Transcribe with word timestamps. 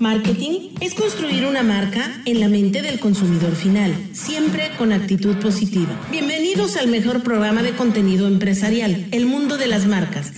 Marketing 0.00 0.70
es 0.80 0.94
construir 0.94 1.44
una 1.44 1.62
marca 1.62 2.00
en 2.24 2.40
la 2.40 2.48
mente 2.48 2.80
del 2.80 2.98
consumidor 3.00 3.54
final, 3.54 3.94
siempre 4.14 4.70
con 4.78 4.94
actitud 4.94 5.36
positiva. 5.36 5.90
Bienvenidos 6.10 6.78
al 6.78 6.88
mejor 6.88 7.22
programa 7.22 7.62
de 7.62 7.72
contenido 7.72 8.26
empresarial, 8.26 9.08
El 9.10 9.26
Mundo 9.26 9.58
de 9.58 9.66
las 9.66 9.84
Marcas. 9.84 10.32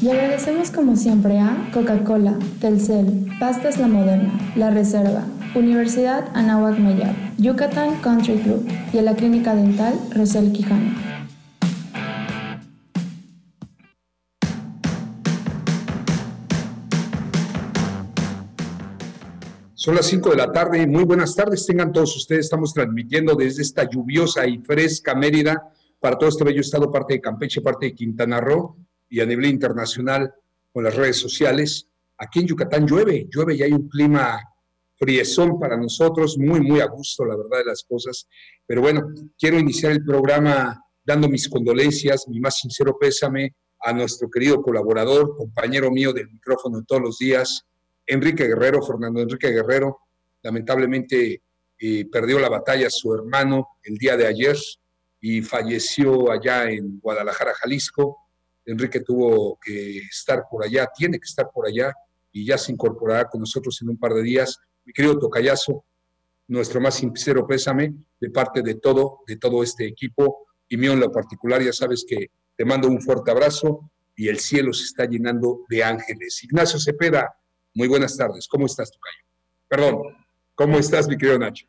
Y 0.00 0.08
agradecemos 0.08 0.70
como 0.70 0.96
siempre 0.96 1.40
a 1.40 1.68
Coca-Cola, 1.74 2.38
Telcel, 2.62 3.26
Pastas 3.38 3.76
La 3.76 3.86
Moderna, 3.86 4.32
La 4.56 4.70
Reserva, 4.70 5.26
Universidad 5.54 6.30
Anáhuac 6.32 6.78
Mayab, 6.78 7.14
Yucatán 7.36 8.00
Country 8.00 8.38
Club 8.38 8.66
y 8.94 8.96
a 8.96 9.02
la 9.02 9.14
Clínica 9.14 9.54
Dental 9.54 9.92
Rosel 10.10 10.52
Quijano. 10.52 11.13
Son 19.84 19.94
las 19.94 20.06
5 20.06 20.30
de 20.30 20.36
la 20.36 20.50
tarde. 20.50 20.86
Muy 20.86 21.04
buenas 21.04 21.36
tardes. 21.36 21.66
Tengan 21.66 21.92
todos 21.92 22.16
ustedes. 22.16 22.46
Estamos 22.46 22.72
transmitiendo 22.72 23.34
desde 23.34 23.60
esta 23.60 23.86
lluviosa 23.86 24.46
y 24.46 24.56
fresca 24.56 25.14
Mérida 25.14 25.62
para 26.00 26.16
todo 26.16 26.30
este 26.30 26.42
bello 26.42 26.62
estado, 26.62 26.90
parte 26.90 27.12
de 27.12 27.20
Campeche, 27.20 27.60
parte 27.60 27.84
de 27.84 27.94
Quintana 27.94 28.40
Roo 28.40 28.78
y 29.10 29.20
a 29.20 29.26
nivel 29.26 29.44
internacional 29.44 30.32
con 30.72 30.84
las 30.84 30.96
redes 30.96 31.18
sociales. 31.18 31.86
Aquí 32.16 32.40
en 32.40 32.46
Yucatán 32.46 32.86
llueve, 32.86 33.28
llueve 33.30 33.56
y 33.56 33.62
hay 33.62 33.72
un 33.72 33.86
clima 33.86 34.40
friezón 34.96 35.60
para 35.60 35.76
nosotros, 35.76 36.38
muy, 36.38 36.62
muy 36.62 36.80
a 36.80 36.86
gusto, 36.86 37.26
la 37.26 37.36
verdad 37.36 37.58
de 37.58 37.66
las 37.66 37.84
cosas. 37.84 38.26
Pero 38.64 38.80
bueno, 38.80 39.02
quiero 39.38 39.58
iniciar 39.58 39.92
el 39.92 40.02
programa 40.02 40.82
dando 41.04 41.28
mis 41.28 41.46
condolencias, 41.46 42.26
mi 42.28 42.40
más 42.40 42.56
sincero 42.56 42.96
pésame 42.98 43.54
a 43.80 43.92
nuestro 43.92 44.30
querido 44.30 44.62
colaborador, 44.62 45.36
compañero 45.36 45.90
mío 45.90 46.14
del 46.14 46.30
micrófono 46.30 46.82
todos 46.88 47.02
los 47.02 47.18
días, 47.18 47.66
Enrique 48.06 48.46
Guerrero, 48.46 48.82
Fernando 48.82 49.20
Enrique 49.20 49.50
Guerrero, 49.50 50.00
lamentablemente 50.42 51.42
eh, 51.78 52.06
perdió 52.10 52.38
la 52.38 52.48
batalla 52.48 52.88
su 52.90 53.14
hermano 53.14 53.78
el 53.82 53.96
día 53.96 54.16
de 54.16 54.26
ayer 54.26 54.56
y 55.20 55.42
falleció 55.42 56.30
allá 56.30 56.70
en 56.70 57.00
Guadalajara, 57.00 57.54
Jalisco. 57.54 58.18
Enrique 58.66 59.00
tuvo 59.00 59.58
que 59.62 59.98
estar 59.98 60.44
por 60.50 60.64
allá, 60.64 60.88
tiene 60.94 61.18
que 61.18 61.26
estar 61.26 61.50
por 61.52 61.66
allá 61.66 61.92
y 62.30 62.44
ya 62.44 62.58
se 62.58 62.72
incorporará 62.72 63.28
con 63.28 63.40
nosotros 63.40 63.80
en 63.82 63.90
un 63.90 63.98
par 63.98 64.12
de 64.14 64.22
días. 64.22 64.58
Mi 64.84 64.92
querido 64.92 65.18
Tocayazo, 65.18 65.84
nuestro 66.48 66.80
más 66.80 66.96
sincero 66.96 67.46
pésame 67.46 67.94
de 68.20 68.30
parte 68.30 68.62
de 68.62 68.74
todo, 68.74 69.20
de 69.26 69.36
todo 69.36 69.62
este 69.62 69.86
equipo 69.86 70.46
y 70.68 70.76
mío 70.76 70.92
en 70.92 71.00
lo 71.00 71.10
particular, 71.10 71.62
ya 71.62 71.72
sabes 71.72 72.04
que 72.06 72.30
te 72.56 72.64
mando 72.64 72.88
un 72.88 73.00
fuerte 73.00 73.30
abrazo 73.30 73.90
y 74.16 74.28
el 74.28 74.38
cielo 74.38 74.72
se 74.72 74.84
está 74.84 75.06
llenando 75.06 75.64
de 75.68 75.82
ángeles. 75.84 76.42
Ignacio 76.44 76.78
Cepeda, 76.78 77.34
muy 77.74 77.88
buenas 77.88 78.16
tardes. 78.16 78.46
¿Cómo 78.48 78.66
estás, 78.66 78.90
Tocayo? 78.90 79.24
Perdón, 79.68 80.16
¿cómo 80.54 80.78
estás, 80.78 81.08
mi 81.08 81.16
querido 81.16 81.38
Nacho? 81.38 81.66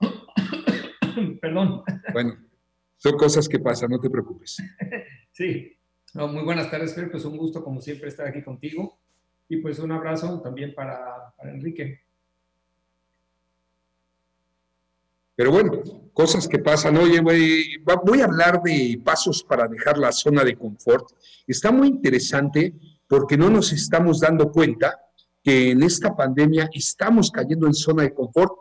Perdón. 1.40 1.82
Bueno, 2.12 2.36
son 2.96 3.16
cosas 3.16 3.48
que 3.48 3.58
pasan, 3.58 3.90
no 3.90 3.98
te 3.98 4.10
preocupes. 4.10 4.56
Sí, 5.32 5.78
muy 6.12 6.42
buenas 6.42 6.70
tardes, 6.70 6.94
Fer. 6.94 7.10
Pues 7.10 7.24
un 7.24 7.38
gusto, 7.38 7.64
como 7.64 7.80
siempre, 7.80 8.08
estar 8.08 8.26
aquí 8.26 8.42
contigo. 8.42 8.98
Y 9.48 9.56
pues 9.58 9.78
un 9.78 9.90
abrazo 9.90 10.42
también 10.42 10.74
para, 10.74 11.32
Enrique. 11.44 12.00
Pero 15.36 15.52
bueno, 15.52 15.82
cosas 16.12 16.46
que 16.46 16.58
pasan. 16.58 16.98
Oye, 16.98 17.20
voy 17.20 18.20
a 18.20 18.24
hablar 18.24 18.60
de 18.60 19.00
pasos 19.02 19.42
para 19.42 19.66
dejar 19.66 19.96
la 19.96 20.12
zona 20.12 20.44
de 20.44 20.56
confort. 20.56 21.08
Está 21.46 21.70
muy 21.70 21.88
interesante 21.88 22.74
porque 23.08 23.38
no 23.38 23.48
nos 23.48 23.72
estamos 23.72 24.20
dando 24.20 24.50
cuenta 24.50 25.00
que 25.42 25.70
en 25.70 25.82
esta 25.82 26.14
pandemia 26.14 26.68
estamos 26.72 27.30
cayendo 27.30 27.66
en 27.66 27.74
zona 27.74 28.02
de 28.02 28.14
confort 28.14 28.52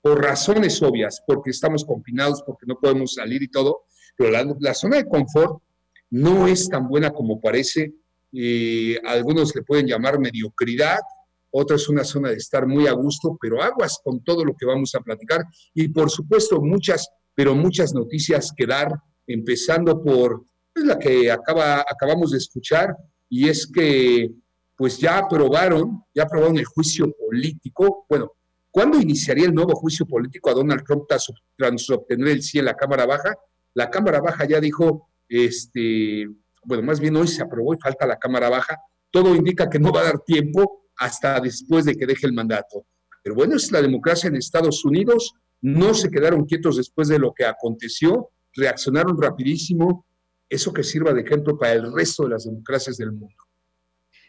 por 0.00 0.22
razones 0.22 0.80
obvias, 0.82 1.22
porque 1.26 1.50
estamos 1.50 1.84
confinados, 1.84 2.42
porque 2.46 2.66
no 2.66 2.78
podemos 2.78 3.14
salir 3.14 3.42
y 3.42 3.48
todo, 3.48 3.84
pero 4.16 4.30
la, 4.60 4.74
zona 4.74 4.98
de 4.98 5.08
confort 5.08 5.60
no 6.10 6.46
es 6.46 6.68
tan 6.68 6.88
buena 6.88 7.10
como 7.10 7.40
parece. 7.40 7.92
Eh, 8.32 8.98
algunos 9.04 9.54
le 9.54 9.62
pueden 9.62 9.86
llamar 9.86 10.20
mediocridad, 10.20 11.00
otra 11.50 11.76
es 11.76 11.88
una 11.88 12.04
zona 12.04 12.30
de 12.30 12.36
estar 12.36 12.66
muy 12.66 12.86
a 12.86 12.92
gusto, 12.92 13.36
pero 13.40 13.62
aguas 13.62 13.98
con 14.04 14.22
todo 14.22 14.44
lo 14.44 14.54
que 14.54 14.66
vamos 14.66 14.94
a 14.94 15.00
platicar 15.00 15.44
y 15.74 15.88
por 15.88 16.10
supuesto 16.10 16.60
muchas, 16.60 17.08
pero 17.34 17.54
muchas 17.54 17.94
noticias 17.94 18.52
que 18.56 18.66
dar, 18.66 18.92
empezando 19.26 20.02
por 20.02 20.44
pues, 20.72 20.86
la 20.86 20.98
que 20.98 21.30
acaba, 21.30 21.80
acabamos 21.80 22.32
de 22.32 22.38
escuchar, 22.38 22.94
y 23.28 23.48
es 23.48 23.66
que 23.66 24.30
pues 24.76 24.98
ya 24.98 25.18
aprobaron, 25.18 26.04
ya 26.14 26.24
aprobaron 26.24 26.58
el 26.58 26.66
juicio 26.66 27.10
político. 27.12 28.04
Bueno, 28.08 28.32
¿cuándo 28.70 29.00
iniciaría 29.00 29.46
el 29.46 29.54
nuevo 29.54 29.74
juicio 29.74 30.06
político 30.06 30.50
a 30.50 30.54
Donald 30.54 30.84
Trump 30.84 31.04
tras 31.08 31.90
obtener 31.90 32.28
el 32.28 32.42
sí 32.42 32.58
en 32.58 32.66
la 32.66 32.74
Cámara 32.74 33.06
Baja? 33.06 33.34
La 33.74 33.90
Cámara 33.90 34.20
Baja 34.20 34.46
ya 34.46 34.60
dijo, 34.60 35.10
este, 35.28 36.26
bueno, 36.64 36.82
más 36.82 37.00
bien 37.00 37.16
hoy 37.16 37.26
se 37.26 37.42
aprobó 37.42 37.74
y 37.74 37.78
falta 37.78 38.06
la 38.06 38.18
Cámara 38.18 38.50
Baja. 38.50 38.78
Todo 39.10 39.34
indica 39.34 39.70
que 39.70 39.78
no 39.78 39.92
va 39.92 40.00
a 40.00 40.04
dar 40.04 40.20
tiempo 40.20 40.84
hasta 40.96 41.40
después 41.40 41.86
de 41.86 41.94
que 41.94 42.06
deje 42.06 42.26
el 42.26 42.32
mandato. 42.34 42.86
Pero 43.22 43.34
bueno, 43.34 43.56
es 43.56 43.72
la 43.72 43.80
democracia 43.80 44.28
en 44.28 44.36
Estados 44.36 44.84
Unidos. 44.84 45.32
No 45.62 45.94
se 45.94 46.10
quedaron 46.10 46.44
quietos 46.44 46.76
después 46.76 47.08
de 47.08 47.18
lo 47.18 47.32
que 47.32 47.46
aconteció, 47.46 48.30
reaccionaron 48.54 49.20
rapidísimo. 49.20 50.06
Eso 50.48 50.72
que 50.72 50.84
sirva 50.84 51.12
de 51.12 51.22
ejemplo 51.22 51.58
para 51.58 51.72
el 51.72 51.92
resto 51.92 52.24
de 52.24 52.30
las 52.30 52.44
democracias 52.44 52.98
del 52.98 53.12
mundo. 53.12 53.45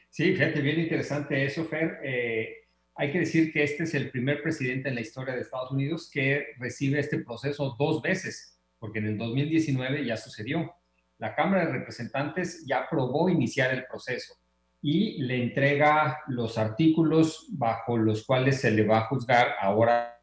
Sí, 0.09 0.33
fíjate, 0.33 0.61
bien 0.61 0.79
interesante 0.79 1.45
eso, 1.45 1.65
Fer. 1.65 1.99
Eh, 2.03 2.55
hay 2.95 3.11
que 3.11 3.19
decir 3.19 3.53
que 3.53 3.63
este 3.63 3.83
es 3.83 3.93
el 3.93 4.09
primer 4.09 4.41
presidente 4.41 4.89
en 4.89 4.95
la 4.95 5.01
historia 5.01 5.35
de 5.35 5.41
Estados 5.41 5.71
Unidos 5.71 6.09
que 6.11 6.47
recibe 6.57 6.99
este 6.99 7.19
proceso 7.19 7.75
dos 7.77 8.01
veces, 8.01 8.59
porque 8.79 8.99
en 8.99 9.07
el 9.07 9.17
2019 9.17 10.05
ya 10.05 10.17
sucedió. 10.17 10.73
La 11.19 11.35
Cámara 11.35 11.65
de 11.65 11.73
Representantes 11.73 12.65
ya 12.65 12.79
aprobó 12.79 13.29
iniciar 13.29 13.73
el 13.73 13.85
proceso 13.85 14.35
y 14.81 15.21
le 15.23 15.43
entrega 15.43 16.19
los 16.27 16.57
artículos 16.57 17.47
bajo 17.51 17.97
los 17.97 18.25
cuales 18.25 18.61
se 18.61 18.71
le 18.71 18.85
va 18.85 18.99
a 18.99 19.07
juzgar 19.07 19.55
ahora 19.59 20.16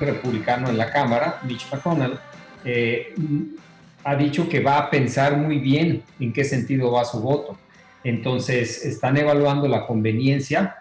republicano 0.00 0.68
en 0.68 0.78
la 0.78 0.90
Cámara, 0.90 1.40
Mitch 1.44 1.70
McConnell, 1.72 2.18
eh, 2.64 3.14
ha 4.04 4.16
dicho 4.16 4.48
que 4.48 4.60
va 4.60 4.78
a 4.78 4.90
pensar 4.90 5.36
muy 5.36 5.58
bien 5.58 6.02
en 6.20 6.32
qué 6.32 6.44
sentido 6.44 6.92
va 6.92 7.04
su 7.04 7.20
voto. 7.20 7.58
Entonces, 8.02 8.84
están 8.84 9.16
evaluando 9.16 9.66
la 9.66 9.86
conveniencia 9.86 10.76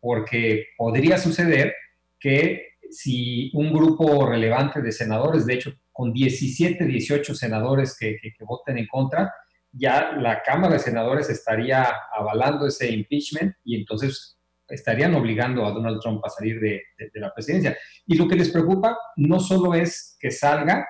porque 0.00 0.66
podría 0.76 1.18
suceder 1.18 1.74
que 2.20 2.74
si 2.90 3.50
un 3.54 3.72
grupo 3.72 4.26
relevante 4.26 4.82
de 4.82 4.92
senadores, 4.92 5.46
de 5.46 5.54
hecho, 5.54 5.72
con 5.90 6.12
17, 6.12 6.84
18 6.84 7.34
senadores 7.34 7.96
que, 7.98 8.18
que 8.20 8.44
voten 8.44 8.78
en 8.78 8.86
contra, 8.86 9.32
ya 9.72 10.12
la 10.12 10.42
Cámara 10.42 10.74
de 10.74 10.80
Senadores 10.80 11.28
estaría 11.30 11.86
avalando 12.16 12.66
ese 12.66 12.90
impeachment 12.90 13.54
y 13.64 13.76
entonces 13.76 14.38
estarían 14.68 15.14
obligando 15.14 15.64
a 15.66 15.70
Donald 15.70 16.00
Trump 16.00 16.24
a 16.24 16.30
salir 16.30 16.60
de, 16.60 16.82
la 17.14 17.32
presidencia. 17.32 17.76
Y 18.06 18.16
lo 18.16 18.26
que 18.28 18.36
les 18.36 18.50
preocupa 18.50 18.98
no 19.16 19.40
solo 19.40 19.74
es 19.74 20.16
que 20.20 20.30
salga 20.30 20.86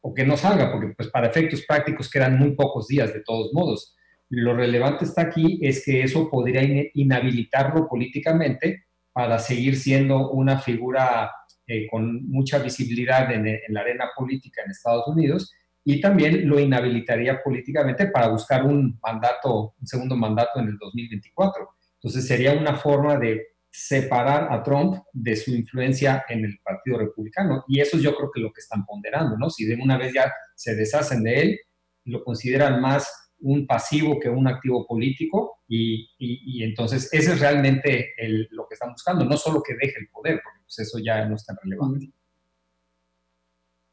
o 0.00 0.14
que 0.14 0.24
no 0.24 0.36
salga, 0.36 0.70
porque 0.70 0.94
pues 0.96 1.08
para 1.10 1.28
efectos 1.28 1.64
prácticos 1.66 2.10
quedan 2.10 2.38
muy 2.38 2.52
pocos 2.52 2.86
días 2.86 3.12
de 3.12 3.20
todos 3.20 3.52
modos. 3.52 3.94
Lo 4.30 4.54
relevante 4.54 5.04
está 5.04 5.22
aquí 5.22 5.58
es 5.62 5.84
que 5.84 6.02
eso 6.02 6.30
podría 6.30 6.62
inhabilitarlo 6.94 7.88
políticamente 7.88 8.84
para 9.12 9.38
seguir 9.38 9.76
siendo 9.76 10.30
una 10.30 10.58
figura 10.58 11.30
eh, 11.66 11.86
con 11.90 12.28
mucha 12.28 12.58
visibilidad 12.58 13.30
en, 13.32 13.46
en 13.46 13.60
la 13.68 13.80
arena 13.80 14.10
política 14.16 14.62
en 14.62 14.70
Estados 14.70 15.08
Unidos 15.08 15.52
y 15.84 16.02
también 16.02 16.46
lo 16.46 16.60
inhabilitaría 16.60 17.42
políticamente 17.42 18.08
para 18.08 18.28
buscar 18.28 18.64
un 18.64 18.98
mandato, 19.02 19.74
un 19.80 19.86
segundo 19.86 20.16
mandato 20.16 20.60
en 20.60 20.68
el 20.68 20.76
2024. 20.76 21.77
Entonces 22.00 22.26
sería 22.26 22.52
una 22.52 22.76
forma 22.76 23.18
de 23.18 23.48
separar 23.70 24.52
a 24.52 24.62
Trump 24.62 25.02
de 25.12 25.36
su 25.36 25.54
influencia 25.54 26.24
en 26.28 26.44
el 26.44 26.58
Partido 26.62 26.98
Republicano. 26.98 27.64
Y 27.68 27.80
eso 27.80 27.98
yo 27.98 28.14
creo 28.14 28.30
que 28.32 28.40
lo 28.40 28.52
que 28.52 28.60
están 28.60 28.84
ponderando, 28.84 29.36
¿no? 29.36 29.50
Si 29.50 29.64
de 29.64 29.76
una 29.76 29.98
vez 29.98 30.12
ya 30.14 30.32
se 30.54 30.74
deshacen 30.74 31.22
de 31.22 31.40
él, 31.40 31.60
lo 32.04 32.24
consideran 32.24 32.80
más 32.80 33.28
un 33.40 33.66
pasivo 33.66 34.18
que 34.18 34.28
un 34.28 34.48
activo 34.48 34.86
político 34.86 35.60
y, 35.68 36.62
entonces 36.64 37.08
ese 37.12 37.32
es 37.32 37.40
realmente 37.40 38.14
lo 38.50 38.66
que 38.66 38.74
están 38.74 38.92
buscando, 38.92 39.24
no 39.24 39.36
solo 39.36 39.62
que 39.62 39.74
deje 39.74 40.00
el 40.00 40.08
poder, 40.08 40.40
porque 40.42 40.60
pues, 40.64 40.78
eso 40.80 40.98
ya 40.98 41.24
no 41.26 41.36
es 41.36 41.44
tan 41.44 41.56
relevante. 41.62 42.10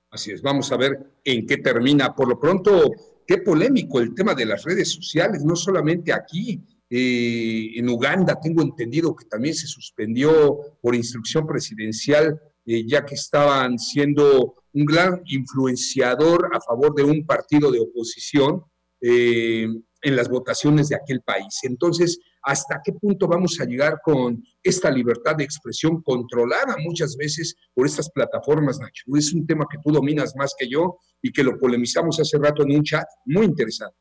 Así 0.10 0.32
es, 0.32 0.42
vamos 0.42 0.72
a 0.72 0.78
ver 0.78 0.98
en 1.24 1.46
qué 1.46 1.58
termina. 1.58 2.16
Por 2.16 2.30
lo 2.30 2.40
pronto, 2.40 2.90
qué 3.28 3.40
polémico 3.40 4.00
el 4.00 4.16
tema 4.16 4.34
de 4.34 4.46
las 4.46 4.64
redes 4.64 4.90
sociales, 4.90 5.44
no 5.44 5.56
solamente 5.56 6.14
aquí, 6.14 6.64
Eh, 6.90 7.72
en 7.76 7.90
Uganda 7.90 8.40
tengo 8.40 8.62
entendido 8.62 9.16
que 9.16 9.26
también 9.26 9.56
se 9.56 9.68
suspendió 9.68 10.60
por 10.82 10.96
instrucción 10.96 11.48
presidencial, 11.48 12.40
eh, 12.66 12.86
ya 12.88 13.04
que 13.06 13.16
estaban 13.16 13.80
siendo 13.80 14.56
un 14.74 14.86
gran 14.86 15.22
influenciador 15.26 16.50
a 16.54 16.62
favor 16.62 16.94
de 16.94 17.04
un 17.04 17.26
partido 17.26 17.72
de 17.72 17.80
oposición 17.80 18.64
eh, 19.02 19.68
en 20.02 20.16
las 20.16 20.30
votaciones 20.30 20.90
de 20.90 20.96
aquel 20.96 21.22
país. 21.22 21.60
Entonces, 21.64 22.20
¿hasta 22.44 22.82
qué 22.84 22.94
punto 22.94 23.28
vamos 23.28 23.60
a 23.60 23.66
llegar 23.66 24.00
con 24.04 24.44
esta 24.62 24.92
libertad 24.92 25.36
de 25.36 25.44
expresión 25.44 26.02
controlada 26.04 26.76
muchas 26.84 27.18
veces 27.18 27.56
por 27.74 27.88
estas 27.88 28.12
plataformas, 28.12 28.80
Nacho? 28.80 29.04
Es 29.16 29.34
un 29.34 29.48
tema 29.48 29.66
que 29.70 29.80
tú 29.84 29.92
dominas 29.92 30.36
más 30.36 30.54
que 30.58 30.70
yo 30.70 31.00
y 31.22 31.32
que 31.32 31.44
lo 31.44 31.58
polemizamos 31.58 32.20
hace 32.20 32.38
rato 32.38 32.64
en 32.64 32.76
un 32.76 32.84
chat 32.84 33.06
muy 33.26 33.46
interesante. 33.46 33.98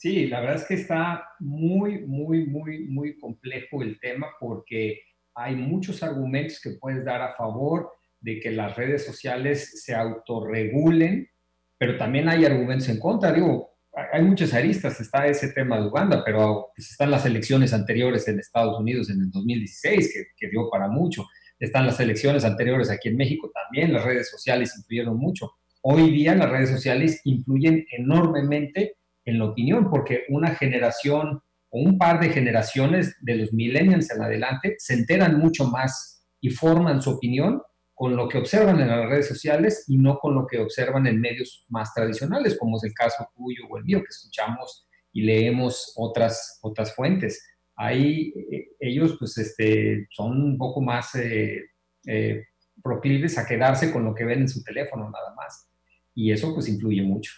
Sí, 0.00 0.28
la 0.28 0.40
verdad 0.40 0.56
es 0.56 0.64
que 0.64 0.74
está 0.76 1.28
muy, 1.40 2.06
muy, 2.06 2.46
muy, 2.46 2.86
muy 2.86 3.18
complejo 3.18 3.82
el 3.82 4.00
tema 4.00 4.28
porque 4.40 5.02
hay 5.34 5.54
muchos 5.54 6.02
argumentos 6.02 6.58
que 6.58 6.70
puedes 6.80 7.04
dar 7.04 7.20
a 7.20 7.34
favor 7.34 7.90
de 8.18 8.40
que 8.40 8.50
las 8.50 8.74
redes 8.78 9.04
sociales 9.04 9.84
se 9.84 9.94
autorregulen, 9.94 11.28
pero 11.76 11.98
también 11.98 12.30
hay 12.30 12.46
argumentos 12.46 12.88
en 12.88 12.98
contra. 12.98 13.30
Digo, 13.30 13.76
hay 14.10 14.22
muchas 14.22 14.54
aristas, 14.54 14.98
está 15.02 15.26
ese 15.26 15.52
tema 15.52 15.78
de 15.78 15.88
Uganda, 15.88 16.22
pero 16.24 16.68
pues, 16.74 16.90
están 16.90 17.10
las 17.10 17.26
elecciones 17.26 17.74
anteriores 17.74 18.26
en 18.26 18.38
Estados 18.38 18.80
Unidos 18.80 19.10
en 19.10 19.20
el 19.20 19.30
2016, 19.30 20.14
que, 20.14 20.24
que 20.34 20.50
dio 20.50 20.70
para 20.70 20.88
mucho. 20.88 21.26
Están 21.58 21.84
las 21.84 22.00
elecciones 22.00 22.46
anteriores 22.46 22.88
aquí 22.88 23.10
en 23.10 23.18
México 23.18 23.52
también, 23.52 23.92
las 23.92 24.06
redes 24.06 24.30
sociales 24.30 24.74
influyeron 24.78 25.18
mucho. 25.18 25.52
Hoy 25.82 26.10
día 26.10 26.34
las 26.34 26.48
redes 26.48 26.70
sociales 26.70 27.20
influyen 27.24 27.84
enormemente 27.90 28.94
en 29.30 29.38
la 29.38 29.46
opinión, 29.46 29.90
porque 29.90 30.24
una 30.28 30.54
generación 30.54 31.40
o 31.70 31.80
un 31.80 31.98
par 31.98 32.20
de 32.20 32.30
generaciones 32.30 33.16
de 33.20 33.36
los 33.36 33.52
millennials 33.52 34.10
en 34.10 34.22
adelante 34.22 34.74
se 34.78 34.94
enteran 34.94 35.38
mucho 35.38 35.66
más 35.66 36.26
y 36.40 36.50
forman 36.50 37.00
su 37.00 37.10
opinión 37.10 37.62
con 37.94 38.16
lo 38.16 38.28
que 38.28 38.38
observan 38.38 38.80
en 38.80 38.88
las 38.88 39.08
redes 39.08 39.28
sociales 39.28 39.84
y 39.86 39.98
no 39.98 40.18
con 40.18 40.34
lo 40.34 40.46
que 40.46 40.58
observan 40.58 41.06
en 41.06 41.20
medios 41.20 41.66
más 41.68 41.92
tradicionales, 41.92 42.56
como 42.58 42.78
es 42.78 42.84
el 42.84 42.94
caso 42.94 43.28
tuyo 43.36 43.64
o 43.68 43.76
el 43.76 43.84
mío, 43.84 44.00
que 44.00 44.08
escuchamos 44.08 44.86
y 45.12 45.22
leemos 45.22 45.92
otras, 45.96 46.58
otras 46.62 46.94
fuentes. 46.94 47.46
Ahí 47.76 48.32
eh, 48.50 48.70
ellos 48.80 49.16
pues 49.18 49.36
este, 49.36 50.06
son 50.10 50.42
un 50.42 50.56
poco 50.56 50.80
más 50.80 51.14
eh, 51.14 51.62
eh, 52.06 52.44
proclives 52.82 53.36
a 53.36 53.46
quedarse 53.46 53.92
con 53.92 54.04
lo 54.04 54.14
que 54.14 54.24
ven 54.24 54.40
en 54.40 54.48
su 54.48 54.62
teléfono 54.62 55.10
nada 55.10 55.34
más. 55.34 55.68
Y 56.14 56.32
eso 56.32 56.54
pues 56.54 56.68
influye 56.68 57.02
mucho. 57.02 57.32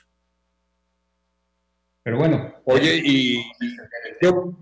Pero 2.03 2.19
bueno. 2.19 2.55
Oye, 2.65 3.01
¿y, 3.05 3.43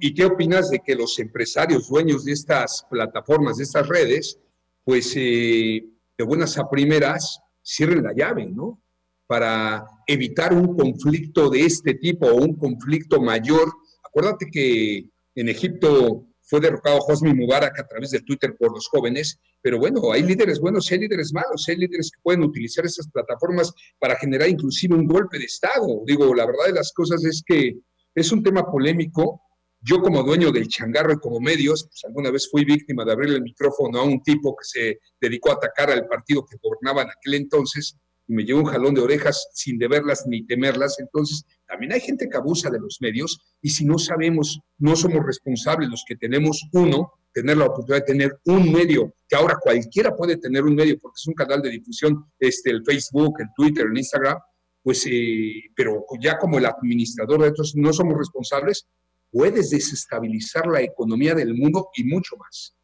¿y 0.01 0.15
qué 0.15 0.25
opinas 0.25 0.71
de 0.71 0.81
que 0.81 0.95
los 0.95 1.19
empresarios 1.19 1.89
dueños 1.89 2.25
de 2.25 2.33
estas 2.33 2.85
plataformas, 2.91 3.57
de 3.57 3.65
estas 3.65 3.89
redes, 3.89 4.39
pues 4.85 5.15
eh, 5.17 5.85
de 6.19 6.25
buenas 6.25 6.59
a 6.59 6.69
primeras 6.69 7.41
cierren 7.63 8.03
la 8.03 8.13
llave, 8.13 8.47
¿no? 8.47 8.83
Para 9.27 9.87
evitar 10.07 10.53
un 10.53 10.77
conflicto 10.77 11.49
de 11.49 11.65
este 11.65 11.95
tipo 11.95 12.27
o 12.27 12.35
un 12.35 12.57
conflicto 12.57 13.21
mayor. 13.21 13.73
Acuérdate 14.05 14.47
que 14.51 15.09
en 15.35 15.49
Egipto 15.49 16.27
fue 16.51 16.61
derrocado 16.61 16.99
Hosni 16.99 17.33
Mubarak 17.33 17.79
a 17.79 17.87
través 17.87 18.11
de 18.11 18.21
Twitter 18.23 18.57
por 18.59 18.73
los 18.75 18.89
jóvenes, 18.89 19.39
pero 19.63 19.79
bueno, 19.79 20.11
hay 20.13 20.25
líderes 20.25 20.59
buenos, 20.59 20.91
hay 20.91 20.99
líderes 20.99 21.33
malos, 21.33 21.65
hay 21.69 21.77
líderes 21.77 22.11
que 22.11 22.21
pueden 22.23 22.43
utilizar 22.43 22.85
esas 22.85 23.09
plataformas 23.09 23.73
para 24.01 24.17
generar 24.17 24.49
inclusive 24.49 24.97
un 24.97 25.07
golpe 25.07 25.39
de 25.39 25.45
Estado. 25.45 26.03
Digo, 26.05 26.35
la 26.35 26.47
verdad 26.47 26.67
de 26.67 26.73
las 26.73 26.93
cosas 26.93 27.25
es 27.25 27.45
que 27.47 27.79
es 28.17 28.33
un 28.33 28.43
tema 28.43 28.65
polémico. 28.65 29.41
Yo 29.81 30.01
como 30.01 30.25
dueño 30.25 30.51
del 30.51 30.67
changarro 30.67 31.13
y 31.13 31.19
como 31.19 31.39
medios, 31.41 31.85
pues 31.85 32.05
alguna 32.05 32.33
vez 32.33 32.51
fui 32.51 32.65
víctima 32.65 33.05
de 33.05 33.13
abrir 33.13 33.33
el 33.33 33.43
micrófono 33.43 34.01
a 34.01 34.03
un 34.03 34.21
tipo 34.21 34.55
que 34.57 34.65
se 34.65 34.99
dedicó 35.21 35.53
a 35.53 35.55
atacar 35.55 35.91
al 35.91 36.07
partido 36.09 36.45
que 36.45 36.59
gobernaba 36.61 37.03
en 37.03 37.11
aquel 37.11 37.35
entonces 37.35 37.97
me 38.31 38.45
llevó 38.45 38.61
un 38.61 38.67
jalón 38.67 38.95
de 38.95 39.01
orejas 39.01 39.49
sin 39.55 39.79
deberlas 39.79 40.25
ni 40.27 40.47
temerlas. 40.47 40.99
Entonces, 40.99 41.45
también 41.67 41.93
hay 41.93 42.01
gente 42.01 42.29
que 42.29 42.37
abusa 42.37 42.71
de 42.71 42.79
los 42.79 42.99
medios 43.01 43.39
y 43.61 43.71
si 43.71 43.85
no 43.85 43.99
sabemos, 43.99 44.61
no 44.79 44.97
somos 44.97 45.25
responsables 45.25 45.89
los 45.89 46.05
que 46.07 46.17
tenemos 46.17 46.63
uno, 46.73 47.13
tener 47.33 47.57
la 47.57 47.67
oportunidad 47.67 48.05
de 48.07 48.13
tener 48.13 48.39
un 48.45 48.73
medio, 48.73 49.15
que 49.29 49.37
ahora 49.37 49.57
cualquiera 49.61 50.15
puede 50.15 50.37
tener 50.37 50.65
un 50.65 50.75
medio 50.75 50.99
porque 50.99 51.17
es 51.17 51.27
un 51.27 51.35
canal 51.35 51.63
de 51.63 51.71
difusión, 51.71 52.25
este, 52.39 52.71
el 52.71 52.85
Facebook, 52.85 53.41
el 53.41 53.49
Twitter, 53.57 53.87
el 53.91 53.97
Instagram, 53.97 54.39
pues, 54.83 55.07
eh, 55.07 55.63
pero 55.77 56.05
ya 56.21 56.39
como 56.39 56.59
el 56.59 56.67
administrador 56.67 57.43
de 57.43 57.49
estos 57.49 57.75
no 57.77 57.93
somos 57.93 58.17
responsables, 58.19 58.89
puedes 59.31 59.71
desestabilizar 59.71 60.67
la 60.67 60.83
economía 60.83 61.35
del 61.35 61.55
mundo 61.55 61.91
y 61.95 62.05
mucho 62.05 62.37
más. 62.37 62.77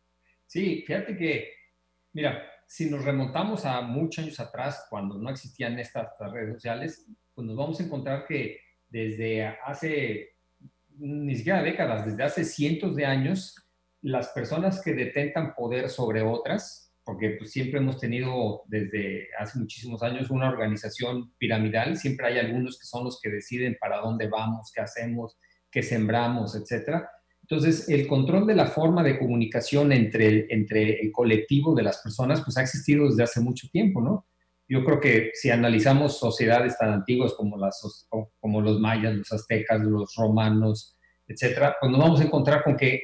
Sí, 0.46 0.84
fíjate 0.86 1.16
que, 1.16 1.50
mira, 2.12 2.42
si 2.66 2.90
nos 2.90 3.04
remontamos 3.04 3.64
a 3.64 3.80
muchos 3.80 4.24
años 4.24 4.40
atrás, 4.40 4.86
cuando 4.90 5.16
no 5.18 5.30
existían 5.30 5.78
estas, 5.78 6.08
redes 6.32 6.54
sociales, 6.54 7.06
pues 7.34 7.46
nos 7.46 7.56
vamos 7.56 7.78
a 7.78 7.84
encontrar 7.84 8.26
que 8.26 8.60
desde 8.88 9.46
hace, 9.64 10.36
ni 10.98 11.34
siquiera 11.36 11.62
décadas, 11.62 12.06
desde 12.06 12.22
hace 12.22 12.44
cientos 12.44 12.96
de 12.96 13.06
años, 13.06 13.54
las 14.02 14.28
personas 14.28 14.82
que 14.82 14.94
detentan 14.94 15.54
poder 15.54 15.88
sobre 15.88 16.22
otras, 16.22 16.92
porque 17.04 17.30
pues, 17.38 17.52
siempre 17.52 17.78
hemos 17.78 18.00
tenido 18.00 18.62
desde 18.66 19.28
hace 19.38 19.58
muchísimos 19.58 20.02
años 20.02 20.30
una 20.30 20.48
organización 20.48 21.32
piramidal, 21.38 21.96
siempre 21.96 22.26
hay 22.26 22.38
algunos 22.38 22.78
que 22.78 22.86
son 22.86 23.04
los 23.04 23.20
que 23.20 23.30
deciden 23.30 23.76
para 23.80 23.98
dónde 23.98 24.28
vamos, 24.28 24.72
qué 24.74 24.80
hacemos, 24.80 25.38
qué 25.70 25.82
sembramos, 25.82 26.56
etcétera 26.56 27.08
entonces, 27.48 27.88
el 27.88 28.08
control 28.08 28.44
de 28.44 28.56
la 28.56 28.66
forma 28.66 29.04
de 29.04 29.20
comunicación 29.20 29.92
entre, 29.92 30.52
entre 30.52 31.00
el 31.00 31.12
colectivo 31.12 31.76
de 31.76 31.84
las 31.84 31.98
personas, 31.98 32.42
pues 32.42 32.56
ha 32.56 32.62
existido 32.62 33.08
desde 33.08 33.22
hace 33.22 33.40
mucho 33.40 33.68
tiempo, 33.70 34.00
¿no? 34.00 34.26
Yo 34.68 34.84
creo 34.84 34.98
que 34.98 35.30
si 35.32 35.50
analizamos 35.50 36.18
sociedades 36.18 36.76
tan 36.76 36.92
antiguas 36.92 37.34
como, 37.34 37.56
las, 37.56 38.08
como 38.40 38.60
los 38.60 38.80
mayas, 38.80 39.14
los 39.14 39.30
aztecas, 39.30 39.80
los 39.80 40.12
romanos, 40.16 40.96
etcétera, 41.28 41.76
pues 41.80 41.92
nos 41.92 42.00
vamos 42.00 42.20
a 42.20 42.24
encontrar 42.24 42.64
con 42.64 42.76
que, 42.76 43.00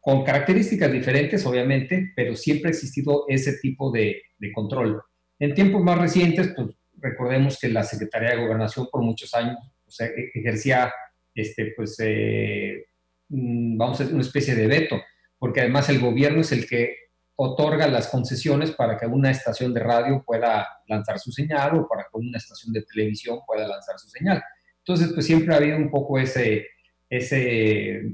con 0.00 0.22
características 0.22 0.92
diferentes, 0.92 1.46
obviamente, 1.46 2.12
pero 2.14 2.36
siempre 2.36 2.68
ha 2.68 2.72
existido 2.72 3.24
ese 3.26 3.54
tipo 3.56 3.90
de, 3.90 4.20
control. 4.54 5.00
En 5.38 5.54
tiempos 5.54 5.82
más 5.82 5.96
recientes, 5.96 6.52
pues 6.54 6.76
recordemos 6.98 7.58
que 7.58 7.70
la 7.70 7.84
Secretaría 7.84 8.32
de 8.32 8.42
Gobernación 8.42 8.86
por 8.92 9.00
muchos 9.00 9.32
años 9.32 9.56
e, 9.98 10.30
ejercía 10.34 10.92
este, 11.34 11.72
pues, 11.74 11.96
eh, 12.00 12.84
vamos 13.30 13.98
a 13.98 14.02
decir, 14.02 14.14
una 14.14 14.24
especie 14.24 14.54
de 14.54 14.66
veto, 14.66 15.00
porque 15.38 15.60
además 15.60 15.88
el 15.88 16.00
gobierno 16.00 16.40
es 16.40 16.52
el 16.52 16.66
que 16.66 16.96
otorga 17.36 17.88
las 17.88 18.08
concesiones 18.08 18.72
para 18.72 18.98
que 18.98 19.06
una 19.06 19.30
estación 19.30 19.72
de 19.72 19.80
radio 19.80 20.22
pueda 20.26 20.66
lanzar 20.86 21.18
su 21.18 21.32
señal 21.32 21.78
o 21.78 21.88
para 21.88 22.02
que 22.02 22.18
una 22.18 22.36
estación 22.36 22.72
de 22.72 22.82
televisión 22.82 23.38
pueda 23.46 23.66
lanzar 23.66 23.98
su 23.98 24.10
señal. 24.10 24.42
Entonces, 24.78 25.12
pues 25.14 25.24
siempre 25.24 25.54
ha 25.54 25.58
habido 25.58 25.76
un 25.78 25.90
poco 25.90 26.18
ese, 26.18 26.66
ese, 27.08 28.12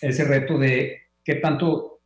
ese 0.00 0.24
reto 0.24 0.58
de 0.58 1.02
qué 1.22 1.34
tanto 1.34 2.00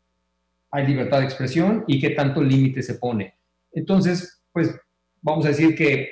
hay 0.70 0.86
libertad 0.86 1.20
de 1.20 1.26
expresión 1.26 1.84
y 1.86 2.00
qué 2.00 2.10
tanto 2.10 2.42
límite 2.42 2.82
se 2.82 2.94
pone. 2.94 3.34
Entonces, 3.72 4.42
pues 4.52 4.74
vamos 5.22 5.44
a 5.44 5.50
decir 5.50 5.76
que 5.76 6.10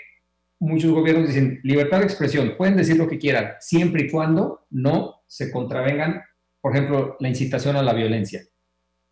muchos 0.60 0.92
gobiernos 0.92 1.28
dicen 1.28 1.60
libertad 1.62 1.98
de 1.98 2.04
expresión, 2.04 2.54
pueden 2.56 2.76
decir 2.76 2.96
lo 2.96 3.08
que 3.08 3.18
quieran, 3.18 3.54
siempre 3.60 4.04
y 4.04 4.10
cuando 4.10 4.66
no 4.70 5.22
se 5.26 5.50
contravengan 5.50 6.22
por 6.64 6.75
ejemplo, 6.75 7.18
la 7.21 7.28
incitación 7.28 7.76
a 7.76 7.83
la 7.83 7.92
violencia 7.92 8.42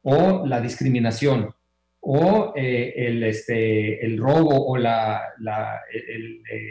o 0.04 0.46
la 0.46 0.58
discriminación 0.58 1.54
o 2.00 2.54
eh, 2.56 2.94
el, 2.96 3.22
este, 3.24 4.02
el 4.06 4.16
robo 4.16 4.68
o 4.68 4.78
la, 4.78 5.20
el, 5.92 6.42
eh, 6.50 6.70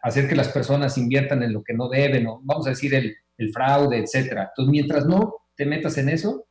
hacer 0.00 0.28
que 0.28 0.36
las 0.36 0.48
personas 0.48 0.98
inviertan 0.98 1.42
en 1.42 1.54
lo 1.54 1.64
que 1.64 1.72
no 1.72 1.88
deben, 1.88 2.26
o 2.26 2.38
vamos 2.42 2.66
a 2.66 2.70
decir 2.70 2.94
el, 2.94 3.16
el 3.38 3.50
fraude, 3.50 3.96
etc. 3.96 4.14
Entonces, 4.32 4.70
mientras 4.70 5.06
no 5.06 5.36
te 5.54 5.64
metas 5.64 5.96
en 5.96 6.10
eso, 6.10 6.48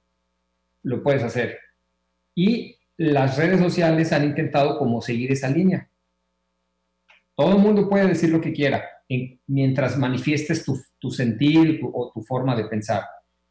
lo 0.82 1.04
puedes 1.04 1.22
hacer. 1.22 1.60
Y 2.34 2.76
las 2.98 3.38
redes 3.38 3.60
sociales 3.60 4.12
han 4.14 4.24
intentado 4.24 4.80
como 4.80 5.00
seguir 5.00 5.32
esa 5.32 5.48
línea. 5.48 5.88
Todo 7.36 7.52
el 7.52 7.60
mundo 7.60 7.88
puede 7.88 8.08
decir 8.08 8.32
lo 8.32 8.42
que 8.42 8.52
quiera, 8.52 8.84
mientras 9.46 9.96
manifiestes 9.96 10.66
tu, 10.66 10.82
tu 10.98 11.12
sentir 11.12 11.82
o 11.84 12.12
tu 12.12 12.24
forma 12.24 12.56
de 12.56 12.66
pensar. 12.66 13.04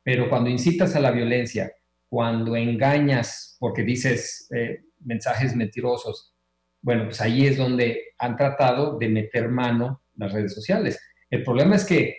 Pero 0.03 0.29
cuando 0.29 0.51
incitas 0.51 0.97
a 0.97 1.01
la 1.01 1.11
violencia, 1.11 1.73
cuando 2.09 2.57
engañas 2.57 3.57
porque 3.59 3.83
dices 3.83 4.49
eh, 4.55 4.85
mensajes 5.01 5.55
mentirosos, 5.55 6.35
bueno, 6.81 7.05
pues 7.05 7.21
ahí 7.21 7.47
es 7.47 7.57
donde 7.57 8.15
han 8.19 8.37
tratado 8.37 8.99
de 8.99 9.09
meter 9.09 9.49
mano 9.49 10.03
las 10.17 10.33
redes 10.33 10.53
sociales. 10.53 10.99
El 11.31 11.45
problema 11.45 11.77
es 11.77 11.85
que, 11.85 12.17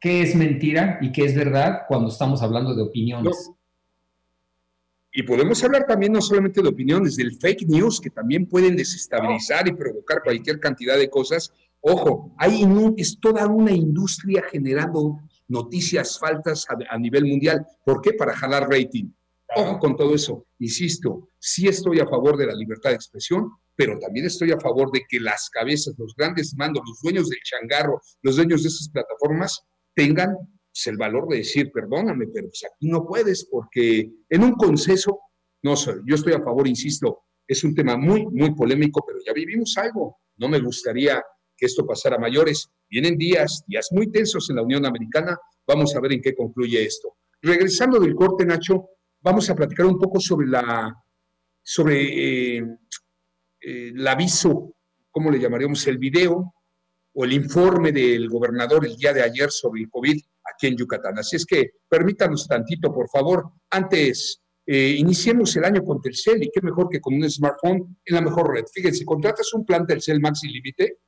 ¿qué 0.00 0.22
es 0.22 0.34
mentira 0.34 0.98
y 1.02 1.12
qué 1.12 1.24
es 1.24 1.34
verdad 1.34 1.80
cuando 1.88 2.08
estamos 2.08 2.40
hablando 2.42 2.74
de 2.74 2.82
opiniones? 2.82 3.50
Y 5.12 5.22
podemos 5.22 5.62
hablar 5.62 5.86
también 5.86 6.12
no 6.12 6.20
solamente 6.20 6.62
de 6.62 6.68
opiniones, 6.68 7.16
del 7.16 7.36
fake 7.36 7.68
news, 7.68 8.00
que 8.00 8.10
también 8.10 8.46
pueden 8.46 8.76
desestabilizar 8.76 9.68
y 9.68 9.72
provocar 9.72 10.22
cualquier 10.24 10.58
cantidad 10.58 10.96
de 10.96 11.08
cosas. 11.08 11.52
Ojo, 11.80 12.34
hay, 12.36 12.66
es 12.96 13.20
toda 13.20 13.46
una 13.46 13.70
industria 13.70 14.42
generando 14.50 15.20
noticias 15.48 16.18
faltas 16.18 16.66
a, 16.68 16.98
nivel 16.98 17.24
mundial. 17.24 17.66
¿Por 17.84 18.00
qué? 18.00 18.12
Para 18.12 18.34
jalar 18.34 18.68
rating. 18.68 19.10
Ojo 19.56 19.78
con 19.78 19.96
todo 19.96 20.14
eso. 20.14 20.46
Insisto, 20.58 21.28
sí 21.38 21.68
estoy 21.68 22.00
a 22.00 22.06
favor 22.06 22.36
de 22.36 22.46
la 22.46 22.54
libertad 22.54 22.90
de 22.90 22.96
expresión, 22.96 23.50
pero 23.76 23.98
también 23.98 24.26
estoy 24.26 24.52
a 24.52 24.60
favor 24.60 24.90
de 24.90 25.02
que 25.08 25.20
las 25.20 25.50
cabezas, 25.50 25.94
los 25.98 26.14
grandes 26.16 26.54
mandos, 26.56 26.82
los 26.86 27.00
dueños 27.02 27.28
del 27.28 27.40
changarro, 27.44 28.00
los 28.22 28.36
dueños 28.36 28.62
de 28.62 28.68
esas 28.68 28.88
plataformas, 28.88 29.62
tengan 29.94 30.34
pues, 30.36 30.86
el 30.86 30.96
valor 30.96 31.28
de 31.28 31.38
decir, 31.38 31.70
perdóname, 31.72 32.26
pero 32.32 32.48
pues 32.48 32.64
aquí 32.64 32.88
no 32.88 33.06
puedes, 33.06 33.46
porque 33.50 34.10
en 34.28 34.42
un 34.42 34.52
conceso, 34.52 35.20
no 35.62 35.76
sé, 35.76 35.94
yo 36.06 36.14
estoy 36.14 36.32
a 36.32 36.42
favor, 36.42 36.66
insisto, 36.66 37.24
es 37.46 37.62
un 37.64 37.74
tema 37.74 37.96
muy, 37.96 38.26
muy 38.26 38.54
polémico, 38.54 39.04
pero 39.06 39.18
ya 39.24 39.32
vivimos 39.32 39.76
algo. 39.76 40.18
No 40.36 40.48
me 40.48 40.58
gustaría 40.58 41.22
que 41.56 41.66
esto 41.66 41.86
pasara 41.86 42.18
mayores. 42.18 42.68
Vienen 42.88 43.16
días, 43.16 43.64
días 43.66 43.88
muy 43.92 44.10
tensos 44.10 44.48
en 44.50 44.56
la 44.56 44.62
Unión 44.62 44.86
Americana. 44.86 45.38
Vamos 45.66 45.94
a 45.94 46.00
ver 46.00 46.12
en 46.12 46.22
qué 46.22 46.34
concluye 46.34 46.84
esto. 46.84 47.16
Regresando 47.42 47.98
del 47.98 48.14
corte, 48.14 48.44
Nacho, 48.44 48.88
vamos 49.20 49.48
a 49.50 49.54
platicar 49.54 49.86
un 49.86 49.98
poco 49.98 50.20
sobre 50.20 50.46
la, 50.46 50.94
sobre 51.62 52.56
eh, 52.56 52.64
eh, 53.60 53.88
el 53.94 54.06
aviso, 54.06 54.74
¿cómo 55.10 55.30
le 55.30 55.38
llamaríamos? 55.38 55.86
El 55.86 55.98
video 55.98 56.54
o 57.14 57.24
el 57.24 57.32
informe 57.32 57.92
del 57.92 58.28
gobernador 58.28 58.84
el 58.84 58.96
día 58.96 59.12
de 59.12 59.22
ayer 59.22 59.50
sobre 59.50 59.82
el 59.82 59.88
COVID 59.88 60.20
aquí 60.44 60.66
en 60.66 60.76
Yucatán. 60.76 61.18
Así 61.18 61.36
es 61.36 61.46
que 61.46 61.70
permítanos 61.88 62.46
tantito, 62.46 62.92
por 62.92 63.08
favor. 63.08 63.50
Antes, 63.70 64.42
eh, 64.66 64.94
iniciemos 64.98 65.54
el 65.56 65.64
año 65.64 65.84
con 65.84 66.00
Telcel 66.00 66.42
y 66.42 66.50
qué 66.50 66.60
mejor 66.62 66.88
que 66.88 67.00
con 67.00 67.14
un 67.14 67.30
smartphone 67.30 67.98
en 68.04 68.14
la 68.14 68.20
mejor 68.20 68.54
red. 68.54 68.64
Fíjense, 68.72 69.04
contratas 69.04 69.52
un 69.54 69.64
plan 69.64 69.86
Telcel 69.86 70.20
Maxi 70.20 70.48
Límite 70.48 70.98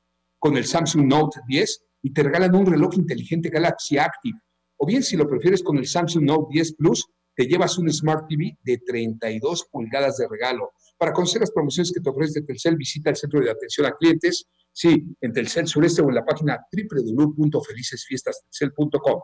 con 0.47 0.57
el 0.57 0.65
Samsung 0.65 1.09
Note 1.09 1.41
10 1.49 1.83
y 2.03 2.13
te 2.13 2.23
regalan 2.23 2.55
un 2.55 2.67
reloj 2.67 2.95
inteligente 2.95 3.49
Galaxy 3.49 3.99
Active. 3.99 4.39
O 4.77 4.87
bien, 4.87 5.03
si 5.03 5.17
lo 5.17 5.29
prefieres 5.29 5.61
con 5.61 5.77
el 5.77 5.89
Samsung 5.89 6.23
Note 6.23 6.47
10 6.53 6.77
Plus, 6.77 7.05
te 7.35 7.47
llevas 7.47 7.77
un 7.79 7.93
Smart 7.93 8.29
TV 8.29 8.57
de 8.63 8.79
32 8.79 9.67
pulgadas 9.73 10.19
de 10.19 10.29
regalo. 10.29 10.71
Para 10.97 11.13
conocer 11.13 11.41
las 11.41 11.51
promociones 11.51 11.93
que 11.93 12.01
te 12.01 12.09
ofrece 12.09 12.43
Telcel, 12.43 12.77
visita 12.77 13.11
el 13.11 13.17
Centro 13.17 13.41
de 13.41 13.51
Atención 13.51 13.87
a 13.87 13.91
Clientes 13.91 14.47
Sí, 14.71 15.17
en 15.21 15.33
Telcel 15.33 15.67
Sureste 15.67 16.01
o 16.03 16.09
en 16.11 16.15
la 16.15 16.25
página 16.25 16.65
www.felicesfiestastelcel.com. 16.71 19.21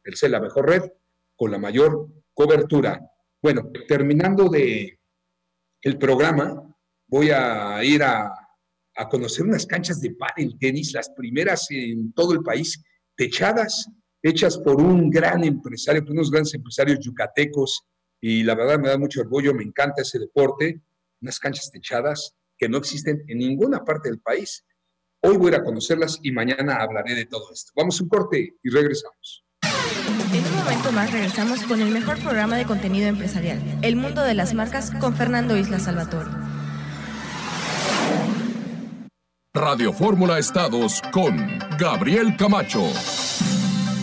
Telcel, 0.00 0.32
la 0.32 0.40
mejor 0.40 0.66
red 0.66 0.90
con 1.36 1.50
la 1.50 1.58
mayor 1.58 2.08
cobertura. 2.32 2.98
Bueno, 3.42 3.70
terminando 3.86 4.48
de 4.48 4.98
el 5.82 5.98
programa, 5.98 6.74
voy 7.08 7.28
a 7.30 7.84
ir 7.84 8.02
a, 8.04 8.41
a 8.96 9.08
conocer 9.08 9.44
unas 9.44 9.66
canchas 9.66 10.00
de 10.00 10.14
pádel 10.14 10.56
tenis, 10.58 10.92
las 10.92 11.10
primeras 11.10 11.66
en 11.70 12.12
todo 12.12 12.32
el 12.32 12.42
país, 12.42 12.82
techadas, 13.16 13.88
hechas 14.22 14.58
por 14.58 14.80
un 14.80 15.10
gran 15.10 15.44
empresario, 15.44 16.02
por 16.02 16.12
unos 16.12 16.30
grandes 16.30 16.54
empresarios 16.54 16.98
yucatecos, 17.00 17.82
y 18.20 18.42
la 18.44 18.54
verdad 18.54 18.78
me 18.78 18.88
da 18.88 18.98
mucho 18.98 19.20
orgullo, 19.20 19.52
me 19.52 19.64
encanta 19.64 20.02
ese 20.02 20.18
deporte, 20.18 20.80
unas 21.20 21.38
canchas 21.38 21.70
techadas 21.70 22.34
que 22.56 22.68
no 22.68 22.78
existen 22.78 23.22
en 23.26 23.38
ninguna 23.38 23.84
parte 23.84 24.08
del 24.08 24.20
país. 24.20 24.64
Hoy 25.20 25.36
voy 25.36 25.54
a 25.54 25.62
conocerlas 25.62 26.18
y 26.22 26.30
mañana 26.30 26.76
hablaré 26.76 27.14
de 27.14 27.26
todo 27.26 27.52
esto. 27.52 27.72
Vamos 27.76 28.00
a 28.00 28.04
un 28.04 28.08
corte 28.08 28.56
y 28.62 28.70
regresamos. 28.70 29.44
En 30.32 30.44
un 30.46 30.56
momento 30.56 30.92
más 30.92 31.12
regresamos 31.12 31.62
con 31.64 31.80
el 31.80 31.90
mejor 31.90 32.18
programa 32.20 32.56
de 32.56 32.64
contenido 32.64 33.08
empresarial, 33.08 33.60
El 33.82 33.96
Mundo 33.96 34.22
de 34.22 34.34
las 34.34 34.54
Marcas, 34.54 34.90
con 34.92 35.14
Fernando 35.14 35.56
Isla 35.56 35.78
Salvatore. 35.78 36.41
Radio 39.54 39.92
Fórmula 39.92 40.38
Estados 40.38 41.02
con 41.12 41.36
Gabriel 41.78 42.38
Camacho. 42.38 42.82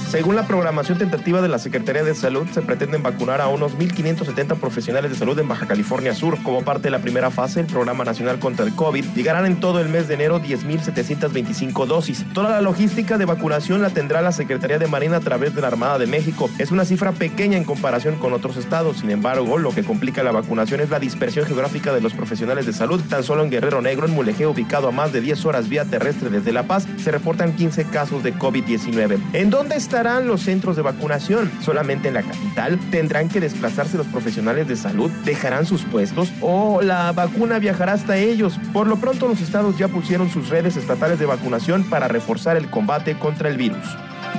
Según 0.09 0.35
la 0.35 0.47
programación 0.47 0.97
tentativa 0.97 1.39
de 1.39 1.49
la 1.49 1.59
Secretaría 1.59 2.03
de 2.03 2.15
Salud, 2.15 2.47
se 2.51 2.63
pretenden 2.63 3.03
vacunar 3.03 3.41
a 3.41 3.47
unos 3.47 3.77
1.570 3.77 4.55
profesionales 4.59 5.11
de 5.11 5.17
salud 5.17 5.37
en 5.37 5.47
Baja 5.47 5.67
California 5.67 6.15
Sur. 6.15 6.41
Como 6.41 6.63
parte 6.63 6.85
de 6.85 6.89
la 6.89 6.97
primera 6.97 7.29
fase 7.29 7.59
del 7.59 7.71
Programa 7.71 8.05
Nacional 8.05 8.39
contra 8.39 8.65
el 8.65 8.73
COVID, 8.73 9.05
llegarán 9.13 9.45
en 9.45 9.59
todo 9.59 9.79
el 9.79 9.87
mes 9.87 10.07
de 10.07 10.15
enero 10.15 10.41
10.725 10.41 11.85
dosis. 11.85 12.25
Toda 12.33 12.49
la 12.49 12.61
logística 12.61 13.19
de 13.19 13.25
vacunación 13.25 13.83
la 13.83 13.91
tendrá 13.91 14.23
la 14.23 14.31
Secretaría 14.31 14.79
de 14.79 14.87
Marina 14.87 15.17
a 15.17 15.19
través 15.19 15.53
de 15.53 15.61
la 15.61 15.67
Armada 15.67 15.99
de 15.99 16.07
México. 16.07 16.49
Es 16.57 16.71
una 16.71 16.85
cifra 16.85 17.11
pequeña 17.11 17.57
en 17.57 17.63
comparación 17.63 18.15
con 18.15 18.33
otros 18.33 18.57
estados. 18.57 18.97
Sin 18.97 19.11
embargo, 19.11 19.59
lo 19.59 19.75
que 19.75 19.83
complica 19.83 20.23
la 20.23 20.31
vacunación 20.31 20.81
es 20.81 20.89
la 20.89 20.99
dispersión 20.99 21.45
geográfica 21.45 21.93
de 21.93 22.01
los 22.01 22.15
profesionales 22.15 22.65
de 22.65 22.73
salud. 22.73 22.99
Tan 23.07 23.23
solo 23.23 23.43
en 23.43 23.51
Guerrero 23.51 23.83
Negro, 23.83 24.07
en 24.07 24.15
Mulegé, 24.15 24.47
ubicado 24.47 24.87
a 24.87 24.91
más 24.91 25.13
de 25.13 25.21
10 25.21 25.45
horas 25.45 25.69
vía 25.69 25.85
terrestre 25.85 26.31
desde 26.31 26.51
La 26.51 26.63
Paz, 26.63 26.87
se 26.97 27.11
reportan 27.11 27.55
15 27.55 27.85
casos 27.85 28.23
de 28.23 28.33
COVID-19. 28.33 29.19
¿En 29.33 29.51
dónde 29.51 29.75
está 29.75 29.98
estarán 29.99 30.27
los 30.27 30.43
centros 30.43 30.77
de 30.77 30.81
vacunación? 30.81 31.51
¿Solamente 31.61 32.07
en 32.07 32.13
la 32.13 32.21
capital? 32.21 32.79
¿Tendrán 32.89 33.27
que 33.27 33.41
desplazarse 33.41 33.97
los 33.97 34.07
profesionales 34.07 34.65
de 34.69 34.77
salud? 34.77 35.11
¿Dejarán 35.25 35.65
sus 35.65 35.83
puestos? 35.83 36.31
¿O 36.39 36.81
la 36.81 37.11
vacuna 37.11 37.59
viajará 37.59 37.91
hasta 37.93 38.15
ellos? 38.15 38.57
Por 38.71 38.87
lo 38.87 38.95
pronto 38.95 39.27
los 39.27 39.41
estados 39.41 39.77
ya 39.77 39.89
pusieron 39.89 40.29
sus 40.29 40.47
redes 40.47 40.77
estatales 40.77 41.19
de 41.19 41.25
vacunación 41.25 41.83
para 41.83 42.07
reforzar 42.07 42.55
el 42.55 42.69
combate 42.69 43.19
contra 43.19 43.49
el 43.49 43.57
virus. 43.57 43.85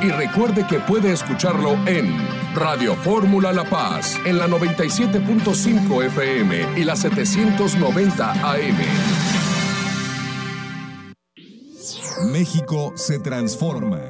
Y 0.02 0.08
recuerde 0.08 0.66
que 0.66 0.80
puede 0.80 1.12
escucharlo 1.12 1.76
en 1.86 2.16
Radio 2.54 2.94
Fórmula 2.94 3.52
La 3.52 3.64
Paz, 3.64 4.18
en 4.24 4.38
la 4.38 4.48
97.5 4.48 6.06
FM 6.06 6.80
y 6.80 6.84
la 6.84 6.96
790 6.96 8.30
AM. 8.32 8.78
México 12.32 12.94
se 12.96 13.18
transforma 13.18 14.00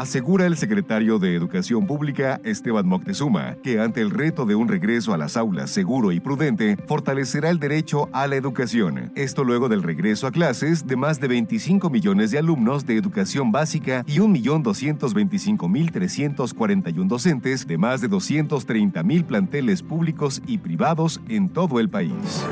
asegura 0.00 0.46
el 0.46 0.56
secretario 0.56 1.18
de 1.18 1.34
Educación 1.34 1.86
Pública 1.86 2.40
Esteban 2.42 2.88
Moctezuma, 2.88 3.56
que 3.62 3.80
ante 3.80 4.00
el 4.00 4.08
reto 4.10 4.46
de 4.46 4.54
un 4.54 4.66
regreso 4.66 5.12
a 5.12 5.18
las 5.18 5.36
aulas 5.36 5.68
seguro 5.70 6.10
y 6.10 6.20
prudente, 6.20 6.78
fortalecerá 6.86 7.50
el 7.50 7.58
derecho 7.58 8.08
a 8.12 8.26
la 8.26 8.36
educación. 8.36 9.12
Esto 9.14 9.44
luego 9.44 9.68
del 9.68 9.82
regreso 9.82 10.26
a 10.26 10.32
clases 10.32 10.86
de 10.86 10.96
más 10.96 11.20
de 11.20 11.28
25 11.28 11.90
millones 11.90 12.30
de 12.30 12.38
alumnos 12.38 12.86
de 12.86 12.96
educación 12.96 13.52
básica 13.52 14.02
y 14.06 14.20
1.225.341 14.20 17.06
docentes 17.06 17.66
de 17.66 17.76
más 17.76 18.00
de 18.00 18.08
230.000 18.08 19.24
planteles 19.24 19.82
públicos 19.82 20.40
y 20.46 20.56
privados 20.58 21.20
en 21.28 21.50
todo 21.50 21.78
el 21.78 21.90
país. 21.90 22.46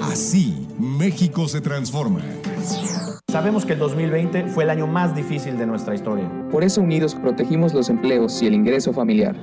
Así, 0.00 0.66
México 0.78 1.48
se 1.48 1.60
transforma. 1.60 2.22
Sabemos 3.32 3.64
que 3.64 3.72
el 3.72 3.78
2020 3.78 4.48
fue 4.48 4.64
el 4.64 4.68
año 4.68 4.86
más 4.86 5.14
difícil 5.14 5.56
de 5.56 5.64
nuestra 5.64 5.94
historia. 5.94 6.30
Por 6.50 6.62
eso 6.62 6.82
unidos 6.82 7.14
protegimos 7.14 7.72
los 7.72 7.88
empleos 7.88 8.42
y 8.42 8.46
el 8.46 8.52
ingreso 8.52 8.92
familiar. 8.92 9.34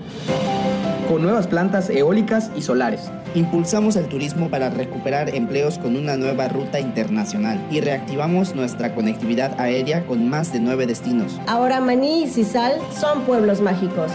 Con 1.08 1.24
nuevas 1.24 1.48
plantas 1.48 1.90
eólicas 1.90 2.52
y 2.56 2.62
solares. 2.62 3.10
Impulsamos 3.34 3.96
el 3.96 4.06
turismo 4.08 4.48
para 4.52 4.70
recuperar 4.70 5.34
empleos 5.34 5.80
con 5.80 5.96
una 5.96 6.18
nueva 6.18 6.50
ruta 6.50 6.80
internacional 6.80 7.60
y 7.72 7.82
reactivamos 7.82 8.54
nuestra 8.54 8.94
conectividad 8.94 9.60
aérea 9.60 10.06
con 10.06 10.30
más 10.30 10.54
de 10.54 10.60
nueve 10.60 10.86
destinos. 10.86 11.42
Ahora 11.48 11.82
Maní 11.82 12.26
y 12.26 12.28
Cisal 12.28 12.74
son 12.96 13.24
pueblos 13.24 13.60
mágicos. 13.60 14.12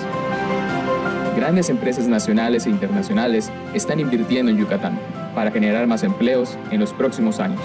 Grandes 1.37 1.69
empresas 1.69 2.07
nacionales 2.07 2.67
e 2.67 2.71
internacionales 2.71 3.51
están 3.75 3.99
invirtiendo 3.99 4.53
en 4.53 4.59
Yucatán 4.59 5.01
para 5.35 5.51
generar 5.51 5.89
más 5.89 6.05
empleos 6.05 6.57
en 6.71 6.79
los 6.79 6.93
próximos 6.93 7.41
años 7.41 7.61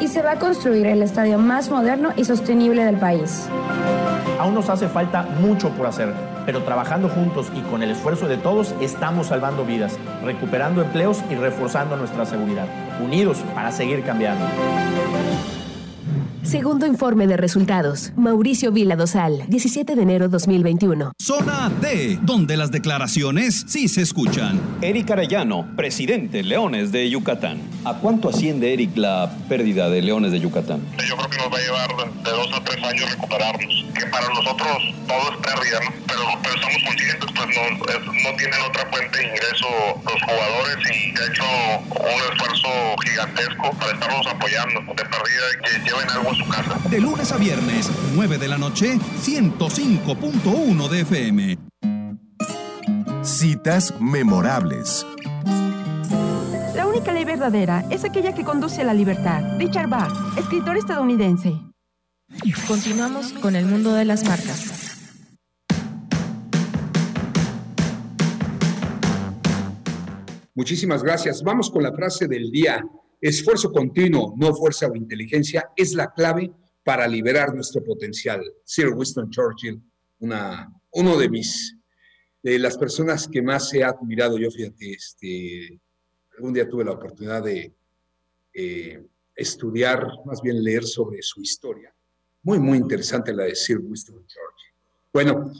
y 0.00 0.08
se 0.08 0.22
va 0.22 0.32
a 0.32 0.38
construir 0.38 0.86
el 0.86 1.02
estadio 1.02 1.38
más 1.38 1.70
moderno 1.70 2.12
y 2.16 2.24
sostenible 2.24 2.84
del 2.84 2.96
país. 2.96 3.48
Aún 4.38 4.54
nos 4.54 4.68
hace 4.68 4.88
falta 4.88 5.22
mucho 5.40 5.70
por 5.70 5.86
hacer, 5.86 6.12
pero 6.44 6.62
trabajando 6.62 7.08
juntos 7.08 7.50
y 7.54 7.60
con 7.62 7.82
el 7.82 7.90
esfuerzo 7.90 8.28
de 8.28 8.36
todos 8.36 8.74
estamos 8.80 9.28
salvando 9.28 9.64
vidas, 9.64 9.98
recuperando 10.24 10.82
empleos 10.82 11.22
y 11.30 11.34
reforzando 11.34 11.96
nuestra 11.96 12.26
seguridad. 12.26 12.66
Unidos 13.02 13.38
para 13.54 13.72
seguir 13.72 14.04
cambiando. 14.04 14.44
Segundo 16.46 16.86
informe 16.86 17.26
de 17.26 17.36
resultados. 17.36 18.12
Mauricio 18.16 18.70
Vila 18.70 18.94
Dosal, 18.94 19.42
17 19.48 19.96
de 19.96 20.02
enero 20.02 20.28
2021. 20.28 21.12
Zona 21.20 21.72
D, 21.80 22.20
donde 22.22 22.56
las 22.56 22.70
declaraciones 22.70 23.64
sí 23.66 23.88
se 23.88 24.02
escuchan. 24.02 24.60
Eric 24.80 25.10
Arellano, 25.10 25.66
presidente 25.74 26.44
Leones 26.44 26.92
de 26.92 27.10
Yucatán. 27.10 27.60
¿A 27.84 27.94
cuánto 27.94 28.28
asciende, 28.28 28.72
Eric, 28.72 28.96
la 28.96 29.28
pérdida 29.48 29.90
de 29.90 30.02
Leones 30.02 30.30
de 30.30 30.38
Yucatán? 30.38 30.82
Yo 31.04 31.16
creo 31.16 31.30
que 31.30 31.36
nos 31.38 31.52
va 31.52 31.58
a 31.58 31.60
llevar 31.60 32.12
de 32.22 32.30
dos 32.30 32.48
a 32.54 32.62
tres 32.62 32.84
años 32.84 33.10
recuperarnos. 33.10 33.84
Que 33.98 34.06
para 34.06 34.28
nosotros 34.28 34.76
todo 35.08 35.32
es 35.32 35.36
pérdida, 35.42 35.80
¿no? 35.82 35.90
Pero, 36.06 36.22
pero 36.42 36.54
estamos 36.54 36.82
conscientes, 36.86 37.30
pues 37.34 37.48
no, 37.56 38.30
no 38.30 38.36
tienen 38.36 38.60
otra 38.68 38.86
fuente 38.92 39.18
de 39.18 39.24
ingreso 39.24 39.66
los 40.04 40.22
jugadores 40.22 40.78
y 40.94 41.10
ha 41.10 41.26
hecho 41.26 41.44
un 41.90 42.32
esfuerzo 42.32 42.68
gigantesco 43.04 43.70
para 43.80 43.92
estarnos 43.92 44.26
apoyando. 44.28 44.80
De 44.94 45.04
pérdida 45.04 45.46
que 45.64 45.90
lleven 45.90 46.10
algo 46.10 46.35
de 46.90 47.00
lunes 47.00 47.32
a 47.32 47.36
viernes, 47.38 47.90
9 48.14 48.38
de 48.38 48.48
la 48.48 48.58
noche, 48.58 48.98
105.1 49.22 50.88
de 50.88 51.00
FM. 51.00 51.58
Citas 53.22 53.94
memorables. 54.00 55.06
La 56.74 56.86
única 56.86 57.12
ley 57.12 57.24
verdadera 57.24 57.84
es 57.90 58.04
aquella 58.04 58.34
que 58.34 58.44
conduce 58.44 58.82
a 58.82 58.84
la 58.84 58.94
libertad. 58.94 59.58
Richard 59.58 59.88
Bach, 59.88 60.12
escritor 60.38 60.76
estadounidense. 60.76 61.54
Continuamos 62.68 63.32
con 63.32 63.56
el 63.56 63.66
mundo 63.66 63.94
de 63.94 64.04
las 64.04 64.24
marcas. 64.24 64.76
Muchísimas 70.54 71.02
gracias. 71.02 71.42
Vamos 71.42 71.70
con 71.70 71.82
la 71.82 71.92
frase 71.92 72.28
del 72.28 72.50
día. 72.50 72.82
Esfuerzo 73.20 73.72
continuo, 73.72 74.34
no 74.36 74.54
fuerza 74.54 74.86
o 74.86 74.94
inteligencia, 74.94 75.70
es 75.76 75.94
la 75.94 76.12
clave 76.12 76.52
para 76.84 77.08
liberar 77.08 77.54
nuestro 77.54 77.82
potencial. 77.82 78.42
Sir 78.64 78.88
Winston 78.88 79.30
Churchill, 79.30 79.80
uno 80.18 81.18
de 81.18 81.28
mis, 81.28 81.76
de 82.42 82.58
las 82.58 82.78
personas 82.78 83.26
que 83.26 83.42
más 83.42 83.72
he 83.74 83.82
admirado. 83.82 84.38
Yo, 84.38 84.50
fíjate, 84.50 84.92
este, 84.92 85.80
algún 86.36 86.52
día 86.52 86.68
tuve 86.68 86.84
la 86.84 86.92
oportunidad 86.92 87.42
de 87.42 87.74
eh, 88.54 89.04
estudiar, 89.34 90.06
más 90.24 90.40
bien 90.40 90.62
leer 90.62 90.84
sobre 90.84 91.22
su 91.22 91.40
historia. 91.40 91.94
Muy, 92.42 92.58
muy 92.58 92.78
interesante 92.78 93.34
la 93.34 93.44
de 93.44 93.54
Sir 93.54 93.78
Winston 93.78 94.24
Churchill. 94.26 94.74
Bueno, 95.12 95.52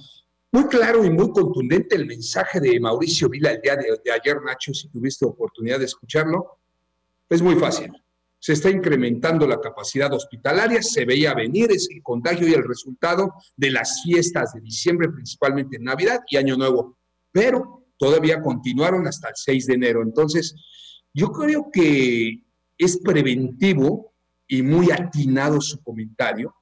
muy 0.53 0.69
claro 0.69 1.05
y 1.05 1.11
muy 1.11 1.31
contundente 1.33 1.97
el 1.97 2.07
mensaje 2.07 2.61
de 2.61 2.79
Mauricio 2.79 3.29
Vila 3.29 3.51
el 3.51 3.61
día 3.61 3.77
de, 3.77 4.13
ayer, 4.13 4.41
Nacho, 4.43 4.73
si 4.73 4.89
tuviste 4.89 5.27
oportunidad 5.27 5.79
de 5.79 5.85
escucharlo. 5.85 6.59
Es 7.29 7.43
muy 7.43 7.57
fácil. 7.57 7.93
Se 8.39 8.53
está 8.53 8.71
incrementando 8.71 9.47
la 9.47 9.61
capacidad 9.61 10.13
hospitalaria, 10.13 10.83
se 10.83 11.05
veía 11.05 11.35
venir 11.35 11.71
ese 11.73 12.01
contagio 12.03 12.47
y 12.47 12.53
el 12.53 12.65
resultado 12.65 13.33
de 13.57 13.71
las 13.71 14.03
fiestas 14.03 14.53
de 14.53 14.61
diciembre, 14.61 15.09
principalmente 15.09 15.77
en 15.77 15.85
Navidad 15.85 16.21
y 16.29 16.37
Año 16.37 16.57
Nuevo. 16.57 16.99
Pero 17.33 17.87
todavía 17.99 18.41
continuaron 18.41 19.07
hasta 19.07 19.29
el 19.29 19.35
6 19.37 19.67
de 19.67 19.75
enero. 19.75 20.03
Entonces, 20.03 20.55
yo 21.13 21.33
creo 21.33 21.71
que 21.73 22.43
es 22.79 23.01
preventivo 23.01 24.15
y 24.47 24.63
muy 24.63 24.91
atinado 24.91 25.61
su 25.61 25.83
comentario. 25.83 26.55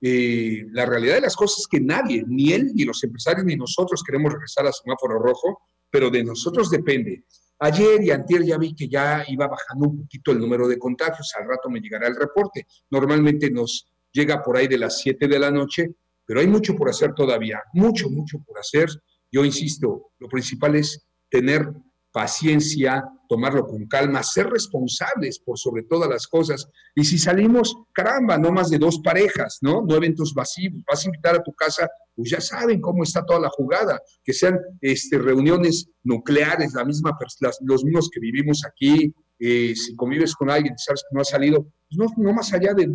Eh, 0.00 0.66
la 0.72 0.84
realidad 0.84 1.14
de 1.14 1.20
las 1.22 1.36
cosas 1.36 1.60
es 1.60 1.66
que 1.66 1.80
nadie, 1.80 2.24
ni 2.26 2.52
él, 2.52 2.72
ni 2.74 2.84
los 2.84 3.02
empresarios, 3.02 3.44
ni 3.44 3.56
nosotros 3.56 4.02
queremos 4.04 4.32
regresar 4.32 4.66
al 4.66 4.74
semáforo 4.74 5.18
rojo, 5.18 5.62
pero 5.90 6.10
de 6.10 6.22
nosotros 6.22 6.70
depende. 6.70 7.24
Ayer 7.64 8.02
y 8.02 8.10
antier 8.10 8.42
ya 8.42 8.58
vi 8.58 8.74
que 8.74 8.88
ya 8.88 9.22
iba 9.28 9.46
bajando 9.46 9.88
un 9.88 10.02
poquito 10.02 10.32
el 10.32 10.40
número 10.40 10.66
de 10.66 10.80
contagios, 10.80 11.32
al 11.38 11.46
rato 11.46 11.70
me 11.70 11.78
llegará 11.78 12.08
el 12.08 12.16
reporte. 12.16 12.66
Normalmente 12.90 13.52
nos 13.52 13.86
llega 14.10 14.42
por 14.42 14.56
ahí 14.56 14.66
de 14.66 14.78
las 14.78 14.98
7 14.98 15.28
de 15.28 15.38
la 15.38 15.52
noche, 15.52 15.94
pero 16.26 16.40
hay 16.40 16.48
mucho 16.48 16.74
por 16.74 16.88
hacer 16.88 17.14
todavía, 17.14 17.62
mucho, 17.72 18.10
mucho 18.10 18.38
por 18.44 18.58
hacer. 18.58 18.88
Yo 19.30 19.44
insisto, 19.44 20.10
lo 20.18 20.26
principal 20.26 20.74
es 20.74 21.06
tener 21.30 21.72
paciencia, 22.12 23.02
tomarlo 23.28 23.66
con 23.66 23.86
calma, 23.86 24.22
ser 24.22 24.48
responsables 24.48 25.38
por 25.38 25.58
sobre 25.58 25.84
todas 25.84 26.08
las 26.08 26.26
cosas. 26.26 26.68
Y 26.94 27.04
si 27.04 27.18
salimos, 27.18 27.74
caramba, 27.92 28.36
no 28.36 28.52
más 28.52 28.68
de 28.68 28.78
dos 28.78 29.00
parejas, 29.02 29.58
¿no? 29.62 29.82
No 29.82 29.96
eventos 29.96 30.34
masivos. 30.36 30.82
Vas 30.86 31.04
a 31.04 31.08
invitar 31.08 31.36
a 31.36 31.42
tu 31.42 31.52
casa, 31.54 31.88
pues 32.14 32.30
ya 32.30 32.40
saben 32.40 32.80
cómo 32.80 33.02
está 33.02 33.24
toda 33.24 33.40
la 33.40 33.48
jugada, 33.48 34.00
que 34.22 34.34
sean 34.34 34.58
este, 34.80 35.18
reuniones 35.18 35.88
nucleares, 36.04 36.74
la 36.74 36.84
misma, 36.84 37.16
los 37.62 37.84
mismos 37.84 38.10
que 38.10 38.20
vivimos 38.20 38.62
aquí. 38.66 39.14
Eh, 39.38 39.74
si 39.74 39.96
convives 39.96 40.34
con 40.34 40.50
alguien, 40.50 40.76
sabes 40.78 41.02
que 41.02 41.14
no 41.14 41.22
ha 41.22 41.24
salido, 41.24 41.64
pues 41.64 42.12
no, 42.16 42.32
más 42.32 42.52
allá 42.52 42.74
de, 42.74 42.88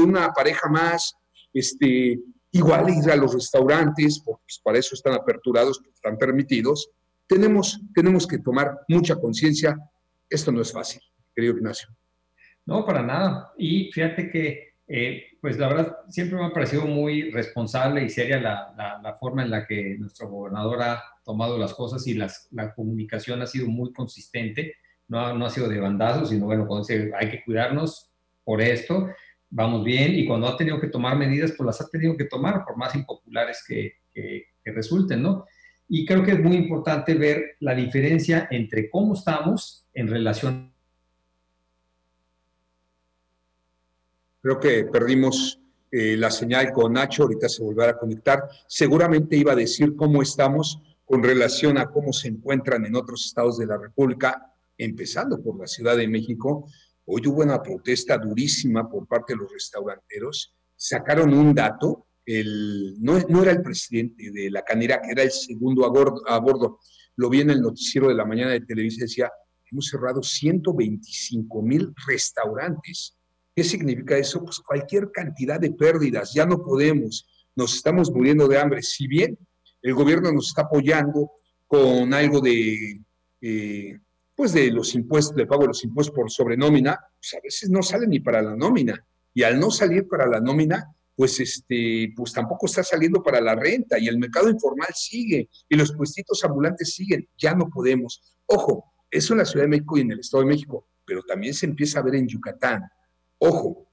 una 0.00 0.32
pareja 0.32 0.68
más, 0.68 1.14
este, 1.52 2.18
igual 2.50 2.88
ir 2.90 3.10
a 3.10 3.16
los 3.16 3.34
restaurantes, 3.34 4.20
porque 4.24 4.42
para 4.64 4.78
eso 4.78 4.94
están 4.94 5.12
aperturados, 5.12 5.80
están 5.94 6.16
permitidos, 6.16 6.90
tenemos, 7.26 7.80
tenemos 7.94 8.26
que 8.26 8.38
tomar 8.38 8.78
mucha 8.88 9.16
conciencia. 9.16 9.76
Esto 10.28 10.52
no 10.52 10.60
es 10.60 10.72
fácil, 10.72 11.00
querido 11.34 11.56
Ignacio. 11.56 11.88
No, 12.64 12.84
para 12.84 13.02
nada. 13.02 13.52
Y 13.56 13.90
fíjate 13.92 14.30
que, 14.30 14.74
eh, 14.88 15.24
pues 15.40 15.58
la 15.58 15.68
verdad, 15.68 15.96
siempre 16.08 16.38
me 16.38 16.46
ha 16.46 16.52
parecido 16.52 16.84
muy 16.84 17.30
responsable 17.30 18.04
y 18.04 18.08
seria 18.08 18.40
la, 18.40 19.00
la, 19.02 19.14
forma 19.14 19.42
en 19.42 19.50
la 19.50 19.66
que 19.66 19.96
nuestro 19.98 20.28
gobernador 20.28 20.82
ha 20.82 21.02
tomado 21.24 21.58
las 21.58 21.74
cosas 21.74 22.06
y 22.06 22.14
las, 22.14 22.48
la 22.50 22.74
comunicación 22.74 23.42
ha 23.42 23.46
sido 23.46 23.68
muy 23.68 23.92
consistente. 23.92 24.74
No, 25.08 25.32
no 25.34 25.46
ha 25.46 25.50
sido 25.50 25.68
de 25.68 25.78
bandazos, 25.78 26.30
sino 26.30 26.46
bueno, 26.46 26.66
cuando 26.66 26.86
dice 26.86 27.12
hay 27.16 27.30
que 27.30 27.44
cuidarnos 27.44 28.10
por 28.44 28.60
esto, 28.60 29.08
vamos 29.48 29.84
bien. 29.84 30.14
Y 30.14 30.26
cuando 30.26 30.48
ha 30.48 30.56
tenido 30.56 30.80
que 30.80 30.88
tomar 30.88 31.16
medidas, 31.16 31.52
pues 31.56 31.66
las 31.66 31.80
ha 31.80 31.88
tenido 31.88 32.16
que 32.16 32.24
tomar, 32.24 32.64
por 32.64 32.76
más 32.76 32.94
impopulares 32.96 33.64
que, 33.66 33.94
que, 34.12 34.46
que 34.64 34.72
resulten, 34.72 35.22
¿no? 35.22 35.46
Y 35.88 36.04
creo 36.04 36.24
que 36.24 36.32
es 36.32 36.40
muy 36.40 36.56
importante 36.56 37.14
ver 37.14 37.56
la 37.60 37.74
diferencia 37.74 38.48
entre 38.50 38.90
cómo 38.90 39.14
estamos 39.14 39.86
en 39.94 40.08
relación. 40.08 40.72
Creo 44.40 44.60
que 44.60 44.84
perdimos 44.84 45.60
eh, 45.90 46.16
la 46.16 46.30
señal 46.30 46.72
con 46.72 46.92
Nacho, 46.92 47.22
ahorita 47.22 47.48
se 47.48 47.62
volverá 47.62 47.92
a 47.92 47.98
conectar. 47.98 48.48
Seguramente 48.66 49.36
iba 49.36 49.52
a 49.52 49.56
decir 49.56 49.94
cómo 49.96 50.22
estamos 50.22 50.82
con 51.04 51.22
relación 51.22 51.78
a 51.78 51.86
cómo 51.90 52.12
se 52.12 52.28
encuentran 52.28 52.84
en 52.84 52.96
otros 52.96 53.26
estados 53.26 53.58
de 53.58 53.66
la 53.66 53.78
República, 53.78 54.52
empezando 54.76 55.40
por 55.40 55.58
la 55.58 55.66
Ciudad 55.66 55.96
de 55.96 56.08
México. 56.08 56.68
Hoy 57.04 57.22
hubo 57.26 57.42
una 57.42 57.62
protesta 57.62 58.18
durísima 58.18 58.88
por 58.88 59.06
parte 59.06 59.32
de 59.32 59.38
los 59.38 59.52
restauranteros. 59.52 60.54
Sacaron 60.74 61.32
un 61.32 61.54
dato 61.54 62.05
no, 62.26 63.42
era 63.42 63.52
el 63.52 63.62
presidente 63.62 64.30
de 64.30 64.50
la 64.50 64.62
canera, 64.62 65.00
que 65.00 65.12
era 65.12 65.22
el 65.22 65.30
segundo 65.30 65.84
a 65.84 66.38
bordo, 66.40 66.80
Lo 67.16 67.30
vi 67.30 67.40
en 67.40 67.50
el 67.50 67.60
noticiero 67.60 68.08
de 68.08 68.14
la 68.14 68.24
mañana 68.24 68.50
de 68.52 68.60
Televisa, 68.60 69.04
decía, 69.04 69.30
hemos 69.70 69.86
cerrado 69.88 70.22
125 70.22 71.62
mil 71.62 71.92
restaurantes. 72.06 73.16
¿Qué 73.54 73.64
significa 73.64 74.18
eso? 74.18 74.42
Pues 74.44 74.58
cualquier 74.58 75.10
cantidad 75.12 75.60
de 75.60 75.72
pérdidas, 75.72 76.34
ya 76.34 76.44
no 76.46 76.62
podemos, 76.62 77.26
nos 77.54 77.74
estamos 77.74 78.10
muriendo 78.10 78.48
de 78.48 78.58
hambre. 78.58 78.82
Si 78.82 79.06
bien 79.06 79.38
el 79.82 79.94
gobierno 79.94 80.32
nos 80.32 80.48
está 80.48 80.62
apoyando 80.62 81.30
con 81.66 82.12
algo 82.12 82.40
de, 82.40 83.00
eh, 83.40 83.98
pues 84.34 84.52
de 84.52 84.70
los 84.70 84.94
impuestos, 84.94 85.36
de 85.36 85.46
pago 85.46 85.62
de 85.62 85.68
los 85.68 85.84
impuestos 85.84 86.14
por 86.14 86.30
sobrenómina, 86.30 86.98
pues 87.18 87.34
a 87.34 87.40
veces 87.42 87.70
no 87.70 87.82
sale 87.82 88.06
ni 88.06 88.20
para 88.20 88.42
la 88.42 88.56
nómina. 88.56 89.04
Y 89.32 89.42
al 89.42 89.58
no 89.58 89.70
salir 89.70 90.06
para 90.06 90.26
la 90.26 90.40
nómina, 90.40 90.95
pues, 91.16 91.40
este, 91.40 92.12
pues 92.14 92.32
tampoco 92.32 92.66
está 92.66 92.84
saliendo 92.84 93.22
para 93.22 93.40
la 93.40 93.54
renta 93.54 93.98
y 93.98 94.06
el 94.06 94.18
mercado 94.18 94.50
informal 94.50 94.90
sigue 94.94 95.48
y 95.68 95.76
los 95.76 95.92
puestitos 95.92 96.44
ambulantes 96.44 96.94
siguen. 96.94 97.26
Ya 97.38 97.54
no 97.54 97.68
podemos. 97.68 98.20
Ojo, 98.44 98.92
eso 99.10 99.32
en 99.32 99.38
la 99.38 99.46
Ciudad 99.46 99.64
de 99.64 99.70
México 99.70 99.96
y 99.96 100.02
en 100.02 100.12
el 100.12 100.20
Estado 100.20 100.42
de 100.42 100.50
México, 100.50 100.88
pero 101.04 101.22
también 101.22 101.54
se 101.54 101.66
empieza 101.66 102.00
a 102.00 102.02
ver 102.02 102.16
en 102.16 102.28
Yucatán. 102.28 102.82
Ojo, 103.38 103.88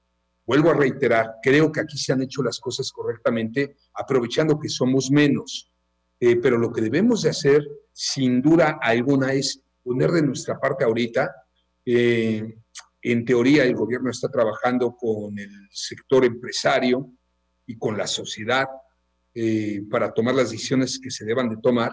vuelvo 0.46 0.70
a 0.70 0.74
reiterar, 0.74 1.36
creo 1.42 1.72
que 1.72 1.80
aquí 1.80 1.96
se 1.96 2.12
han 2.12 2.22
hecho 2.22 2.42
las 2.42 2.60
cosas 2.60 2.92
correctamente, 2.92 3.76
aprovechando 3.94 4.60
que 4.60 4.68
somos 4.68 5.10
menos. 5.10 5.72
Eh, 6.20 6.36
pero 6.36 6.58
lo 6.58 6.72
que 6.72 6.82
debemos 6.82 7.22
de 7.22 7.30
hacer, 7.30 7.66
sin 7.92 8.42
duda 8.42 8.78
alguna, 8.80 9.32
es 9.32 9.62
poner 9.82 10.10
de 10.10 10.22
nuestra 10.22 10.58
parte 10.58 10.84
ahorita. 10.84 11.34
Eh, 11.86 12.56
en 13.06 13.24
teoría, 13.26 13.64
el 13.64 13.74
gobierno 13.74 14.10
está 14.10 14.30
trabajando 14.30 14.96
con 14.96 15.38
el 15.38 15.68
sector 15.70 16.24
empresario 16.24 17.12
y 17.66 17.76
con 17.76 17.98
la 17.98 18.06
sociedad 18.06 18.66
eh, 19.34 19.82
para 19.90 20.14
tomar 20.14 20.34
las 20.34 20.50
decisiones 20.50 20.98
que 20.98 21.10
se 21.10 21.26
deban 21.26 21.50
de 21.50 21.58
tomar, 21.58 21.92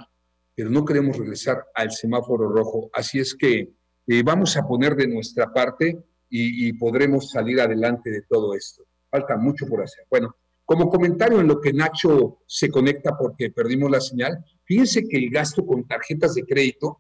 pero 0.56 0.70
no 0.70 0.86
queremos 0.86 1.18
regresar 1.18 1.66
al 1.76 1.92
semáforo 1.92 2.50
rojo. 2.50 2.90
Así 2.94 3.20
es 3.20 3.36
que 3.36 3.74
eh, 4.08 4.24
vamos 4.24 4.56
a 4.56 4.66
poner 4.66 4.96
de 4.96 5.08
nuestra 5.08 5.52
parte 5.52 5.98
y, 6.30 6.70
y, 6.70 6.74
podremos 6.74 7.30
salir 7.30 7.60
adelante 7.60 8.10
de 8.10 8.22
todo 8.22 8.56
esto. 8.56 8.84
Falta 9.10 9.36
mucho 9.36 9.68
por 9.68 9.84
hacer. 9.84 10.06
Bueno, 10.10 10.38
como 10.64 10.90
comentario 10.90 11.42
en 11.42 11.48
lo 11.48 11.60
que 11.60 11.74
Nacho 11.74 12.40
se 12.48 12.70
conecta 12.70 13.18
porque 13.18 13.52
perdimos 13.52 13.92
la 13.92 14.00
señal, 14.00 14.46
fíjense 14.64 15.04
que 15.10 15.18
el 15.18 15.30
gasto 15.30 15.66
con 15.66 15.86
tarjetas 15.86 16.36
de 16.36 16.46
crédito 16.46 17.00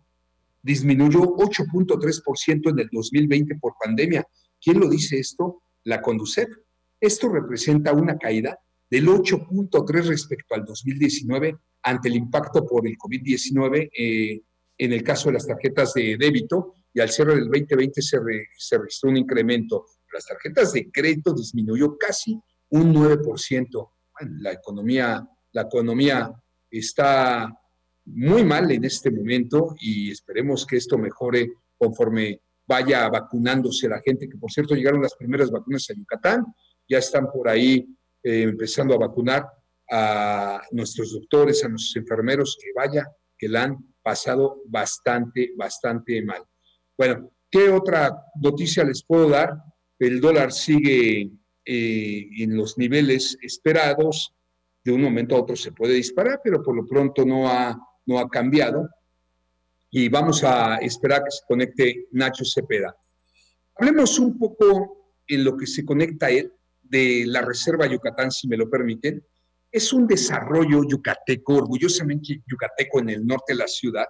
disminuyó 0.61 1.21
8.3% 1.21 2.69
en 2.69 2.79
el 2.79 2.89
2020 2.91 3.55
por 3.55 3.73
pandemia. 3.83 4.25
¿Quién 4.61 4.79
lo 4.79 4.89
dice 4.89 5.19
esto? 5.19 5.63
La 5.83 6.01
Conducef. 6.01 6.49
Esto 6.99 7.29
representa 7.29 7.93
una 7.93 8.17
caída 8.17 8.57
del 8.89 9.07
8.3 9.07 10.05
respecto 10.05 10.53
al 10.53 10.65
2019 10.65 11.57
ante 11.83 12.09
el 12.09 12.15
impacto 12.15 12.65
por 12.65 12.85
el 12.87 12.97
COVID-19 12.97 13.89
eh, 13.97 14.41
en 14.77 14.93
el 14.93 15.03
caso 15.03 15.29
de 15.29 15.33
las 15.33 15.47
tarjetas 15.47 15.93
de 15.93 16.17
débito 16.17 16.75
y 16.93 16.99
al 16.99 17.09
cierre 17.09 17.35
del 17.35 17.45
2020 17.45 18.01
se, 18.01 18.17
se 18.57 18.77
registró 18.77 19.09
un 19.09 19.17
incremento. 19.17 19.85
Las 20.11 20.25
tarjetas 20.25 20.73
de 20.73 20.91
crédito 20.91 21.33
disminuyó 21.33 21.97
casi 21.97 22.39
un 22.69 22.93
9%. 22.93 23.91
la 24.39 24.51
economía, 24.51 25.27
la 25.53 25.61
economía 25.61 26.31
está 26.69 27.49
muy 28.13 28.43
mal 28.43 28.71
en 28.71 28.83
este 28.83 29.11
momento 29.11 29.75
y 29.79 30.11
esperemos 30.11 30.65
que 30.65 30.77
esto 30.77 30.97
mejore 30.97 31.47
conforme 31.77 32.41
vaya 32.67 33.09
vacunándose 33.09 33.87
la 33.87 34.01
gente, 34.01 34.29
que 34.29 34.37
por 34.37 34.51
cierto 34.51 34.75
llegaron 34.75 35.01
las 35.01 35.15
primeras 35.15 35.51
vacunas 35.51 35.89
a 35.89 35.93
Yucatán, 35.93 36.45
ya 36.87 36.99
están 36.99 37.29
por 37.31 37.49
ahí 37.49 37.85
eh, 38.23 38.43
empezando 38.43 38.93
a 38.93 38.99
vacunar 38.99 39.45
a 39.89 40.61
nuestros 40.71 41.11
doctores, 41.13 41.63
a 41.63 41.69
nuestros 41.69 41.95
enfermeros, 41.97 42.57
que 42.61 42.71
vaya, 42.73 43.05
que 43.37 43.49
la 43.49 43.63
han 43.63 43.77
pasado 44.01 44.61
bastante, 44.65 45.51
bastante 45.57 46.23
mal. 46.23 46.43
Bueno, 46.97 47.31
¿qué 47.49 47.69
otra 47.69 48.15
noticia 48.41 48.83
les 48.83 49.03
puedo 49.03 49.29
dar? 49.29 49.57
El 49.99 50.21
dólar 50.21 50.51
sigue 50.51 51.31
eh, 51.65 52.27
en 52.37 52.55
los 52.55 52.77
niveles 52.77 53.37
esperados, 53.41 54.33
de 54.83 54.91
un 54.91 55.01
momento 55.01 55.35
a 55.35 55.41
otro 55.41 55.55
se 55.55 55.71
puede 55.71 55.93
disparar, 55.93 56.39
pero 56.43 56.63
por 56.63 56.75
lo 56.75 56.87
pronto 56.87 57.25
no 57.25 57.47
ha 57.49 57.77
no 58.05 58.19
ha 58.19 58.29
cambiado. 58.29 58.89
y 59.93 60.07
vamos 60.07 60.41
a 60.45 60.77
esperar 60.77 61.21
que 61.21 61.31
se 61.31 61.41
conecte 61.45 62.07
Nacho 62.11 62.45
Cepeda. 62.45 62.95
Hablemos 63.75 64.17
un 64.19 64.39
poco 64.39 65.17
en 65.27 65.43
lo 65.43 65.57
que 65.57 65.67
se 65.67 65.83
conecta 65.83 66.29
él 66.29 66.53
de 66.81 67.25
la 67.27 67.41
Reserva 67.41 67.87
Yucatán, 67.87 68.31
si 68.31 68.47
me 68.47 68.55
lo 68.55 68.69
permiten. 68.69 69.21
Es 69.69 69.91
un 69.91 70.07
desarrollo 70.07 70.83
yucateco, 70.87 71.55
orgullosamente 71.55 72.41
yucateco 72.47 72.99
en 72.99 73.09
el 73.09 73.25
norte 73.25 73.51
de 73.53 73.59
la 73.59 73.67
ciudad, 73.67 74.07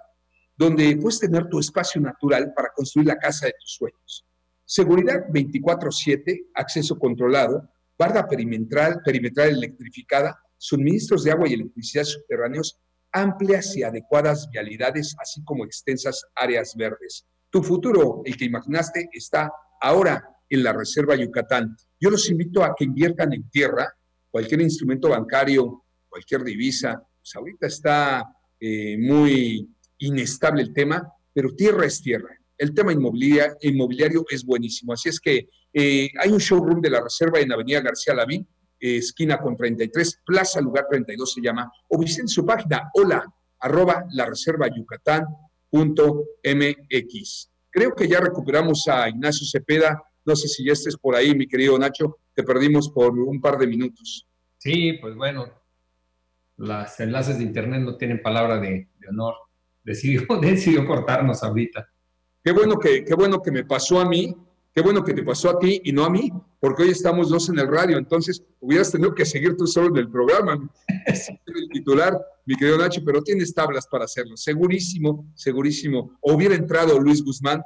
donde 0.56 0.96
puedes 0.98 1.18
tener 1.18 1.48
tu 1.48 1.58
espacio 1.58 2.00
natural 2.00 2.52
para 2.54 2.70
construir 2.76 3.08
la 3.08 3.18
casa 3.18 3.46
de 3.46 3.54
tus 3.60 3.74
sueños. 3.74 4.24
Seguridad 4.64 5.26
24/7, 5.30 6.50
acceso 6.54 6.96
controlado, 6.96 7.68
barda 7.98 8.26
perimetral, 8.26 9.00
perimetral 9.04 9.50
electrificada, 9.50 10.40
suministros 10.56 11.24
de 11.24 11.32
agua 11.32 11.48
y 11.48 11.54
electricidad 11.54 12.04
subterráneos, 12.04 12.78
amplias 13.12 13.76
y 13.76 13.82
adecuadas 13.82 14.48
vialidades, 14.50 15.14
así 15.20 15.42
como 15.44 15.64
extensas 15.64 16.24
áreas 16.34 16.74
verdes. 16.76 17.26
Tu 17.50 17.62
futuro, 17.62 18.22
el 18.24 18.36
que 18.36 18.46
imaginaste, 18.46 19.08
está 19.12 19.52
ahora 19.80 20.22
en 20.48 20.62
la 20.62 20.72
Reserva 20.72 21.16
Yucatán. 21.16 21.76
Yo 22.00 22.10
los 22.10 22.28
invito 22.30 22.64
a 22.64 22.74
que 22.76 22.84
inviertan 22.84 23.32
en 23.32 23.48
tierra, 23.50 23.92
cualquier 24.30 24.62
instrumento 24.62 25.08
bancario, 25.08 25.84
cualquier 26.08 26.44
divisa. 26.44 27.02
Pues 27.20 27.34
ahorita 27.34 27.66
está 27.66 28.24
eh, 28.60 28.96
muy 28.98 29.68
inestable 29.98 30.62
el 30.62 30.72
tema, 30.72 31.06
pero 31.32 31.54
tierra 31.54 31.86
es 31.86 32.02
tierra. 32.02 32.36
El 32.56 32.74
tema 32.74 32.92
inmobiliario, 32.92 34.24
es 34.30 34.44
buenísimo. 34.44 34.92
Así 34.92 35.08
es 35.08 35.18
que 35.18 35.48
eh, 35.72 36.10
hay 36.18 36.30
un 36.30 36.38
showroom 36.38 36.80
de 36.80 36.90
la 36.90 37.00
Reserva 37.00 37.40
en 37.40 37.50
Avenida 37.50 37.80
García 37.80 38.14
Lavín, 38.14 38.46
eh, 38.82 38.96
esquina 38.96 39.38
con 39.38 39.56
33, 39.56 40.22
Plaza 40.26 40.60
Lugar 40.60 40.86
32 40.90 41.32
se 41.32 41.40
llama, 41.40 41.70
o 41.88 41.96
visiten 41.96 42.26
su 42.26 42.44
página 42.44 42.90
hola 42.94 43.24
arroba 43.60 44.04
la 44.10 44.26
reserva 44.26 44.66
yucatán.mx. 44.66 45.30
Creo 47.70 47.94
que 47.94 48.08
ya 48.08 48.18
recuperamos 48.18 48.88
a 48.88 49.08
Ignacio 49.08 49.46
Cepeda. 49.46 50.02
No 50.24 50.34
sé 50.34 50.48
si 50.48 50.64
ya 50.64 50.72
estés 50.72 50.96
por 50.96 51.14
ahí, 51.14 51.32
mi 51.32 51.46
querido 51.46 51.78
Nacho. 51.78 52.18
Te 52.34 52.42
perdimos 52.42 52.90
por 52.90 53.16
un 53.16 53.40
par 53.40 53.56
de 53.56 53.68
minutos. 53.68 54.26
Sí, 54.58 54.94
pues 55.00 55.14
bueno, 55.14 55.46
los 56.56 57.00
enlaces 57.00 57.38
de 57.38 57.44
internet 57.44 57.82
no 57.82 57.96
tienen 57.96 58.20
palabra 58.20 58.58
de, 58.58 58.88
honor. 59.08 59.34
Decidió, 59.84 60.22
decidió 60.40 60.84
cortarnos 60.84 61.44
ahorita. 61.44 61.88
Qué 62.42 62.50
bueno 62.50 62.76
que, 62.80 63.04
qué 63.04 63.14
bueno 63.14 63.40
que 63.40 63.52
me 63.52 63.64
pasó 63.64 64.00
a 64.00 64.08
mí, 64.08 64.36
qué 64.74 64.82
bueno 64.82 65.04
que 65.04 65.14
te 65.14 65.22
pasó 65.22 65.50
a 65.50 65.58
ti 65.60 65.80
y 65.84 65.92
no 65.92 66.04
a 66.04 66.10
mí, 66.10 66.32
porque 66.62 66.84
hoy 66.84 66.90
estamos 66.90 67.28
dos 67.28 67.48
en 67.48 67.58
el 67.58 67.66
radio, 67.66 67.98
entonces 67.98 68.40
hubieras 68.60 68.92
tenido 68.92 69.12
que 69.16 69.24
seguir 69.24 69.56
tú 69.56 69.66
solo 69.66 69.88
en 69.88 69.96
el 69.96 70.08
programa, 70.08 70.70
el 71.06 71.68
titular, 71.72 72.16
mi 72.46 72.54
querido 72.54 72.78
Nacho, 72.78 73.02
pero 73.04 73.20
tienes 73.20 73.52
tablas 73.52 73.88
para 73.88 74.04
hacerlo, 74.04 74.36
segurísimo, 74.36 75.28
segurísimo. 75.34 76.16
O 76.20 76.34
hubiera 76.34 76.54
entrado 76.54 77.00
Luis 77.00 77.20
Guzmán, 77.24 77.60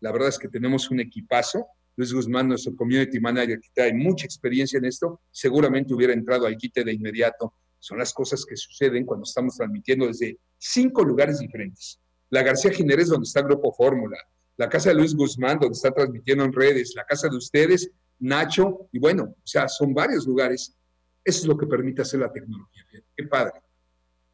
la 0.00 0.12
verdad 0.12 0.30
es 0.30 0.38
que 0.38 0.48
tenemos 0.48 0.90
un 0.90 0.98
equipazo, 1.00 1.66
Luis 1.94 2.10
Guzmán, 2.10 2.48
nuestro 2.48 2.74
community 2.74 3.20
manager, 3.20 3.60
que 3.60 3.68
tiene 3.74 4.02
mucha 4.02 4.24
experiencia 4.24 4.78
en 4.78 4.86
esto, 4.86 5.20
seguramente 5.30 5.92
hubiera 5.92 6.14
entrado 6.14 6.46
al 6.46 6.56
quite 6.56 6.82
de 6.84 6.94
inmediato. 6.94 7.52
Son 7.78 7.98
las 7.98 8.14
cosas 8.14 8.46
que 8.46 8.56
suceden 8.56 9.04
cuando 9.04 9.24
estamos 9.24 9.58
transmitiendo 9.58 10.06
desde 10.06 10.38
cinco 10.56 11.04
lugares 11.04 11.38
diferentes. 11.38 12.00
La 12.30 12.42
García 12.42 12.70
Jiménez, 12.70 13.08
donde 13.08 13.26
está 13.26 13.42
Grupo 13.42 13.74
Fórmula, 13.74 14.16
la 14.56 14.70
casa 14.70 14.88
de 14.88 14.94
Luis 14.94 15.14
Guzmán, 15.14 15.58
donde 15.58 15.74
está 15.74 15.90
transmitiendo 15.90 16.44
en 16.44 16.52
redes, 16.54 16.94
la 16.96 17.04
casa 17.04 17.28
de 17.28 17.36
ustedes, 17.36 17.90
Nacho, 18.20 18.88
y 18.92 18.98
bueno, 18.98 19.24
o 19.24 19.46
sea, 19.46 19.68
son 19.68 19.94
varios 19.94 20.26
lugares. 20.26 20.76
Eso 21.24 21.40
es 21.40 21.46
lo 21.46 21.56
que 21.56 21.66
permite 21.66 22.02
hacer 22.02 22.20
la 22.20 22.32
tecnología. 22.32 22.84
Qué 23.16 23.24
padre. 23.24 23.60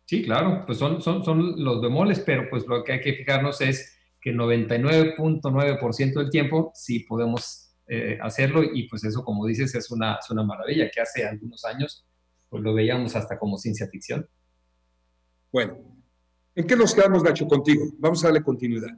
Sí, 0.07 0.23
claro, 0.23 0.65
pues 0.67 0.79
son, 0.79 1.01
son, 1.01 1.25
son 1.25 1.63
los 1.65 1.81
bemoles, 1.81 2.21
pero 2.21 2.49
pues 2.51 2.67
lo 2.67 2.85
que 2.85 2.93
hay 2.93 3.01
que 3.01 3.15
fijarnos 3.15 3.61
es 3.61 3.97
que 4.21 4.33
99.9% 4.33 6.15
del 6.15 6.31
tiempo 6.31 6.73
sí 6.75 7.01
podemos 7.01 7.75
eh, 7.87 8.19
hacerlo 8.23 8.63
y 8.63 8.89
pues 8.89 9.05
eso, 9.05 9.23
como 9.25 9.47
dices, 9.47 9.75
es 9.75 9.91
una, 9.91 10.15
es 10.17 10.31
una 10.31 10.43
maravilla 10.43 10.91
que 10.91 11.01
hace 11.01 11.27
algunos 11.27 11.65
años 11.67 12.07
pues 12.49 12.63
lo 12.63 12.73
veíamos 12.73 13.17
hasta 13.17 13.39
como 13.39 13.59
ciencia 13.59 13.89
ficción. 13.89 14.29
Bueno, 15.53 15.77
¿en 16.55 16.67
qué 16.67 16.77
nos 16.77 16.95
quedamos, 16.95 17.23
Nacho, 17.23 17.47
contigo? 17.47 17.85
Vamos 17.99 18.25
a 18.25 18.29
darle 18.29 18.43
continuidad. 18.43 18.91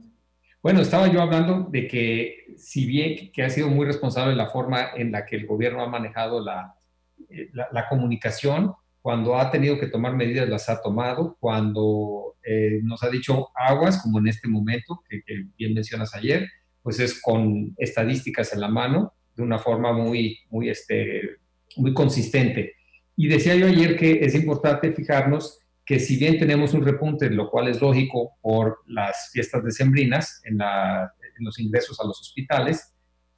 Bueno, 0.61 0.81
estaba 0.81 1.07
yo 1.11 1.21
hablando 1.21 1.67
de 1.69 1.87
que 1.87 2.55
si 2.57 2.85
bien 2.85 3.31
que 3.31 3.43
ha 3.43 3.49
sido 3.49 3.69
muy 3.69 3.85
responsable 3.85 4.35
la 4.35 4.47
forma 4.47 4.91
en 4.95 5.11
la 5.11 5.25
que 5.25 5.35
el 5.35 5.45
gobierno 5.45 5.81
ha 5.81 5.87
manejado 5.87 6.43
la, 6.43 6.75
eh, 7.29 7.49
la, 7.53 7.87
comunicación, 7.87 8.73
cuando 9.01 9.37
ha 9.37 9.51
tenido 9.51 9.79
que 9.79 9.87
tomar 9.87 10.15
medidas 10.15 10.49
las 10.49 10.69
ha 10.69 10.81
tomado, 10.81 11.37
cuando 11.39 12.35
eh, 12.43 12.79
nos 12.83 13.03
ha 13.03 13.09
dicho 13.09 13.49
aguas, 13.55 14.01
como 14.01 14.19
en 14.19 14.27
este 14.27 14.47
momento, 14.47 15.01
que, 15.07 15.21
bien 15.57 15.73
mencionas 15.73 16.15
ayer, 16.15 16.47
pues 16.81 16.99
es 16.99 17.21
con 17.21 17.73
estadísticas 17.77 18.53
en 18.53 18.61
la 18.61 18.67
mano, 18.67 19.13
de 19.35 19.43
una 19.43 19.59
forma 19.59 19.93
muy, 19.93 20.39
muy, 20.49 20.69
este, 20.69 21.37
muy 21.75 21.93
consistente. 21.93 22.73
Y 23.15 23.27
decía 23.27 23.55
yo 23.55 23.67
ayer 23.67 23.97
que 23.97 24.25
es 24.25 24.35
importante 24.35 24.91
fijarnos 24.91 25.59
que 25.87 26.01
si 26.01 26.17
bien 26.17 26.37
tenemos 26.37 26.73
un 26.73 26.83
repunte, 26.83 27.29
lo 27.29 27.49
cual 27.49 27.69
es 27.69 27.81
lógico 27.81 28.33
por 28.41 28.79
las 28.87 29.29
fiestas 29.31 29.63
decembrinas 29.63 30.41
en, 30.43 30.59
en 30.61 31.45
los 31.45 31.57
ingresos 31.59 31.97
a 32.01 32.05
los 32.05 32.19
hospitales, 32.19 32.93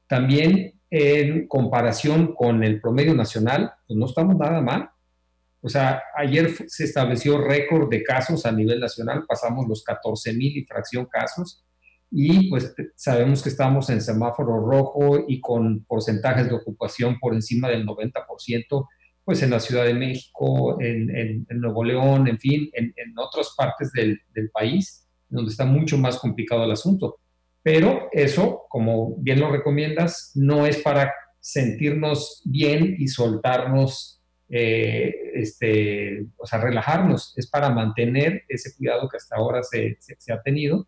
también 0.08 0.82
en 0.90 1.48
comparación 1.48 2.34
con 2.34 2.64
el 2.64 2.82
promedio 2.82 3.14
nacional, 3.14 3.72
pues 3.88 3.96
no 4.00 4.08
estamos 4.08 4.36
nada 4.36 4.62
mal. 4.62 4.90
O 5.62 5.70
sea, 5.70 6.02
ayer 6.18 6.52
se 6.68 6.86
estableció 6.86 7.38
récord 7.38 7.88
de 7.88 8.02
casos 8.02 8.44
a 8.48 8.52
nivel 8.52 8.80
nacional, 8.80 9.26
pasamos 9.28 9.68
los 9.68 9.84
14 9.84 10.34
mil 10.34 10.58
y 10.58 10.66
fracción 10.66 11.06
casos, 11.06 11.64
y 12.10 12.50
pues 12.50 12.74
sabemos 12.96 13.44
que 13.44 13.50
estamos 13.50 13.92
en 13.92 14.02
semáforo 14.02 14.60
rojo 14.60 15.26
y 15.28 15.40
con 15.40 15.86
porcentajes 15.86 16.50
de 16.50 16.56
ocupación 16.56 17.20
por 17.20 17.36
encima 17.36 17.70
del 17.70 17.86
90% 17.86 18.88
pues 19.30 19.44
en 19.44 19.52
la 19.52 19.60
Ciudad 19.60 19.86
de 19.86 19.94
México, 19.94 20.82
en, 20.82 21.46
Nuevo 21.52 21.84
León, 21.84 22.28
en 22.28 22.40
fin, 22.40 22.68
en, 22.74 22.92
otras 23.16 23.54
partes 23.56 23.92
del, 23.92 24.20
país, 24.52 25.08
donde 25.28 25.52
está 25.52 25.66
mucho 25.66 26.00
más 26.00 26.18
complicado 26.18 26.64
el 26.64 26.72
asunto. 26.72 27.20
Pero 27.62 28.10
eso, 28.12 28.64
como 28.70 29.18
bien 29.18 29.40
lo 29.40 29.52
recomiendas, 29.52 30.32
no 30.34 30.66
es 30.66 30.78
para 30.78 31.14
sentirnos 31.40 32.42
bien 32.44 32.96
y 32.98 33.08
soltarnos, 33.08 34.20
eh, 34.50 35.14
este, 35.36 36.26
o 36.36 36.48
sea, 36.48 36.60
relajarnos, 36.60 37.36
es 37.38 37.48
para 37.52 37.70
mantener 37.70 38.46
ese 38.48 38.76
cuidado 38.76 39.08
que 39.08 39.18
hasta 39.18 39.36
ahora 39.36 39.62
se, 39.62 40.00
ha 40.34 40.42
tenido. 40.42 40.88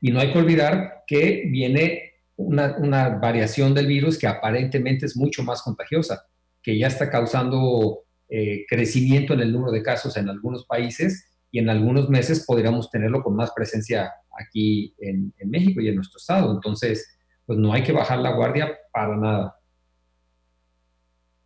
Y 0.00 0.12
no 0.12 0.20
hay 0.20 0.32
que 0.32 0.38
olvidar 0.38 1.02
que 1.04 1.48
viene 1.48 2.12
una, 2.36 2.76
una 2.78 3.08
variación 3.08 3.74
del 3.74 3.88
virus 3.88 4.20
que 4.20 4.28
aparentemente 4.28 5.06
es 5.06 5.16
mucho 5.16 5.42
más 5.42 5.62
contagiosa 5.62 6.28
que 6.64 6.78
ya 6.78 6.86
está 6.88 7.10
causando 7.10 8.00
eh, 8.28 8.64
crecimiento 8.66 9.34
en 9.34 9.40
el 9.40 9.52
número 9.52 9.70
de 9.70 9.82
casos 9.82 10.16
en 10.16 10.30
algunos 10.30 10.64
países 10.64 11.28
y 11.50 11.58
en 11.58 11.68
algunos 11.68 12.08
meses 12.08 12.44
podríamos 12.46 12.90
tenerlo 12.90 13.22
con 13.22 13.36
más 13.36 13.52
presencia 13.52 14.10
aquí 14.36 14.94
en, 14.98 15.32
México 15.44 15.80
y 15.80 15.88
en 15.88 15.96
nuestro 15.96 16.16
estado. 16.16 16.52
Entonces, 16.52 17.16
pues 17.46 17.58
no 17.58 17.72
hay 17.72 17.82
que 17.82 17.92
bajar 17.92 18.18
la 18.18 18.34
guardia 18.34 18.76
para 18.92 19.16
nada. 19.16 19.60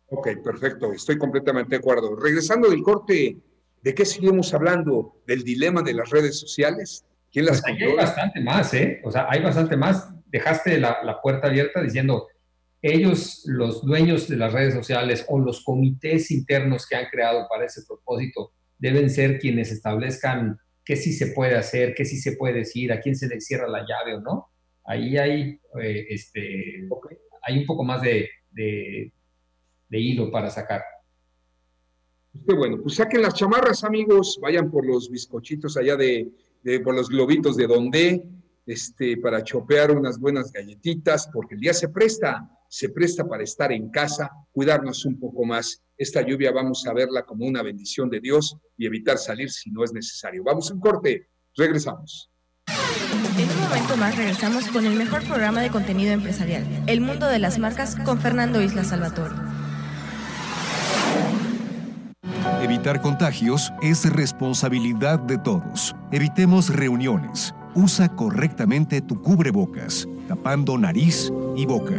Ok, 0.07 0.29
perfecto, 0.43 0.93
estoy 0.93 1.17
completamente 1.17 1.71
de 1.71 1.77
acuerdo. 1.77 2.15
Regresando 2.15 2.69
del 2.69 2.81
corte, 2.81 3.37
¿de 3.83 3.93
qué 3.93 4.05
seguimos 4.05 4.53
hablando? 4.53 5.21
¿Del 5.27 5.43
dilema 5.43 5.83
de 5.83 5.93
las 5.93 6.09
redes 6.09 6.39
sociales? 6.39 7.05
¿Quién 7.31 7.45
las 7.45 7.61
pues 7.61 7.75
Hay 7.79 7.95
bastante 7.95 8.39
más, 8.39 8.73
¿eh? 8.73 9.01
O 9.03 9.11
sea, 9.11 9.27
hay 9.29 9.43
bastante 9.43 9.77
más. 9.77 10.09
Dejaste 10.27 10.79
la, 10.79 11.03
la 11.03 11.21
puerta 11.21 11.47
abierta 11.47 11.81
diciendo, 11.81 12.27
ellos, 12.81 13.43
los 13.45 13.85
dueños 13.85 14.27
de 14.27 14.37
las 14.37 14.53
redes 14.53 14.73
sociales 14.73 15.25
o 15.27 15.39
los 15.39 15.63
comités 15.63 16.31
internos 16.31 16.87
que 16.87 16.95
han 16.95 17.07
creado 17.09 17.45
para 17.49 17.65
ese 17.65 17.81
propósito, 17.85 18.53
deben 18.77 19.09
ser 19.09 19.39
quienes 19.39 19.71
establezcan 19.71 20.57
qué 20.85 20.95
sí 20.95 21.13
se 21.13 21.27
puede 21.27 21.55
hacer, 21.55 21.93
qué 21.93 22.05
sí 22.05 22.17
se 22.17 22.37
puede 22.37 22.59
decir, 22.59 22.91
a 22.91 22.99
quién 22.99 23.15
se 23.15 23.27
le 23.27 23.39
cierra 23.41 23.67
la 23.67 23.85
llave 23.85 24.15
o 24.15 24.21
no. 24.21 24.49
Ahí 24.85 25.17
hay, 25.17 25.59
eh, 25.81 26.05
este, 26.09 26.87
hay 27.43 27.59
un 27.59 27.65
poco 27.65 27.83
más 27.83 28.01
de, 28.01 28.29
de, 28.49 29.11
hilo 29.91 30.31
para 30.31 30.49
sacar. 30.49 30.81
Qué 32.47 32.55
bueno, 32.55 32.79
pues 32.81 32.95
saquen 32.95 33.21
las 33.21 33.33
chamarras, 33.33 33.83
amigos, 33.83 34.39
vayan 34.41 34.71
por 34.71 34.85
los 34.85 35.11
bizcochitos 35.11 35.77
allá 35.77 35.95
de, 35.95 36.27
de 36.63 36.79
por 36.79 36.95
los 36.95 37.09
globitos 37.09 37.55
de 37.55 37.67
donde, 37.67 38.23
este, 38.69 39.17
para 39.17 39.43
chopear 39.43 39.91
unas 39.91 40.19
buenas 40.19 40.51
galletitas, 40.51 41.29
porque 41.31 41.55
el 41.55 41.61
día 41.61 41.73
se 41.73 41.89
presta 41.89 42.49
se 42.69 42.89
presta 42.89 43.27
para 43.27 43.43
estar 43.43 43.71
en 43.71 43.89
casa, 43.89 44.29
cuidarnos 44.51 45.03
un 45.05 45.19
poco 45.19 45.43
más. 45.43 45.81
Esta 45.97 46.21
lluvia 46.21 46.51
vamos 46.51 46.85
a 46.87 46.93
verla 46.93 47.23
como 47.23 47.45
una 47.45 47.63
bendición 47.63 48.09
de 48.09 48.21
Dios 48.21 48.55
y 48.77 48.85
evitar 48.85 49.17
salir 49.17 49.49
si 49.51 49.71
no 49.71 49.83
es 49.83 49.91
necesario. 49.91 50.43
Vamos 50.43 50.69
a 50.69 50.75
un 50.75 50.79
corte, 50.79 51.27
regresamos. 51.57 52.29
En 53.37 53.49
un 53.49 53.59
momento 53.61 53.97
más 53.97 54.15
regresamos 54.15 54.67
con 54.67 54.85
el 54.85 54.95
mejor 54.95 55.25
programa 55.25 55.61
de 55.61 55.69
contenido 55.69 56.11
empresarial, 56.11 56.65
El 56.87 57.01
Mundo 57.01 57.27
de 57.27 57.39
las 57.39 57.57
Marcas 57.57 57.95
con 58.05 58.21
Fernando 58.21 58.61
Isla 58.61 58.83
Salvatore. 58.83 59.35
Evitar 62.61 63.01
contagios 63.01 63.71
es 63.81 64.09
responsabilidad 64.11 65.19
de 65.19 65.37
todos. 65.37 65.95
Evitemos 66.11 66.69
reuniones. 66.69 67.53
Usa 67.79 68.09
correctamente 68.09 68.99
tu 68.99 69.21
cubrebocas, 69.21 70.05
tapando 70.27 70.77
nariz 70.77 71.31
y 71.55 71.65
boca. 71.65 71.95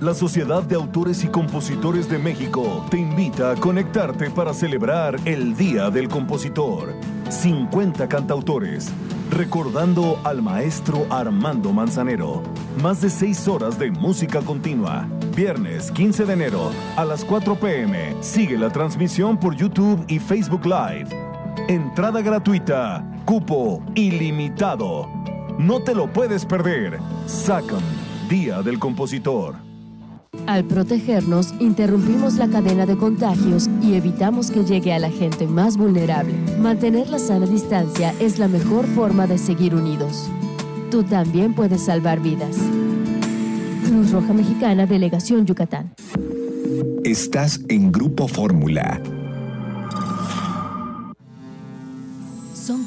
La 0.00 0.14
Sociedad 0.14 0.62
de 0.62 0.76
Autores 0.76 1.24
y 1.24 1.26
Compositores 1.26 2.08
de 2.08 2.18
México 2.18 2.86
te 2.88 2.96
invita 2.96 3.50
a 3.50 3.56
conectarte 3.56 4.30
para 4.30 4.54
celebrar 4.54 5.16
el 5.24 5.56
Día 5.56 5.90
del 5.90 6.08
Compositor. 6.08 6.94
50 7.28 8.08
cantautores, 8.08 8.92
recordando 9.32 10.20
al 10.22 10.40
maestro 10.40 11.04
Armando 11.10 11.72
Manzanero. 11.72 12.44
Más 12.80 13.00
de 13.00 13.10
6 13.10 13.48
horas 13.48 13.76
de 13.76 13.90
música 13.90 14.40
continua. 14.40 15.08
Viernes 15.34 15.90
15 15.90 16.26
de 16.26 16.32
enero 16.32 16.70
a 16.94 17.04
las 17.04 17.24
4 17.24 17.56
pm. 17.56 18.14
Sigue 18.20 18.56
la 18.56 18.70
transmisión 18.70 19.36
por 19.36 19.56
YouTube 19.56 20.04
y 20.06 20.20
Facebook 20.20 20.64
Live. 20.64 21.29
Entrada 21.70 22.20
gratuita, 22.20 23.06
cupo 23.24 23.80
ilimitado. 23.94 25.08
No 25.56 25.80
te 25.80 25.94
lo 25.94 26.12
puedes 26.12 26.44
perder. 26.44 26.98
SACAM, 27.26 27.78
Día 28.28 28.60
del 28.60 28.80
Compositor. 28.80 29.54
Al 30.48 30.64
protegernos, 30.64 31.54
interrumpimos 31.60 32.34
la 32.34 32.48
cadena 32.48 32.86
de 32.86 32.96
contagios 32.96 33.70
y 33.80 33.94
evitamos 33.94 34.50
que 34.50 34.64
llegue 34.64 34.92
a 34.92 34.98
la 34.98 35.10
gente 35.10 35.46
más 35.46 35.76
vulnerable. 35.76 36.34
Mantener 36.58 37.08
la 37.08 37.20
sana 37.20 37.46
distancia 37.46 38.12
es 38.18 38.40
la 38.40 38.48
mejor 38.48 38.84
forma 38.86 39.28
de 39.28 39.38
seguir 39.38 39.72
unidos. 39.72 40.28
Tú 40.90 41.04
también 41.04 41.54
puedes 41.54 41.84
salvar 41.84 42.18
vidas. 42.18 42.56
Cruz 43.86 44.10
Roja 44.10 44.32
Mexicana, 44.32 44.86
Delegación 44.86 45.46
Yucatán. 45.46 45.94
Estás 47.04 47.60
en 47.68 47.92
Grupo 47.92 48.26
Fórmula. 48.26 49.00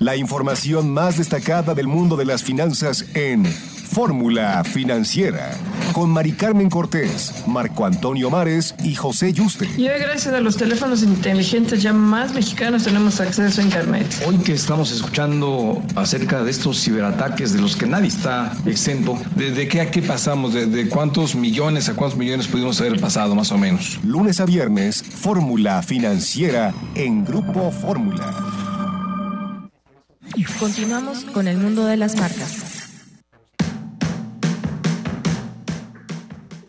La 0.00 0.16
información 0.16 0.90
más 0.90 1.18
destacada 1.18 1.74
del 1.74 1.86
mundo 1.86 2.16
de 2.16 2.24
las 2.24 2.42
finanzas 2.42 3.04
en 3.14 3.44
Fórmula 3.44 4.64
Financiera 4.64 5.50
con 5.92 6.10
Mari 6.10 6.32
Carmen 6.32 6.70
Cortés, 6.70 7.44
Marco 7.46 7.84
Antonio 7.84 8.30
Mares 8.30 8.74
y 8.82 8.94
José 8.94 9.32
Yuste. 9.34 9.68
Y 9.76 9.88
hoy 9.88 10.00
gracias 10.00 10.32
a 10.34 10.40
los 10.40 10.56
teléfonos 10.56 11.02
inteligentes 11.02 11.82
ya 11.82 11.92
más 11.92 12.32
mexicanos 12.32 12.84
tenemos 12.84 13.20
acceso 13.20 13.60
a 13.60 13.64
internet. 13.64 14.06
Hoy 14.26 14.38
que 14.38 14.54
estamos 14.54 14.90
escuchando 14.90 15.82
acerca 15.94 16.42
de 16.42 16.50
estos 16.50 16.82
ciberataques 16.82 17.52
de 17.52 17.60
los 17.60 17.76
que 17.76 17.86
nadie 17.86 18.08
está 18.08 18.52
exento, 18.64 19.18
¿de, 19.36 19.68
qué 19.68 19.82
a 19.82 19.90
qué 19.90 20.00
pasamos? 20.00 20.54
¿De, 20.54 20.64
¿De 20.66 20.88
cuántos 20.88 21.34
millones 21.34 21.90
a 21.90 21.94
cuántos 21.94 22.18
millones 22.18 22.48
pudimos 22.48 22.80
haber 22.80 22.98
pasado 22.98 23.34
más 23.34 23.52
o 23.52 23.58
menos? 23.58 24.00
Lunes 24.02 24.40
a 24.40 24.46
viernes, 24.46 25.02
Fórmula 25.02 25.82
Financiera 25.82 26.72
en 26.94 27.24
Grupo 27.26 27.70
Fórmula. 27.70 28.71
Continuamos 30.58 31.24
con 31.26 31.46
el 31.46 31.58
mundo 31.58 31.84
de 31.84 31.98
las 31.98 32.16
marcas. 32.16 32.88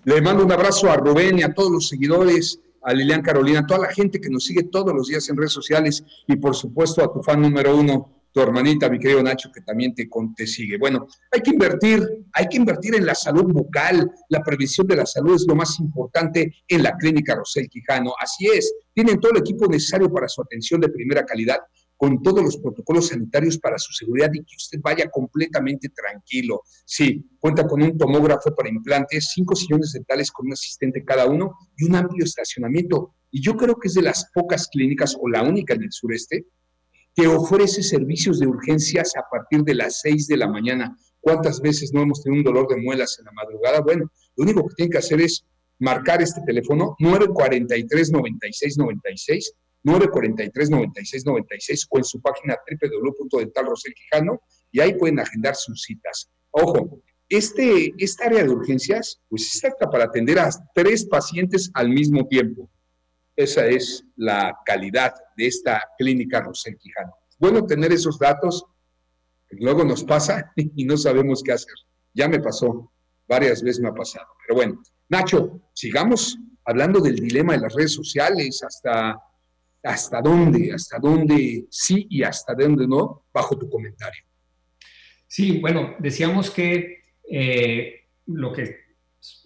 Le 0.04 0.22
mando 0.22 0.44
un 0.44 0.52
abrazo 0.52 0.92
a 0.92 0.98
Rubén 0.98 1.40
y 1.40 1.44
a 1.44 1.54
todos 1.54 1.72
los 1.72 1.88
seguidores, 1.88 2.60
a 2.82 2.94
Lilian 2.94 3.22
Carolina, 3.22 3.62
a 3.62 3.66
toda 3.66 3.88
la 3.88 3.94
gente 3.94 4.20
que 4.20 4.30
nos 4.30 4.44
sigue 4.44 4.64
todos 4.64 4.94
los 4.94 5.08
días 5.08 5.30
en 5.30 5.38
redes 5.38 5.54
sociales 5.54 6.04
y 6.28 6.36
por 6.36 6.56
supuesto 6.56 7.02
a 7.02 7.14
tu 7.14 7.24
fan 7.24 7.42
número 7.42 7.78
uno, 7.78 8.26
tu 8.34 8.42
hermanita, 8.42 8.90
mi 8.90 9.00
querido 9.00 9.24
Nacho, 9.24 9.50
que 9.54 9.62
también 9.62 9.96
te, 9.96 10.10
te 10.36 10.46
sigue. 10.46 10.78
Bueno, 10.78 11.08
hay 11.32 11.40
que 11.40 11.52
invertir, 11.52 12.06
hay 12.34 12.48
que 12.50 12.58
invertir 12.58 12.96
en 12.96 13.06
la 13.06 13.16
salud 13.16 13.46
bucal, 13.46 14.12
la 14.28 14.42
prevención 14.42 14.88
de 14.88 14.98
la 14.98 15.06
salud 15.06 15.36
es 15.36 15.46
lo 15.48 15.56
más 15.56 15.80
importante 15.80 16.54
en 16.68 16.84
la 16.84 16.98
clínica 16.98 17.36
Rosel 17.36 17.70
Quijano. 17.70 18.14
Así 18.20 18.48
es, 18.48 18.74
tienen 18.94 19.22
todo 19.22 19.32
el 19.32 19.38
equipo 19.38 19.68
necesario 19.68 20.12
para 20.12 20.28
su 20.28 20.42
atención 20.42 20.82
de 20.82 20.90
primera 20.90 21.24
calidad 21.26 21.60
con 22.04 22.22
todos 22.22 22.44
los 22.44 22.58
protocolos 22.58 23.08
sanitarios 23.08 23.58
para 23.58 23.80
su 23.80 23.94
seguridad 23.94 24.30
y 24.34 24.40
que 24.40 24.58
usted 24.58 24.78
vaya 24.84 25.10
completamente 25.10 25.88
tranquilo. 25.88 26.62
Sí, 26.84 27.26
cuenta 27.40 27.66
con 27.66 27.82
un 27.82 27.98
tomógrafo 27.98 28.54
para 28.54 28.68
implantes, 28.68 29.32
cinco 29.34 29.56
sillones 29.56 29.94
dentales 29.94 30.30
con 30.30 30.48
un 30.48 30.52
asistente 30.52 31.06
cada 31.06 31.28
uno 31.28 31.54
y 31.78 31.86
un 31.86 31.96
amplio 31.96 32.26
estacionamiento. 32.26 33.16
Y 33.32 33.42
yo 33.42 33.56
creo 33.56 33.78
que 33.78 33.88
es 33.88 33.94
de 33.94 34.02
las 34.02 34.30
pocas 34.34 34.68
clínicas 34.68 35.16
o 35.18 35.30
la 35.30 35.44
única 35.44 35.76
en 35.76 35.84
el 35.84 35.94
sureste 35.94 36.46
que 37.16 37.26
ofrece 37.26 37.82
servicios 37.82 38.38
de 38.38 38.48
urgencias 38.48 39.14
a 39.16 39.24
partir 39.32 39.64
de 39.64 39.76
las 39.76 40.02
6 40.02 40.28
de 40.28 40.36
la 40.36 40.50
mañana. 40.50 40.98
¿Cuántas 41.22 41.62
veces 41.62 41.94
no 41.94 42.02
hemos 42.02 42.22
tenido 42.22 42.40
un 42.40 42.44
dolor 42.44 42.68
de 42.68 42.82
muelas 42.82 43.16
en 43.20 43.26
la 43.28 43.32
madrugada? 43.32 43.80
Bueno, 43.80 44.12
lo 44.36 44.44
único 44.44 44.68
que 44.68 44.76
tiene 44.76 44.92
que 44.92 44.98
hacer 44.98 45.22
es 45.22 45.46
marcar 45.80 46.22
este 46.22 46.42
teléfono 46.46 46.98
943 47.00 48.12
9696 49.84 51.26
943-9696 51.26 51.88
o 51.90 51.98
en 51.98 52.04
su 52.04 52.22
página 52.22 52.58
www.dentalroselquijano 52.82 54.42
y 54.72 54.80
ahí 54.80 54.94
pueden 54.96 55.20
agendar 55.20 55.56
sus 55.56 55.82
citas. 55.82 56.30
Ojo, 56.52 57.02
este, 57.30 57.94
esta 57.98 58.26
área 58.26 58.44
de 58.44 58.50
urgencias 58.50 59.22
pues 59.30 59.56
está 59.56 59.90
para 59.90 60.06
atender 60.06 60.40
a 60.40 60.50
tres 60.74 61.06
pacientes 61.06 61.70
al 61.74 61.90
mismo 61.90 62.28
tiempo. 62.28 62.70
Esa 63.36 63.66
es 63.66 64.06
la 64.16 64.56
calidad 64.66 65.14
de 65.36 65.48
esta 65.48 65.82
clínica 65.98 66.42
Rosel 66.42 66.78
Quijano. 66.78 67.14
Bueno 67.40 67.66
tener 67.66 67.92
esos 67.92 68.20
datos, 68.20 68.66
luego 69.50 69.84
nos 69.84 70.04
pasa 70.04 70.52
y 70.56 70.86
no 70.86 70.98
sabemos 70.98 71.42
qué 71.44 71.54
hacer. 71.54 71.74
Ya 72.14 72.28
me 72.30 72.40
pasó, 72.40 72.92
varias 73.28 73.62
veces 73.64 73.82
me 73.82 73.90
ha 73.90 73.94
pasado. 73.94 74.28
Pero 74.46 74.58
bueno, 74.58 74.84
Nacho, 75.10 75.62
sigamos 75.74 76.38
hablando 76.66 77.00
del 77.00 77.16
dilema 77.16 77.54
de 77.54 77.60
las 77.60 77.74
redes 77.74 77.94
sociales, 77.94 78.64
hasta 78.64 79.20
hasta 79.84 80.22
dónde, 80.22 80.74
hasta 80.74 80.98
dónde 80.98 81.66
sí 81.70 82.08
y 82.10 82.24
hasta 82.24 82.56
dónde 82.56 82.88
no, 82.88 83.26
bajo 83.34 83.58
tu 83.58 83.70
comentario. 83.70 84.24
Sí, 85.28 85.60
bueno, 85.60 85.96
decíamos 86.00 86.50
que 86.50 87.02
eh, 87.30 88.06
lo 88.28 88.54
que 88.54 88.84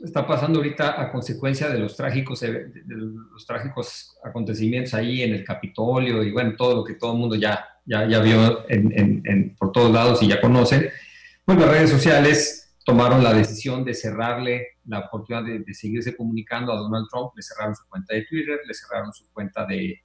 está 0.04 0.26
pasando 0.26 0.60
ahorita 0.60 1.02
a 1.02 1.12
consecuencia 1.12 1.70
de 1.70 1.80
los 1.80 1.96
trágicos, 1.96 2.42
de 2.42 2.72
los 2.86 3.46
trágicos 3.46 4.16
acontecimientos 4.24 4.94
ahí 4.94 5.22
en 5.22 5.34
el 5.34 5.44
Capitolio 5.44 6.24
y 6.24 6.32
bueno, 6.32 6.56
todo 6.58 6.76
lo 6.78 6.84
que 6.84 6.96
todo 6.96 7.14
el 7.14 7.20
mundo 7.20 7.36
ya, 7.36 7.66
ya, 7.86 8.08
ya 8.08 8.20
vio 8.20 8.66
por 9.58 9.72
todos 9.72 9.92
lados 9.92 10.22
y 10.24 10.28
ya 10.28 10.42
conoce, 10.42 10.92
pues 11.46 11.58
las 11.58 11.70
redes 11.70 11.90
sociales 11.90 12.76
tomaron 12.84 13.24
la 13.24 13.34
decisión 13.34 13.84
de 13.84 13.94
cerrarle 13.94 14.78
la 14.86 15.00
oportunidad 15.00 15.46
de, 15.46 15.60
de 15.60 15.74
seguirse 15.74 16.16
comunicando 16.16 16.72
a 16.72 16.78
Donald 16.78 17.08
Trump, 17.12 17.32
le 17.36 17.44
cerraron 17.44 17.76
su 17.76 17.86
cuenta 17.88 18.16
de 18.16 18.26
Twitter, 18.26 18.60
le 18.66 18.74
cerraron 18.74 19.14
su 19.14 19.32
cuenta 19.32 19.66
de, 19.66 20.02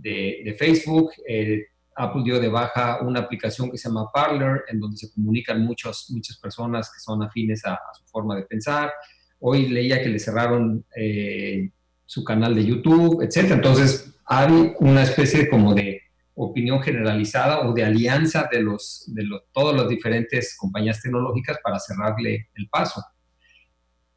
de, 0.00 0.54
Facebook. 0.58 1.10
Eh, 1.26 1.66
Apple 1.96 2.22
dio 2.24 2.40
de 2.40 2.48
baja 2.48 3.00
una 3.02 3.20
aplicación 3.20 3.70
que 3.70 3.76
se 3.76 3.88
llama 3.88 4.10
Parler, 4.12 4.64
en 4.68 4.80
donde 4.80 4.96
se 4.96 5.12
comunican 5.12 5.64
muchos, 5.64 6.06
muchas 6.10 6.38
personas 6.38 6.90
que 6.92 7.00
son 7.00 7.22
afines 7.22 7.64
a, 7.66 7.78
su 7.92 8.04
forma 8.06 8.36
de 8.36 8.42
pensar. 8.42 8.92
Hoy 9.40 9.68
leía 9.68 10.02
que 10.02 10.08
le 10.08 10.18
cerraron 10.18 10.84
eh, 10.96 11.70
su 12.06 12.24
canal 12.24 12.54
de 12.54 12.64
YouTube, 12.64 13.22
etc. 13.22 13.52
Entonces, 13.52 14.14
hay 14.26 14.74
una 14.78 15.02
especie 15.02 15.48
como 15.48 15.74
de 15.74 16.02
opinión 16.34 16.82
generalizada 16.82 17.60
o 17.68 17.74
de 17.74 17.84
alianza 17.84 18.48
de, 18.50 18.62
los, 18.62 19.04
de 19.08 19.24
los, 19.24 19.42
todas 19.52 19.76
las 19.76 19.88
diferentes 19.88 20.56
compañías 20.56 21.02
tecnológicas 21.02 21.58
para 21.62 21.78
cerrarle 21.78 22.48
el 22.54 22.68
paso. 22.68 23.02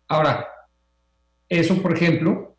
Ahora, 0.07 0.47
eso, 1.49 1.81
por 1.81 1.93
ejemplo, 1.93 2.52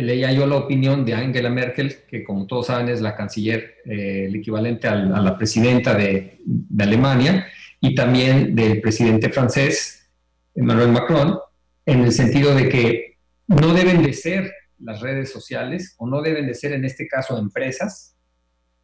leía 0.00 0.32
yo 0.32 0.46
la 0.46 0.56
opinión 0.56 1.04
de 1.04 1.14
Angela 1.14 1.50
Merkel, 1.50 2.04
que 2.08 2.24
como 2.24 2.46
todos 2.46 2.66
saben 2.66 2.88
es 2.88 3.00
la 3.00 3.16
canciller, 3.16 3.76
eh, 3.84 4.26
el 4.26 4.36
equivalente 4.36 4.88
a, 4.88 4.94
la 4.94 5.36
presidenta 5.36 5.94
de, 5.94 6.40
Alemania, 6.78 7.46
y 7.80 7.94
también 7.94 8.54
del 8.54 8.80
presidente 8.80 9.30
francés, 9.30 10.08
Emmanuel 10.54 10.92
Macron, 10.92 11.38
en 11.84 12.00
el 12.02 12.12
sentido 12.12 12.54
de 12.54 12.68
que 12.68 13.18
no 13.46 13.72
deben 13.72 14.02
de 14.02 14.12
ser 14.12 14.52
las 14.78 15.00
redes 15.00 15.30
sociales, 15.30 15.94
o 15.98 16.06
no 16.06 16.22
deben 16.22 16.46
de 16.46 16.54
ser 16.54 16.72
en 16.72 16.84
este 16.84 17.06
caso 17.06 17.38
empresas, 17.38 18.16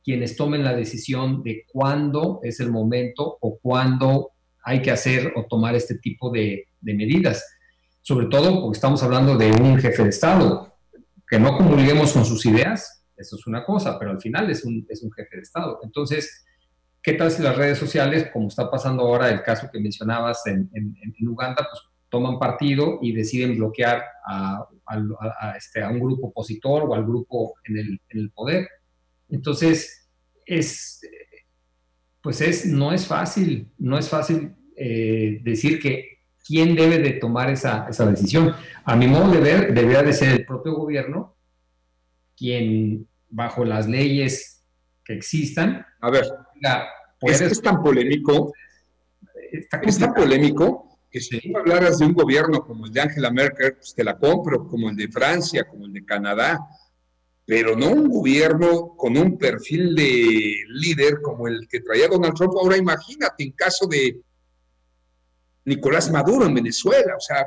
quienes 0.05 0.37
tomen 0.37 0.65
la 0.65 0.75
decisión 0.75 1.43
de 1.43 1.65
cuándo 1.71 2.41
es 2.43 2.61
el 2.61 2.71
momento 2.71 3.39
o 3.41 3.59
cuándo 3.59 4.31
hay 4.65 4.83
que 4.83 4.91
hacer 4.91 5.33
o 5.37 5.45
tomar 5.47 5.75
este 5.75 5.97
tipo 5.97 6.31
de, 6.31 6.67
de 6.81 6.95
medidas. 6.95 7.45
Sobre 8.01 8.27
todo 8.27 8.61
porque 8.61 8.77
estamos 8.77 9.03
hablando 9.03 9.37
de 9.37 9.53
un 9.53 9.79
jefe 9.79 10.03
de 10.03 10.09
Estado, 10.09 10.72
que 11.33 11.39
no 11.39 11.57
comulguemos 11.57 12.13
con 12.13 12.27
sus 12.27 12.45
ideas, 12.45 13.07
eso 13.17 13.37
es 13.37 13.47
una 13.47 13.65
cosa, 13.65 13.99
pero 13.99 14.11
al 14.11 14.21
final 14.21 14.51
es 14.51 14.67
un, 14.67 14.85
es 14.91 15.03
un 15.03 15.11
jefe 15.13 15.37
de 15.37 15.41
Estado. 15.41 15.81
Entonces, 15.83 16.45
¿qué 17.03 17.15
tal 17.15 17.31
si 17.31 17.41
las 17.43 17.57
redes 17.57 17.79
sociales, 17.79 18.29
como 18.31 18.49
está 18.49 18.71
pasando 18.71 19.03
ahora 19.03 19.31
el 19.31 19.43
caso 19.43 19.71
que 19.73 19.81
mencionabas 19.81 20.47
en, 20.47 20.69
en, 20.75 21.27
Uganda, 21.27 21.67
pues 21.71 21.85
toman 22.11 22.39
partido 22.39 22.99
y 23.01 23.15
deciden 23.15 23.57
bloquear 23.57 24.05
a, 24.29 24.69
este, 25.57 25.83
a, 25.83 25.89
un 25.89 26.01
grupo 26.01 26.27
opositor 26.27 26.83
o 26.83 26.95
al 26.95 27.03
grupo 27.03 27.55
en 27.65 27.79
el, 27.79 28.01
en 28.11 28.19
el 28.19 28.31
poder? 28.31 28.69
Entonces, 29.31 30.11
es, 30.45 31.01
pues 32.21 32.43
es, 32.43 32.67
no 32.67 32.93
es 32.93 33.07
fácil, 33.07 33.73
no 33.79 33.97
es 33.97 34.07
fácil 34.07 34.55
eh, 34.77 35.41
decir 35.43 35.81
que 35.81 36.22
quién 36.45 36.75
debe 36.75 36.99
de 36.99 37.13
tomar 37.13 37.51
esa, 37.51 37.87
esa, 37.89 38.07
decisión. 38.07 38.55
A 38.85 38.97
mi 38.97 39.07
modo 39.07 39.31
de 39.31 39.41
ver, 39.41 39.75
debería 39.75 40.03
de 40.03 40.13
ser 40.13 40.31
el 40.31 40.47
propio 40.47 40.75
gobierno 40.75 41.37
quien, 42.37 43.09
bajo 43.29 43.65
las 43.65 43.87
leyes 43.87 44.65
que 45.05 45.15
existan... 45.15 45.87
A 46.01 46.11
ver, 46.11 46.27
es, 47.21 47.41
es 47.41 47.63
tan 47.63 47.83
polémico, 47.83 48.53
es 49.53 49.99
tan 49.99 50.13
polémico 50.13 50.93
que 51.13 51.21
si 51.21 51.39
tú 51.41 51.59
hablaras 51.59 51.99
de 51.99 52.07
un 52.07 52.15
gobierno 52.15 52.65
como 52.65 52.87
el 52.87 52.93
de 52.93 53.03
Angela 53.03 53.31
Merkel, 53.31 53.75
pues 53.75 53.95
te 53.95 54.03
la 54.03 54.19
compro, 54.19 54.67
como 54.67 54.89
el 54.89 54.97
de 54.97 55.09
Francia, 55.09 55.65
como 55.69 55.85
el 55.85 55.93
de 55.93 56.05
Canadá, 56.05 56.59
pero 57.45 57.77
no 57.77 57.91
un 57.91 58.09
gobierno 58.09 58.95
con 58.97 59.17
un 59.17 59.37
perfil 59.37 59.95
de 59.95 60.55
líder 60.69 61.21
como 61.21 61.49
el 61.49 61.69
que 61.69 61.81
traía 61.81 62.09
Donald 62.09 62.35
Trump. 62.35 62.55
Ahora 62.59 62.79
imagínate 62.79 63.45
en 63.45 63.53
caso 63.53 63.87
de 63.87 64.23
Nicolás 65.65 66.11
Maduro 66.11 66.47
en 66.47 66.55
Venezuela, 66.55 67.15
o 67.17 67.21
sea, 67.21 67.47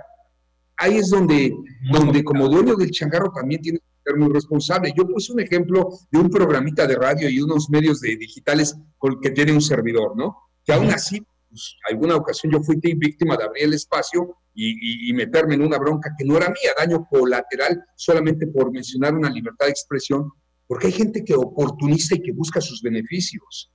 ahí 0.77 0.97
es 0.97 1.09
donde, 1.09 1.53
donde 1.91 2.23
como 2.23 2.47
dueño 2.47 2.75
del 2.75 2.91
changarro 2.91 3.31
también 3.33 3.61
tiene 3.61 3.79
que 3.79 3.85
ser 4.11 4.17
muy 4.17 4.31
responsable. 4.31 4.93
Yo 4.95 5.07
puse 5.07 5.33
un 5.33 5.39
ejemplo 5.39 5.89
de 6.11 6.19
un 6.19 6.29
programita 6.29 6.87
de 6.87 6.95
radio 6.95 7.29
y 7.29 7.41
unos 7.41 7.69
medios 7.69 8.01
de 8.01 8.15
digitales 8.15 8.75
con 8.97 9.19
que 9.19 9.31
tiene 9.31 9.51
un 9.51 9.61
servidor, 9.61 10.15
¿no? 10.15 10.37
Que 10.63 10.73
aún 10.73 10.89
así 10.89 11.25
pues, 11.55 11.77
alguna 11.89 12.15
ocasión 12.15 12.51
yo 12.51 12.61
fui 12.61 12.75
víctima 12.77 13.37
de 13.37 13.45
abrir 13.45 13.63
el 13.63 13.73
espacio 13.73 14.37
y, 14.53 15.13
meterme 15.13 15.55
en 15.55 15.61
una 15.61 15.77
bronca 15.77 16.13
que 16.17 16.25
no 16.25 16.37
era 16.37 16.47
mía, 16.47 16.71
daño 16.77 17.05
colateral 17.09 17.81
solamente 17.95 18.47
por 18.47 18.71
mencionar 18.71 19.13
una 19.13 19.29
libertad 19.29 19.65
de 19.65 19.71
expresión, 19.71 20.31
porque 20.67 20.87
hay 20.87 20.93
gente 20.93 21.23
que 21.23 21.35
oportuniza 21.35 22.15
y 22.15 22.21
que 22.21 22.31
busca 22.31 22.59
sus 22.61 22.81
beneficios. 22.81 23.71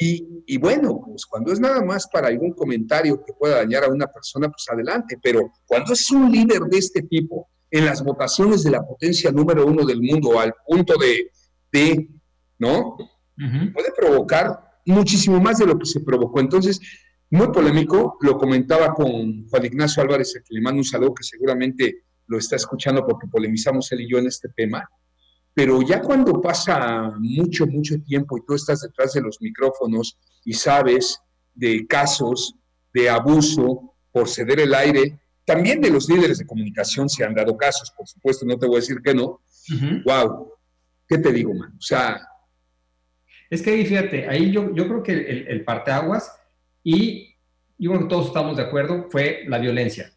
y, 0.00 0.58
bueno, 0.58 1.00
pues 1.04 1.24
cuando 1.24 1.52
es 1.52 1.60
nada 1.60 1.84
más 1.84 2.08
para 2.08 2.28
algún 2.28 2.52
comentario 2.52 3.22
que 3.24 3.32
pueda 3.32 3.58
dañar 3.58 3.84
a 3.84 3.88
una 3.88 4.06
persona, 4.06 4.48
pues 4.48 4.66
adelante, 4.70 5.18
pero 5.22 5.52
cuando 5.66 5.92
es 5.92 6.10
un 6.10 6.30
líder 6.32 6.62
de 6.62 6.78
este 6.78 7.02
tipo 7.02 7.48
en 7.70 7.84
las 7.84 8.02
votaciones 8.02 8.64
de 8.64 8.70
la 8.70 8.84
potencia 8.84 9.30
número 9.30 9.66
uno 9.66 9.84
del 9.84 10.02
mundo 10.02 10.38
al 10.40 10.52
punto 10.66 10.94
de, 10.98 11.30
de 11.72 12.08
¿no? 12.58 12.96
Puede 13.72 13.92
provocar 13.96 14.58
muchísimo 14.86 15.40
más 15.40 15.58
de 15.58 15.66
lo 15.66 15.78
que 15.78 15.86
se 15.86 16.00
provocó. 16.00 16.40
Entonces, 16.40 16.80
muy 17.30 17.48
polémico, 17.48 18.16
lo 18.20 18.38
comentaba 18.38 18.94
con 18.94 19.46
Juan 19.48 19.64
Ignacio 19.64 20.02
Álvarez, 20.02 20.32
que 20.32 20.54
le 20.54 20.60
mando 20.60 20.78
un 20.78 20.84
saludo, 20.84 21.14
que 21.14 21.24
seguramente 21.24 22.04
lo 22.28 22.38
está 22.38 22.56
escuchando 22.56 23.06
porque 23.06 23.26
polemizamos 23.26 23.90
él 23.92 24.02
y 24.02 24.10
yo 24.10 24.18
en 24.18 24.26
este 24.26 24.48
tema, 24.56 24.88
pero 25.56 25.80
ya 25.80 26.02
cuando 26.02 26.38
pasa 26.38 27.14
mucho, 27.18 27.66
mucho 27.66 27.98
tiempo 28.02 28.36
y 28.36 28.44
tú 28.44 28.52
estás 28.52 28.82
detrás 28.82 29.14
de 29.14 29.22
los 29.22 29.40
micrófonos 29.40 30.18
y 30.44 30.52
sabes 30.52 31.18
de 31.54 31.86
casos 31.86 32.54
de 32.92 33.08
abuso 33.08 33.96
por 34.12 34.28
ceder 34.28 34.60
el 34.60 34.74
aire, 34.74 35.18
también 35.46 35.80
de 35.80 35.88
los 35.88 36.10
líderes 36.10 36.36
de 36.36 36.46
comunicación 36.46 37.08
se 37.08 37.24
han 37.24 37.34
dado 37.34 37.56
casos, 37.56 37.90
por 37.96 38.06
supuesto, 38.06 38.44
no 38.44 38.58
te 38.58 38.66
voy 38.66 38.76
a 38.76 38.80
decir 38.80 38.98
que 39.02 39.14
no. 39.14 39.40
Wow, 40.04 40.52
¿qué 41.08 41.16
te 41.16 41.32
digo, 41.32 41.54
man? 41.54 41.72
O 41.78 41.82
sea... 41.82 42.20
Es 43.48 43.62
que 43.62 43.70
ahí, 43.70 43.86
fíjate, 43.86 44.28
ahí 44.28 44.52
yo, 44.52 44.74
yo 44.74 44.86
creo 44.86 45.02
que 45.02 45.12
el, 45.12 45.48
el 45.48 45.64
parteaguas 45.64 46.38
y 46.82 47.34
yo 47.78 47.92
creo 47.92 48.02
que 48.02 48.08
todos 48.08 48.26
estamos 48.26 48.58
de 48.58 48.64
acuerdo, 48.64 49.08
fue 49.10 49.44
la 49.46 49.56
violencia. 49.56 50.12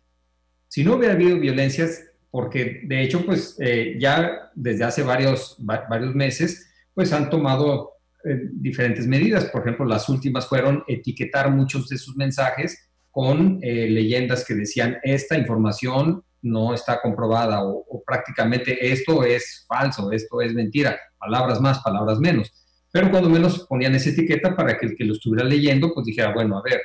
Si 0.67 0.83
no 0.83 0.95
hubiera 0.95 1.13
habido 1.13 1.39
violencias, 1.39 2.08
porque 2.31 2.81
de 2.83 3.01
hecho, 3.01 3.25
pues 3.25 3.55
eh, 3.59 3.97
ya 3.99 4.51
desde 4.55 4.83
hace 4.83 5.03
varios, 5.03 5.55
varios 5.59 6.13
meses, 6.15 6.71
pues 6.93 7.11
han 7.13 7.29
tomado 7.29 7.93
eh, 8.23 8.49
diferentes 8.51 9.07
medidas. 9.07 9.45
Por 9.45 9.61
ejemplo, 9.61 9.85
las 9.85 10.09
últimas 10.09 10.47
fueron 10.47 10.83
etiquetar 10.87 11.51
muchos 11.51 11.87
de 11.87 11.97
sus 11.97 12.15
mensajes 12.15 12.89
con 13.09 13.59
eh, 13.61 13.89
leyendas 13.89 14.45
que 14.45 14.53
decían, 14.53 14.97
esta 15.03 15.37
información 15.37 16.23
no 16.41 16.73
está 16.73 17.01
comprobada 17.01 17.65
o, 17.65 18.03
prácticamente 18.05 18.91
esto 18.91 19.23
es 19.23 19.65
falso, 19.67 20.11
esto 20.11 20.41
es 20.41 20.53
mentira, 20.53 20.97
palabras 21.17 21.59
más, 21.59 21.79
palabras 21.79 22.19
menos 22.19 22.53
pero 22.91 23.11
cuando 23.11 23.29
menos 23.29 23.65
ponían 23.67 23.95
esa 23.95 24.09
etiqueta 24.09 24.55
para 24.55 24.77
que 24.77 24.87
el 24.87 24.95
que 24.95 25.03
lo 25.03 25.13
estuviera 25.13 25.47
leyendo 25.47 25.93
pues 25.93 26.05
dijera, 26.05 26.33
bueno, 26.33 26.57
a 26.57 26.61
ver, 26.61 26.81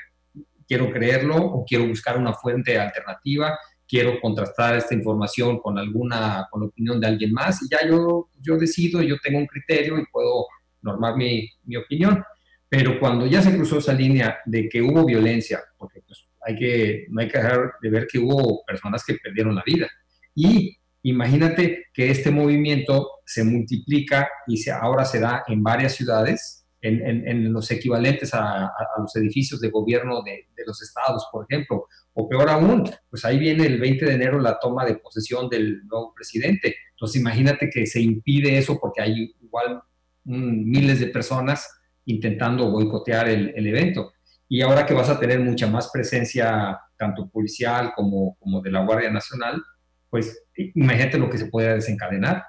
quiero 0.66 0.90
creerlo 0.90 1.36
o 1.36 1.64
quiero 1.64 1.86
buscar 1.86 2.18
una 2.18 2.32
fuente 2.32 2.78
alternativa, 2.78 3.58
quiero 3.88 4.20
contrastar 4.20 4.76
esta 4.76 4.94
información 4.94 5.58
con 5.58 5.78
alguna, 5.78 6.46
con 6.50 6.62
la 6.62 6.66
opinión 6.68 7.00
de 7.00 7.06
alguien 7.06 7.32
más 7.32 7.62
y 7.62 7.68
ya 7.70 7.86
yo, 7.86 8.28
yo 8.40 8.56
decido, 8.56 9.02
yo 9.02 9.16
tengo 9.22 9.38
un 9.38 9.46
criterio 9.46 9.98
y 9.98 10.06
puedo 10.12 10.46
normar 10.82 11.16
mi, 11.16 11.48
mi 11.64 11.76
opinión. 11.76 12.22
Pero 12.68 12.98
cuando 12.98 13.26
ya 13.26 13.40
se 13.40 13.54
cruzó 13.54 13.78
esa 13.78 13.92
línea 13.92 14.38
de 14.46 14.68
que 14.68 14.82
hubo 14.82 15.04
violencia, 15.04 15.60
porque 15.78 16.00
pues 16.06 16.26
hay 16.46 16.56
que, 16.56 17.06
no 17.10 17.20
hay 17.20 17.28
que 17.28 17.38
dejar 17.38 17.72
de 17.80 17.90
ver 17.90 18.06
que 18.06 18.18
hubo 18.18 18.64
personas 18.64 19.04
que 19.04 19.14
perdieron 19.14 19.54
la 19.54 19.62
vida 19.64 19.88
y 20.34 20.76
Imagínate 21.06 21.88
que 21.92 22.10
este 22.10 22.30
movimiento 22.30 23.10
se 23.26 23.44
multiplica 23.44 24.26
y 24.46 24.56
se, 24.56 24.72
ahora 24.72 25.04
se 25.04 25.20
da 25.20 25.44
en 25.46 25.62
varias 25.62 25.94
ciudades, 25.94 26.63
en, 26.84 27.52
los 27.52 27.70
equivalentes 27.70 28.34
a, 28.34 28.70
los 28.98 29.14
edificios 29.16 29.60
de 29.60 29.70
gobierno 29.70 30.22
de, 30.22 30.46
los 30.66 30.82
estados, 30.82 31.26
por 31.32 31.46
ejemplo. 31.48 31.86
O 32.12 32.28
peor 32.28 32.48
aún, 32.48 32.88
pues 33.10 33.24
ahí 33.24 33.38
viene 33.38 33.66
el 33.66 33.80
20 33.80 34.04
de 34.04 34.14
enero 34.14 34.38
la 34.38 34.58
toma 34.58 34.84
de 34.84 34.96
posesión 34.96 35.48
del 35.48 35.86
nuevo 35.86 36.12
presidente. 36.14 36.76
Entonces 36.90 37.20
imagínate 37.20 37.70
que 37.70 37.86
se 37.86 38.00
impide 38.00 38.58
eso 38.58 38.78
porque 38.80 39.02
hay 39.02 39.34
igual 39.42 39.82
miles 40.24 41.00
de 41.00 41.08
personas 41.08 41.68
intentando 42.06 42.70
boicotear 42.70 43.28
el, 43.28 43.52
el, 43.56 43.66
evento. 43.66 44.12
Y 44.48 44.60
ahora 44.60 44.86
que 44.86 44.94
vas 44.94 45.08
a 45.08 45.18
tener 45.18 45.40
mucha 45.40 45.66
más 45.66 45.90
presencia, 45.90 46.78
tanto 46.98 47.28
policial 47.28 47.92
como, 47.96 48.36
como 48.38 48.60
de 48.60 48.70
la 48.70 48.84
Guardia 48.84 49.10
Nacional, 49.10 49.62
pues 50.10 50.44
imagínate 50.56 51.18
lo 51.18 51.28
que 51.28 51.38
se 51.38 51.46
puede 51.46 51.74
desencadenar. 51.74 52.44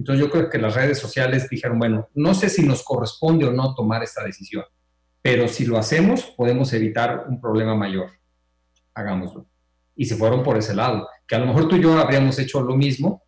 Entonces 0.00 0.24
yo 0.24 0.30
creo 0.30 0.48
que 0.48 0.56
las 0.56 0.74
redes 0.74 0.98
sociales 0.98 1.46
dijeron, 1.50 1.78
bueno, 1.78 2.08
no 2.14 2.32
sé 2.32 2.48
si 2.48 2.66
nos 2.66 2.82
corresponde 2.82 3.44
o 3.44 3.52
no 3.52 3.74
tomar 3.74 4.02
esta 4.02 4.24
decisión, 4.24 4.64
pero 5.20 5.46
si 5.46 5.66
lo 5.66 5.76
hacemos 5.76 6.22
podemos 6.38 6.72
evitar 6.72 7.26
un 7.28 7.38
problema 7.38 7.74
mayor. 7.74 8.10
Hagámoslo. 8.94 9.46
Y 9.94 10.06
se 10.06 10.16
fueron 10.16 10.42
por 10.42 10.56
ese 10.56 10.74
lado, 10.74 11.06
que 11.28 11.34
a 11.34 11.38
lo 11.38 11.44
mejor 11.44 11.68
tú 11.68 11.76
y 11.76 11.82
yo 11.82 11.98
habríamos 11.98 12.38
hecho 12.38 12.62
lo 12.62 12.78
mismo, 12.78 13.22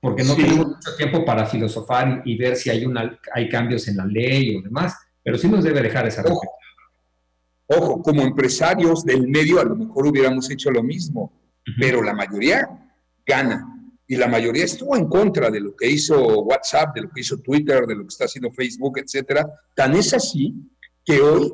porque 0.00 0.22
no 0.22 0.36
tenemos 0.36 0.68
mucho 0.68 0.94
tiempo 0.96 1.24
para 1.24 1.44
filosofar 1.44 2.22
y, 2.24 2.38
ver 2.38 2.54
si 2.54 2.70
hay, 2.70 2.86
una, 2.86 3.18
hay 3.34 3.48
cambios 3.48 3.88
en 3.88 3.96
la 3.96 4.06
ley 4.06 4.54
o 4.54 4.62
demás, 4.62 4.96
pero 5.24 5.36
sí 5.36 5.48
nos 5.48 5.64
debe 5.64 5.82
dejar 5.82 6.06
esa 6.06 6.22
Ojo, 6.22 6.48
ojo 7.66 8.00
como 8.00 8.22
empresarios 8.22 9.04
del 9.04 9.26
medio 9.26 9.60
a 9.60 9.64
lo 9.64 9.74
mejor 9.74 10.06
hubiéramos 10.06 10.48
hecho 10.52 10.70
lo 10.70 10.84
mismo, 10.84 11.32
pero 11.80 12.00
la 12.00 12.14
mayoría 12.14 12.68
gana. 13.26 13.72
Y 14.08 14.16
la 14.16 14.28
mayoría 14.28 14.64
estuvo 14.64 14.96
en 14.96 15.08
contra 15.08 15.50
de 15.50 15.60
lo 15.60 15.74
que 15.74 15.90
hizo 15.90 16.42
WhatsApp, 16.42 16.94
de 16.94 17.02
lo 17.02 17.10
que 17.10 17.20
hizo 17.22 17.38
Twitter, 17.38 17.86
de 17.86 17.96
lo 17.96 18.02
que 18.02 18.08
está 18.08 18.26
haciendo 18.26 18.52
Facebook, 18.52 18.98
etcétera. 18.98 19.48
Tan 19.74 19.96
es 19.96 20.14
así 20.14 20.54
que 21.04 21.20
hoy, 21.20 21.52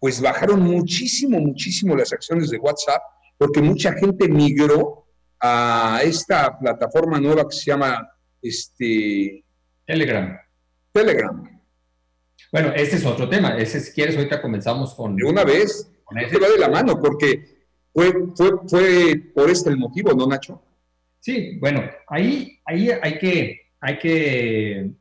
pues 0.00 0.20
bajaron 0.20 0.60
muchísimo, 0.60 1.38
muchísimo 1.38 1.94
las 1.94 2.12
acciones 2.12 2.50
de 2.50 2.58
WhatsApp, 2.58 3.02
porque 3.38 3.62
mucha 3.62 3.92
gente 3.92 4.28
migró 4.28 5.06
a 5.40 6.00
esta 6.02 6.58
plataforma 6.58 7.20
nueva 7.20 7.48
que 7.48 7.54
se 7.54 7.66
llama 7.66 8.08
este 8.42 9.44
Telegram. 9.86 10.36
Telegram. 10.92 11.60
Bueno, 12.50 12.72
este 12.74 12.96
es 12.96 13.04
otro 13.04 13.28
tema. 13.28 13.56
Ese, 13.56 13.80
si 13.80 13.92
quieres, 13.92 14.16
ahorita 14.16 14.42
comenzamos 14.42 14.94
con. 14.94 15.14
De 15.14 15.24
una 15.24 15.44
vez, 15.44 15.90
con 16.04 16.18
ese. 16.18 16.38
va 16.38 16.48
de 16.48 16.58
la 16.58 16.68
mano, 16.68 17.00
porque 17.00 17.68
fue, 17.92 18.12
fue, 18.34 18.50
fue 18.68 19.32
por 19.34 19.50
este 19.50 19.70
el 19.70 19.76
motivo, 19.76 20.12
¿no, 20.14 20.26
Nacho? 20.26 20.62
Sí, 21.26 21.58
bueno, 21.58 21.82
ahí, 22.06 22.60
ahí 22.64 22.88
hay, 23.02 23.18
que, 23.18 23.60
hay, 23.80 23.98
que, 23.98 24.92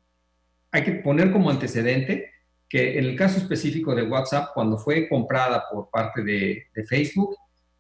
hay 0.72 0.84
que 0.84 0.92
poner 0.94 1.32
como 1.32 1.52
antecedente 1.52 2.32
que 2.68 2.98
en 2.98 3.06
el 3.06 3.16
caso 3.16 3.38
específico 3.38 3.94
de 3.94 4.02
WhatsApp, 4.02 4.50
cuando 4.56 4.80
fue 4.80 5.08
comprada 5.08 5.66
por 5.72 5.92
parte 5.92 6.24
de, 6.24 6.66
Facebook, 6.90 7.36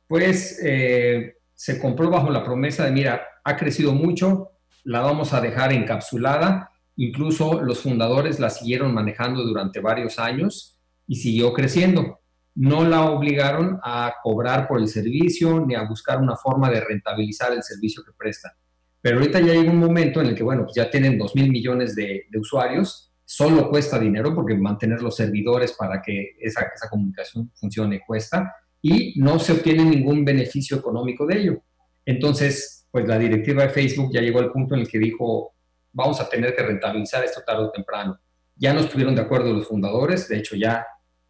pues 0.05 0.61
eh, 0.63 1.37
se 1.55 1.79
compró 1.79 2.11
bajo 2.11 2.29
la 2.29 2.43
promesa 2.43 2.85
de, 2.85 2.91
mira, 2.91 3.25
ha 3.43 3.57
crecido 3.57 3.93
mucho, 3.93 4.51
la 4.83 4.99
vamos 4.99 5.33
a 5.33 5.41
dejar 5.41 5.73
encapsulada, 5.73 6.69
incluso 6.97 7.63
los 7.63 7.79
fundadores 7.79 8.39
la 8.39 8.51
siguieron 8.51 8.93
manejando 8.93 9.41
durante 9.43 9.79
varios 9.79 10.19
años 10.19 10.77
y 11.07 11.15
siguió 11.15 11.51
creciendo 11.51 12.19
no 12.55 12.87
la 12.87 13.09
obligaron 13.09 13.79
a 13.83 14.15
cobrar 14.23 14.67
por 14.67 14.79
el 14.79 14.87
servicio 14.87 15.65
ni 15.65 15.75
a 15.75 15.83
buscar 15.83 16.21
una 16.21 16.35
forma 16.35 16.69
de 16.69 16.81
rentabilizar 16.81 17.51
el 17.51 17.63
servicio 17.63 18.03
que 18.03 18.13
presta. 18.17 18.55
Pero 19.01 19.17
ahorita 19.19 19.39
ya 19.41 19.51
hay 19.51 19.67
un 19.67 19.77
momento 19.77 20.21
en 20.21 20.27
el 20.27 20.35
que, 20.35 20.43
bueno, 20.43 20.63
pues 20.63 20.75
ya 20.75 20.89
tienen 20.89 21.17
2 21.17 21.35
mil 21.35 21.51
millones 21.51 21.95
de, 21.95 22.25
usuarios, 22.39 23.13
solo 23.25 23.69
cuesta 23.69 23.99
dinero 23.99 24.33
porque 24.33 24.55
mantener 24.55 25.01
los 25.01 25.15
servidores 25.15 25.73
para 25.73 26.01
que 26.01 26.35
esa, 26.39 26.61
esa 26.73 26.89
comunicación 26.89 27.51
funcione 27.55 28.01
cuesta 28.05 28.55
y 28.81 29.19
no 29.19 29.37
se 29.37 29.51
obtiene 29.51 29.83
ningún 29.83 30.23
beneficio 30.23 30.77
económico 30.77 31.25
de 31.25 31.39
ello. 31.39 31.63
Entonces, 32.05 32.87
pues 32.89 33.07
la 33.07 33.19
directiva 33.19 33.63
de 33.63 33.69
Facebook 33.69 34.11
ya 34.13 34.21
llegó 34.21 34.39
al 34.39 34.51
punto 34.51 34.75
en 34.75 34.81
el 34.81 34.87
que 34.87 34.99
dijo, 34.99 35.55
vamos 35.91 36.21
a 36.21 36.29
tener 36.29 36.55
que 36.55 36.63
rentabilizar 36.63 37.23
esto 37.23 37.41
tarde 37.45 37.63
o 37.63 37.71
temprano. 37.71 38.19
Ya 38.55 38.73
no 38.73 38.79
estuvieron 38.79 39.15
de 39.15 39.21
acuerdo 39.21 39.51
los 39.53 39.67
fundadores, 39.67 40.29
de 40.29 40.37
hecho 40.37 40.55
ya 40.55 40.85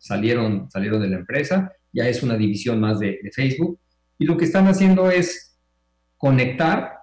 salieron, 0.05 0.69
salieron 0.69 1.01
de 1.01 1.09
la 1.09 1.17
empresa, 1.17 1.71
ya 1.91 2.07
es 2.07 2.21
una 2.21 2.37
división 2.37 2.79
más 2.79 2.99
de, 2.99 3.19
Facebook, 3.33 3.79
y 4.19 4.25
lo 4.25 4.37
que 4.37 4.45
están 4.45 4.67
haciendo 4.67 5.09
es 5.09 5.57
conectar 6.15 6.99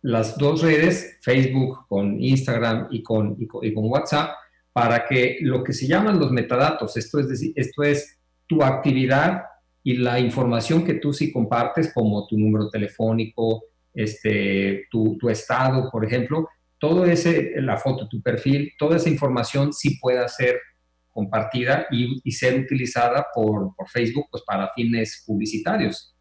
las 0.00 0.38
dos 0.38 0.62
redes, 0.62 1.18
Facebook 1.20 1.86
con 1.88 2.20
Instagram 2.22 2.88
y 2.90 3.02
con, 3.02 3.36
y 3.38 3.46
con, 3.46 3.84
WhatsApp, 3.84 4.30
para 4.72 5.04
que 5.06 5.38
lo 5.42 5.62
que 5.62 5.74
se 5.74 5.86
llaman 5.86 6.18
los 6.18 6.32
metadatos, 6.32 6.96
esto 6.96 7.20
es 7.20 7.28
decir, 7.28 7.52
esto 7.54 7.82
es 7.82 8.18
tu 8.46 8.62
actividad 8.62 9.42
y 9.84 9.98
la 9.98 10.18
información 10.18 10.84
que 10.84 10.94
tú 10.94 11.12
sí 11.12 11.30
compartes, 11.30 11.92
como 11.92 12.26
tu 12.26 12.38
número 12.38 12.70
telefónico, 12.70 13.64
este, 13.92 14.86
tu, 14.90 15.18
tu 15.18 15.28
estado, 15.28 15.90
por 15.90 16.04
ejemplo, 16.04 16.48
todo 16.78 17.04
ese, 17.04 17.52
la 17.60 17.76
foto, 17.76 18.08
tu 18.08 18.22
perfil, 18.22 18.72
toda 18.78 18.96
esa 18.96 19.10
información 19.10 19.72
sí 19.72 19.98
pueda 20.00 20.26
ser 20.28 20.58
compartida 21.12 21.86
y, 21.90 22.20
y 22.24 22.32
ser 22.32 22.58
utilizada 22.58 23.26
por, 23.34 23.74
por, 23.76 23.88
Facebook 23.88 24.26
pues, 24.30 24.42
para 24.46 24.70
fines 24.74 25.22
publicitarios. 25.26 26.16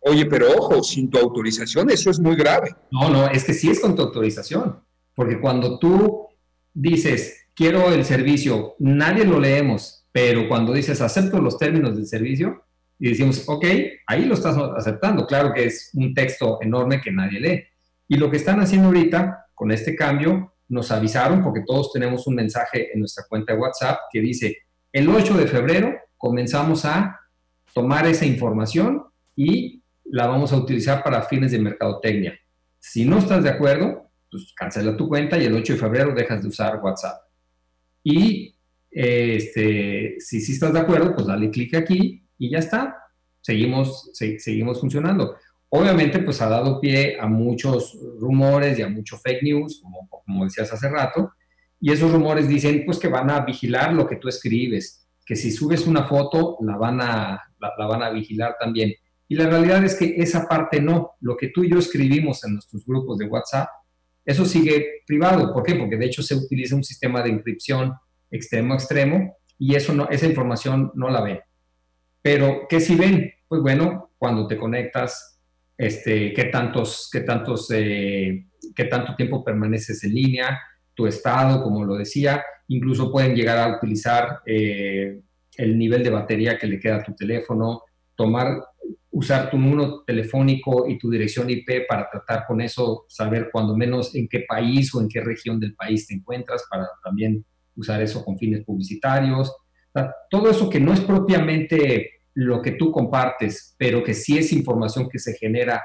Oye, 0.00 0.26
pero 0.26 0.50
ojo, 0.56 0.82
sin 0.82 1.10
tu 1.10 1.18
autorización 1.18 1.90
eso 1.90 2.10
es 2.10 2.18
muy 2.18 2.36
grave. 2.36 2.74
No, 2.90 3.08
no, 3.10 3.28
es 3.28 3.44
que 3.44 3.54
sí 3.54 3.70
es 3.70 3.80
con 3.80 3.96
tu 3.96 4.02
autorización, 4.02 4.84
porque 5.14 5.40
cuando 5.40 5.78
tú 5.78 6.28
dices, 6.72 7.48
quiero 7.54 7.92
el 7.92 8.04
servicio, 8.04 8.74
nadie 8.78 9.24
lo 9.24 9.40
leemos, 9.40 10.06
pero 10.12 10.48
cuando 10.48 10.72
dices, 10.72 11.00
acepto 11.00 11.40
los 11.40 11.58
términos 11.58 11.96
del 11.96 12.06
servicio, 12.06 12.66
y 12.98 13.10
decimos, 13.10 13.44
ok, 13.46 13.64
ahí 14.06 14.24
lo 14.24 14.34
estás 14.34 14.56
aceptando. 14.56 15.26
Claro 15.26 15.52
que 15.52 15.64
es 15.64 15.90
un 15.94 16.14
texto 16.14 16.58
enorme 16.62 17.00
que 17.00 17.12
nadie 17.12 17.40
lee. 17.40 17.64
Y 18.08 18.16
lo 18.16 18.30
que 18.30 18.38
están 18.38 18.60
haciendo 18.60 18.88
ahorita 18.88 19.48
con 19.54 19.70
este 19.70 19.94
cambio, 19.94 20.54
nos 20.68 20.90
avisaron, 20.90 21.42
porque 21.42 21.62
todos 21.66 21.92
tenemos 21.92 22.26
un 22.26 22.34
mensaje 22.34 22.92
en 22.92 23.00
nuestra 23.00 23.24
cuenta 23.28 23.52
de 23.52 23.58
WhatsApp 23.58 23.98
que 24.10 24.20
dice, 24.20 24.58
el 24.92 25.08
8 25.08 25.36
de 25.36 25.46
febrero 25.46 25.94
comenzamos 26.16 26.84
a 26.84 27.20
tomar 27.74 28.06
esa 28.06 28.24
información 28.24 29.04
y 29.34 29.82
la 30.04 30.26
vamos 30.26 30.52
a 30.52 30.56
utilizar 30.56 31.02
para 31.02 31.22
fines 31.22 31.52
de 31.52 31.58
mercadotecnia. 31.58 32.38
Si 32.78 33.04
no 33.04 33.18
estás 33.18 33.44
de 33.44 33.50
acuerdo, 33.50 34.10
pues 34.30 34.52
cancela 34.56 34.96
tu 34.96 35.08
cuenta 35.08 35.38
y 35.38 35.44
el 35.44 35.54
8 35.54 35.74
de 35.74 35.78
febrero 35.78 36.14
dejas 36.14 36.42
de 36.42 36.48
usar 36.48 36.80
WhatsApp. 36.82 37.20
Y 38.02 38.54
este, 38.90 40.16
si 40.18 40.40
sí 40.40 40.52
estás 40.52 40.72
de 40.72 40.80
acuerdo, 40.80 41.14
pues 41.14 41.26
dale 41.26 41.50
clic 41.50 41.74
aquí 41.74 42.26
y 42.38 42.50
ya 42.50 42.58
está. 42.58 42.96
Seguimos, 43.42 44.10
seguimos 44.14 44.80
funcionando. 44.80 45.36
Obviamente, 45.68 46.20
pues 46.20 46.40
ha 46.40 46.48
dado 46.48 46.80
pie 46.80 47.18
a 47.20 47.26
muchos 47.26 47.98
rumores 48.18 48.78
y 48.78 48.82
a 48.82 48.88
mucho 48.88 49.16
fake 49.18 49.42
news, 49.42 49.82
como, 50.24 50.44
decías 50.44 50.72
hace 50.72 50.88
rato, 50.88 51.32
y 51.80 51.92
esos 51.92 52.12
rumores 52.12 52.48
dicen 52.48 52.84
pues 52.86 52.98
que 52.98 53.08
van 53.08 53.30
a 53.30 53.40
vigilar 53.40 53.92
lo 53.92 54.06
que 54.06 54.16
tú 54.16 54.28
escribes, 54.28 55.06
que 55.24 55.36
si 55.36 55.50
subes 55.50 55.86
una 55.86 56.04
foto 56.04 56.56
la 56.62 56.76
van 56.76 57.00
a, 57.00 57.42
la 57.58 57.86
van 57.86 58.02
a 58.02 58.10
vigilar 58.10 58.56
también. 58.58 58.94
Y 59.28 59.34
la 59.34 59.48
realidad 59.48 59.84
es 59.84 59.96
que 59.96 60.14
esa 60.16 60.46
parte 60.46 60.80
no. 60.80 61.12
Lo 61.20 61.36
que 61.36 61.48
tú 61.48 61.64
y 61.64 61.70
yo 61.70 61.78
escribimos 61.78 62.44
en 62.44 62.54
nuestros 62.54 62.86
grupos 62.86 63.18
de 63.18 63.26
WhatsApp, 63.26 63.68
eso 64.24 64.44
sigue 64.44 65.02
privado. 65.06 65.52
¿Por 65.52 65.62
qué? 65.62 65.74
Porque 65.74 65.96
de 65.96 66.06
hecho 66.06 66.22
se 66.22 66.34
utiliza 66.34 66.76
un 66.76 66.84
sistema 66.84 67.22
de 67.22 67.30
inscripción 67.30 67.94
extremo 68.30 68.74
a 68.74 68.76
extremo 68.76 69.36
y 69.58 69.74
eso 69.74 69.92
no, 69.92 70.08
esa 70.10 70.26
información 70.26 70.92
no 70.94 71.10
la 71.10 71.22
ven. 71.22 71.40
Pero, 72.22 72.66
¿qué 72.68 72.80
si 72.80 72.96
ven? 72.96 73.32
Pues 73.48 73.62
bueno, 73.62 74.10
cuando 74.18 74.46
te 74.46 74.56
conectas, 74.56 75.35
este, 75.76 76.32
qué 76.32 76.44
tantos, 76.44 77.08
qué 77.12 77.20
tantos, 77.20 77.70
eh, 77.72 78.46
qué 78.74 78.84
tanto 78.84 79.14
tiempo 79.14 79.44
permaneces 79.44 80.02
en 80.04 80.14
línea, 80.14 80.58
tu 80.94 81.06
estado, 81.06 81.62
como 81.62 81.84
lo 81.84 81.96
decía, 81.96 82.42
incluso 82.68 83.12
pueden 83.12 83.34
llegar 83.34 83.58
a 83.58 83.76
utilizar 83.76 84.40
eh, 84.46 85.20
el 85.56 85.78
nivel 85.78 86.02
de 86.02 86.10
batería 86.10 86.58
que 86.58 86.66
le 86.66 86.80
queda 86.80 86.96
a 86.96 87.02
tu 87.02 87.14
teléfono, 87.14 87.82
tomar 88.14 88.58
usar 89.16 89.50
tu 89.50 89.56
número 89.56 90.04
telefónico 90.06 90.86
y 90.86 90.98
tu 90.98 91.10
dirección 91.10 91.48
IP 91.48 91.86
para 91.88 92.06
tratar 92.10 92.44
con 92.46 92.60
eso, 92.60 93.06
saber 93.08 93.48
cuando 93.50 93.74
menos 93.74 94.14
en 94.14 94.28
qué 94.28 94.44
país 94.46 94.94
o 94.94 95.00
en 95.00 95.08
qué 95.08 95.22
región 95.22 95.58
del 95.58 95.74
país 95.74 96.06
te 96.06 96.14
encuentras, 96.14 96.64
para 96.70 96.86
también 97.02 97.42
usar 97.76 98.02
eso 98.02 98.22
con 98.22 98.36
fines 98.36 98.62
publicitarios. 98.62 99.56
todo 100.30 100.50
eso 100.50 100.68
que 100.68 100.80
no 100.80 100.92
es 100.92 101.00
propiamente 101.00 102.10
lo 102.36 102.62
que 102.62 102.72
tú 102.72 102.92
compartes, 102.92 103.74
pero 103.76 104.04
que 104.04 104.14
sí 104.14 104.38
es 104.38 104.52
información 104.52 105.08
que 105.08 105.18
se 105.18 105.34
genera 105.34 105.82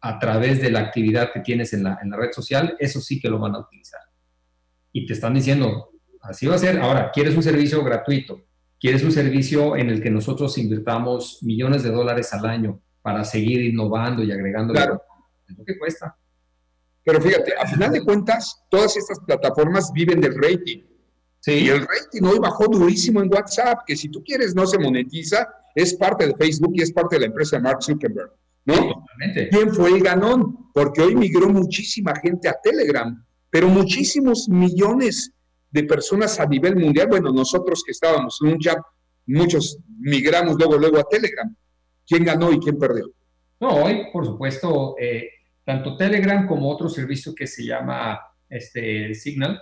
a 0.00 0.18
través 0.18 0.62
de 0.62 0.70
la 0.70 0.80
actividad 0.80 1.32
que 1.32 1.40
tienes 1.40 1.72
en 1.72 1.82
la, 1.82 1.98
en 2.00 2.10
la 2.10 2.16
red 2.16 2.30
social, 2.30 2.76
eso 2.78 3.00
sí 3.00 3.20
que 3.20 3.28
lo 3.28 3.40
van 3.40 3.56
a 3.56 3.60
utilizar. 3.60 4.00
Y 4.92 5.06
te 5.06 5.14
están 5.14 5.34
diciendo, 5.34 5.90
así 6.22 6.46
va 6.46 6.54
a 6.54 6.58
ser. 6.58 6.78
Ahora, 6.78 7.10
¿quieres 7.12 7.34
un 7.34 7.42
servicio 7.42 7.82
gratuito? 7.82 8.48
quieres 8.80 9.02
un 9.02 9.12
servicio 9.12 9.76
en 9.76 9.90
el 9.90 10.02
que 10.02 10.10
nosotros 10.10 10.56
invirtamos 10.58 11.42
millones 11.42 11.82
de 11.82 11.90
dólares 11.90 12.32
al 12.32 12.46
año 12.46 12.80
para 13.02 13.24
seguir 13.24 13.60
innovando 13.62 14.22
y 14.22 14.32
agregando 14.32 14.74
claro. 14.74 15.02
es 15.46 15.56
lo 15.56 15.64
que 15.64 15.78
cuesta. 15.78 16.16
Pero 17.04 17.20
fíjate, 17.20 17.54
a 17.58 17.66
final 17.66 17.92
de 17.92 18.04
cuentas, 18.04 18.64
todas 18.70 18.96
estas 18.96 19.18
plataformas 19.20 19.90
viven 19.92 20.20
del 20.20 20.36
rating. 20.36 20.82
Sí. 21.40 21.52
Y 21.52 21.68
el 21.68 21.80
rating 21.80 22.22
hoy 22.24 22.38
bajó 22.38 22.66
durísimo 22.66 23.22
en 23.22 23.32
WhatsApp, 23.32 23.80
que 23.86 23.96
si 23.96 24.08
tú 24.08 24.22
quieres 24.24 24.54
no 24.54 24.66
se 24.66 24.78
monetiza, 24.78 25.48
es 25.74 25.94
parte 25.94 26.26
de 26.26 26.34
Facebook 26.34 26.72
y 26.74 26.82
es 26.82 26.92
parte 26.92 27.16
de 27.16 27.20
la 27.20 27.26
empresa 27.26 27.56
de 27.56 27.62
Mark 27.62 27.82
Zuckerberg. 27.82 28.32
¿no? 28.68 29.06
¿Quién 29.50 29.72
fue 29.72 29.90
el 29.90 30.02
ganón? 30.02 30.70
Porque 30.74 31.00
hoy 31.00 31.16
migró 31.16 31.48
muchísima 31.48 32.14
gente 32.20 32.48
a 32.48 32.56
Telegram, 32.62 33.24
pero 33.50 33.68
muchísimos 33.68 34.48
millones 34.48 35.32
de 35.70 35.84
personas 35.84 36.38
a 36.38 36.46
nivel 36.46 36.76
mundial. 36.76 37.08
Bueno, 37.08 37.32
nosotros 37.32 37.82
que 37.84 37.92
estábamos 37.92 38.38
en 38.42 38.52
un 38.52 38.58
chat, 38.58 38.78
muchos 39.26 39.78
migramos 40.00 40.56
luego, 40.58 40.76
luego 40.76 40.98
a 40.98 41.04
Telegram. 41.04 41.54
¿Quién 42.06 42.24
ganó 42.24 42.52
y 42.52 42.58
quién 42.58 42.78
perdió? 42.78 43.10
No, 43.60 43.84
hoy, 43.84 44.06
por 44.12 44.26
supuesto, 44.26 44.96
eh, 45.00 45.30
tanto 45.64 45.96
Telegram 45.96 46.46
como 46.46 46.70
otro 46.70 46.88
servicio 46.88 47.34
que 47.34 47.46
se 47.46 47.64
llama 47.64 48.20
este, 48.48 49.14
Signal, 49.14 49.60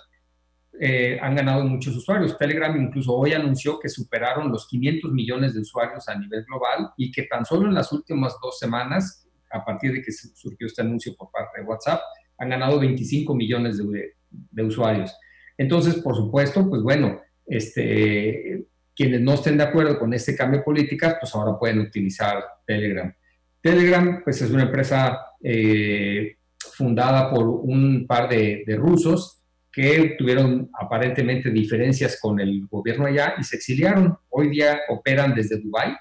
eh, 0.80 1.18
han 1.20 1.34
ganado 1.34 1.64
muchos 1.64 1.96
usuarios. 1.96 2.36
Telegram 2.36 2.76
incluso 2.80 3.14
hoy 3.14 3.32
anunció 3.32 3.78
que 3.78 3.88
superaron 3.88 4.50
los 4.50 4.66
500 4.68 5.12
millones 5.12 5.54
de 5.54 5.60
usuarios 5.60 6.08
a 6.08 6.18
nivel 6.18 6.44
global 6.44 6.90
y 6.96 7.10
que 7.10 7.24
tan 7.24 7.44
solo 7.44 7.68
en 7.68 7.74
las 7.74 7.92
últimas 7.92 8.36
dos 8.42 8.58
semanas, 8.58 9.26
a 9.50 9.64
partir 9.64 9.92
de 9.92 10.02
que 10.02 10.12
surgió 10.12 10.66
este 10.66 10.82
anuncio 10.82 11.14
por 11.16 11.30
parte 11.30 11.60
de 11.60 11.66
WhatsApp, 11.66 12.00
han 12.38 12.50
ganado 12.50 12.78
25 12.78 13.34
millones 13.34 13.78
de, 13.78 14.14
de 14.30 14.62
usuarios. 14.62 15.14
Entonces, 15.56 15.96
por 15.96 16.14
supuesto, 16.14 16.68
pues 16.68 16.82
bueno, 16.82 17.20
este, 17.46 18.66
quienes 18.94 19.20
no 19.20 19.34
estén 19.34 19.58
de 19.58 19.64
acuerdo 19.64 19.98
con 19.98 20.12
este 20.14 20.36
cambio 20.36 20.58
de 20.58 20.64
políticas, 20.64 21.16
pues 21.20 21.34
ahora 21.34 21.58
pueden 21.58 21.80
utilizar 21.80 22.42
Telegram. 22.66 23.12
Telegram, 23.60 24.22
pues 24.24 24.40
es 24.42 24.50
una 24.50 24.64
empresa 24.64 25.18
eh, 25.42 26.36
fundada 26.74 27.30
por 27.30 27.46
un 27.46 28.06
par 28.06 28.28
de, 28.28 28.64
rusos 28.78 29.35
que 29.76 30.14
tuvieron 30.18 30.70
aparentemente 30.72 31.50
diferencias 31.50 32.18
con 32.18 32.40
el 32.40 32.66
gobierno 32.66 33.04
allá 33.04 33.34
y 33.38 33.44
se 33.44 33.56
exiliaron. 33.56 34.16
Hoy 34.30 34.48
día 34.48 34.80
operan 34.88 35.34
desde 35.34 35.60
Dubái. 35.60 35.94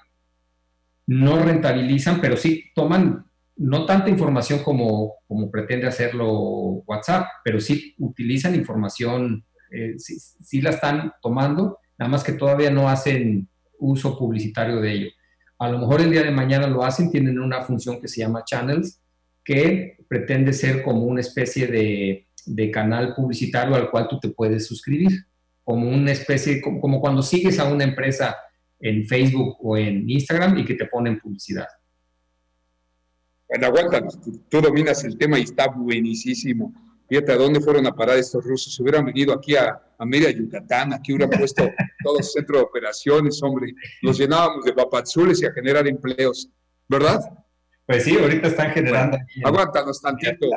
No 1.08 1.38
rentabilizan, 1.42 2.18
pero 2.18 2.38
sí 2.38 2.70
toman 2.74 3.26
no 3.56 3.84
tanta 3.84 4.08
información 4.08 4.60
como, 4.60 5.16
como 5.28 5.50
pretende 5.50 5.86
hacerlo 5.86 6.26
WhatsApp, 6.86 7.26
pero 7.44 7.60
sí 7.60 7.94
utilizan 7.98 8.54
información, 8.54 9.44
eh, 9.70 9.96
sí, 9.98 10.62
la 10.62 10.70
están 10.70 11.12
tomando, 11.20 11.78
nada 11.98 12.10
más 12.10 12.24
que 12.24 12.32
todavía 12.32 12.70
no 12.70 12.88
hacen 12.88 13.46
uso 13.78 14.18
publicitario 14.18 14.80
de 14.80 14.92
ello. 14.92 15.10
A 15.58 15.68
lo 15.68 15.80
mejor 15.80 16.00
el 16.00 16.10
día 16.10 16.22
de 16.22 16.30
mañana 16.30 16.66
lo 16.66 16.82
hacen, 16.82 17.10
tienen 17.10 17.38
una 17.38 17.60
función 17.60 18.00
que 18.00 18.08
se 18.08 18.22
llama 18.22 18.42
Channels, 18.42 19.02
que 19.44 19.98
pretende 20.08 20.54
ser 20.54 20.82
como 20.82 21.02
una 21.02 21.20
especie 21.20 21.66
de, 21.66 22.25
de 22.46 22.70
canal 22.70 23.14
publicitario 23.14 23.74
al 23.74 23.90
cual 23.90 24.08
tú 24.08 24.18
te 24.18 24.28
puedes 24.30 24.66
suscribir, 24.66 25.26
como 25.64 25.88
una 25.88 26.12
especie, 26.12 26.60
como, 26.60 26.80
como 26.80 27.00
cuando 27.00 27.22
sigues 27.22 27.58
a 27.58 27.64
una 27.64 27.84
empresa 27.84 28.36
en 28.80 29.06
Facebook 29.06 29.56
o 29.60 29.76
en 29.76 30.08
Instagram 30.08 30.58
y 30.58 30.64
que 30.64 30.74
te 30.74 30.86
ponen 30.86 31.18
publicidad. 31.18 31.66
Bueno, 33.48 33.66
aguántanos, 33.66 34.18
tú, 34.48 34.60
dominas 34.60 35.04
el 35.04 35.16
tema 35.16 35.38
y 35.38 35.42
está 35.42 35.68
buenísimo. 35.68 36.72
Fíjate 37.08 37.32
a 37.32 37.36
dónde 37.36 37.60
fueron 37.60 37.86
a 37.86 37.92
parar 37.92 38.18
estos 38.18 38.44
rusos. 38.44 38.74
Si 38.74 38.82
hubieran 38.82 39.04
venido 39.04 39.32
aquí 39.32 39.54
a, 39.54 39.80
a 39.96 40.04
Mérida, 40.04 40.30
Yucatán, 40.30 40.92
aquí 40.92 41.12
hubieran 41.12 41.30
puesto 41.38 41.62
todo 42.04 42.18
el 42.18 42.24
centro 42.24 42.58
de 42.58 42.64
operaciones, 42.64 43.40
hombre. 43.42 43.72
Nos 44.02 44.18
llenábamos 44.18 44.64
de 44.64 44.72
papazules 44.72 45.40
y 45.40 45.46
a 45.46 45.52
generar 45.52 45.86
empleos, 45.86 46.50
¿verdad? 46.88 47.20
Pues 47.86 48.02
sí, 48.02 48.18
ahorita 48.18 48.48
están 48.48 48.72
generando. 48.72 49.16
aguántanos 49.44 50.02
tantito. 50.02 50.48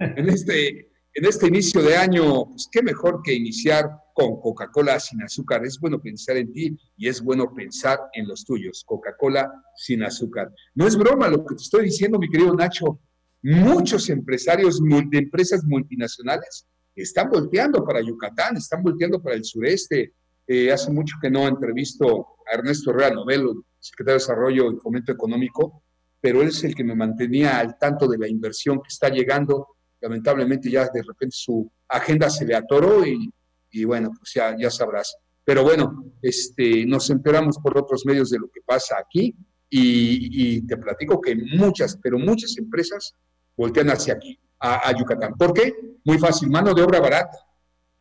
En 0.00 0.28
este, 0.28 0.90
en 1.16 1.24
este 1.24 1.46
inicio 1.48 1.82
de 1.82 1.96
año, 1.96 2.44
pues 2.50 2.68
qué 2.70 2.82
mejor 2.82 3.22
que 3.24 3.32
iniciar 3.32 3.88
con 4.12 4.38
Coca-Cola 4.38 5.00
sin 5.00 5.22
azúcar. 5.22 5.64
Es 5.64 5.80
bueno 5.80 5.98
pensar 5.98 6.36
en 6.36 6.52
ti 6.52 6.78
y 6.94 7.08
es 7.08 7.22
bueno 7.22 7.54
pensar 7.54 7.98
en 8.12 8.28
los 8.28 8.44
tuyos. 8.44 8.84
Coca-Cola 8.84 9.50
sin 9.76 10.02
azúcar. 10.02 10.52
No 10.74 10.86
es 10.86 10.94
broma 10.94 11.28
lo 11.28 11.42
que 11.46 11.54
te 11.54 11.62
estoy 11.62 11.84
diciendo, 11.84 12.18
mi 12.18 12.28
querido 12.28 12.54
Nacho. 12.54 13.00
Muchos 13.42 14.10
empresarios 14.10 14.78
de 14.82 15.18
empresas 15.18 15.64
multinacionales 15.64 16.66
están 16.94 17.30
volteando 17.30 17.82
para 17.82 18.02
Yucatán, 18.02 18.58
están 18.58 18.82
volteando 18.82 19.22
para 19.22 19.36
el 19.36 19.44
sureste. 19.44 20.12
Eh, 20.46 20.70
hace 20.70 20.92
mucho 20.92 21.16
que 21.22 21.30
no 21.30 21.48
entrevisto 21.48 22.26
a 22.46 22.56
Ernesto 22.56 22.92
Real 22.92 23.14
Novelo, 23.14 23.64
secretario 23.78 24.18
de 24.18 24.22
Desarrollo 24.22 24.70
y 24.70 24.76
Fomento 24.76 25.12
Económico, 25.12 25.82
pero 26.20 26.42
él 26.42 26.48
es 26.48 26.62
el 26.62 26.74
que 26.74 26.84
me 26.84 26.94
mantenía 26.94 27.58
al 27.58 27.78
tanto 27.78 28.06
de 28.06 28.18
la 28.18 28.28
inversión 28.28 28.82
que 28.82 28.88
está 28.88 29.08
llegando. 29.08 29.75
Lamentablemente 30.00 30.70
ya 30.70 30.88
de 30.92 31.02
repente 31.02 31.36
su 31.36 31.70
agenda 31.88 32.28
se 32.30 32.44
le 32.44 32.54
atoró 32.54 33.04
y, 33.04 33.84
bueno, 33.84 34.10
pues 34.18 34.32
ya, 34.34 34.56
ya 34.58 34.70
sabrás. 34.70 35.16
Pero 35.44 35.62
bueno, 35.62 36.12
este, 36.22 36.84
nos 36.86 37.08
enteramos 37.10 37.58
por 37.58 37.78
otros 37.78 38.04
medios 38.04 38.30
de 38.30 38.38
lo 38.38 38.48
que 38.48 38.60
pasa 38.64 38.96
aquí 38.98 39.34
y, 39.68 40.66
te 40.66 40.76
platico 40.76 41.20
que 41.20 41.36
muchas, 41.36 41.98
pero 42.02 42.18
muchas 42.18 42.56
empresas 42.58 43.14
voltean 43.56 43.88
hacia 43.90 44.14
aquí, 44.14 44.38
a, 44.60 44.88
a 44.88 44.98
Yucatán. 44.98 45.34
¿Por 45.34 45.52
qué? 45.52 45.72
Muy 46.04 46.18
fácil, 46.18 46.50
mano 46.50 46.74
de 46.74 46.82
obra 46.82 47.00
barata. 47.00 47.38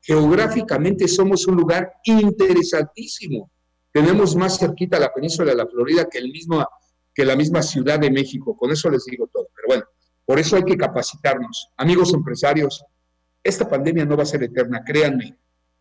Geográficamente 0.01 1.07
somos 1.07 1.47
un 1.47 1.55
lugar 1.55 1.93
interesantísimo. 2.03 3.51
Tenemos 3.91 4.35
más 4.35 4.59
cerquita 4.59 4.99
la 4.99 5.13
península 5.13 5.51
de 5.51 5.57
la 5.57 5.67
Florida 5.67 6.07
que 6.09 6.19
el 6.19 6.31
mismo 6.31 6.65
que 7.15 7.25
la 7.25 7.35
misma 7.35 7.63
Ciudad 7.63 7.97
de 7.97 8.11
México. 8.11 8.55
Con 8.57 8.69
eso 8.71 8.89
les 8.91 9.05
digo 9.05 9.27
todo. 9.31 9.47
Pero 9.55 9.67
bueno, 9.67 9.83
por 10.25 10.39
eso 10.39 10.55
hay 10.55 10.63
que 10.63 10.77
capacitarnos. 10.77 11.69
Amigos 11.77 12.13
empresarios, 12.13 12.83
esta 13.43 13.69
pandemia 13.69 14.05
no 14.05 14.17
va 14.17 14.23
a 14.23 14.25
ser 14.25 14.43
eterna, 14.43 14.83
créanme. 14.83 15.37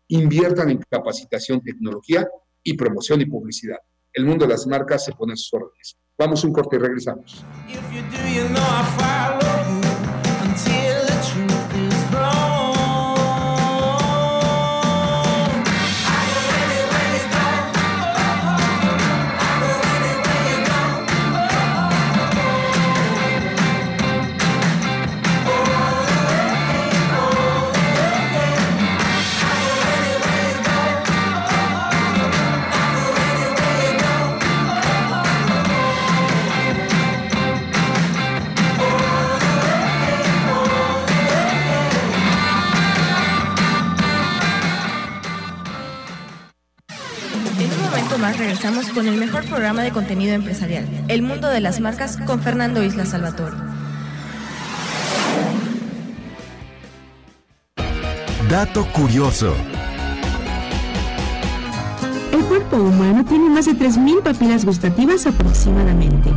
Inviertan 0.09 0.69
en 0.69 0.83
capacitación, 0.89 1.61
tecnología 1.61 2.27
y 2.63 2.75
promoción 2.75 3.21
y 3.21 3.25
publicidad. 3.25 3.79
El 4.13 4.25
mundo 4.25 4.45
de 4.45 4.53
las 4.53 4.67
marcas 4.67 5.03
se 5.03 5.13
pone 5.13 5.33
a 5.33 5.35
sus 5.35 5.53
órdenes. 5.53 5.97
Vamos 6.17 6.43
un 6.43 6.53
corte 6.53 6.77
y 6.77 6.79
regresamos. 6.79 7.43
Regresamos 48.45 48.89
con 48.89 49.07
el 49.07 49.17
mejor 49.17 49.43
programa 49.45 49.81
de 49.81 49.89
contenido 49.89 50.35
empresarial, 50.35 50.87
El 51.07 51.23
Mundo 51.23 51.47
de 51.47 51.61
las 51.61 51.79
Marcas, 51.79 52.17
con 52.27 52.43
Fernando 52.43 52.83
Isla 52.83 53.03
Salvatore. 53.03 53.55
Dato 58.47 58.85
curioso. 58.93 59.55
El 62.31 62.45
cuerpo 62.45 62.77
humano 62.77 63.25
tiene 63.25 63.49
más 63.49 63.65
de 63.65 63.71
3.000 63.71 64.21
papilas 64.21 64.63
gustativas 64.63 65.25
aproximadamente. 65.25 66.29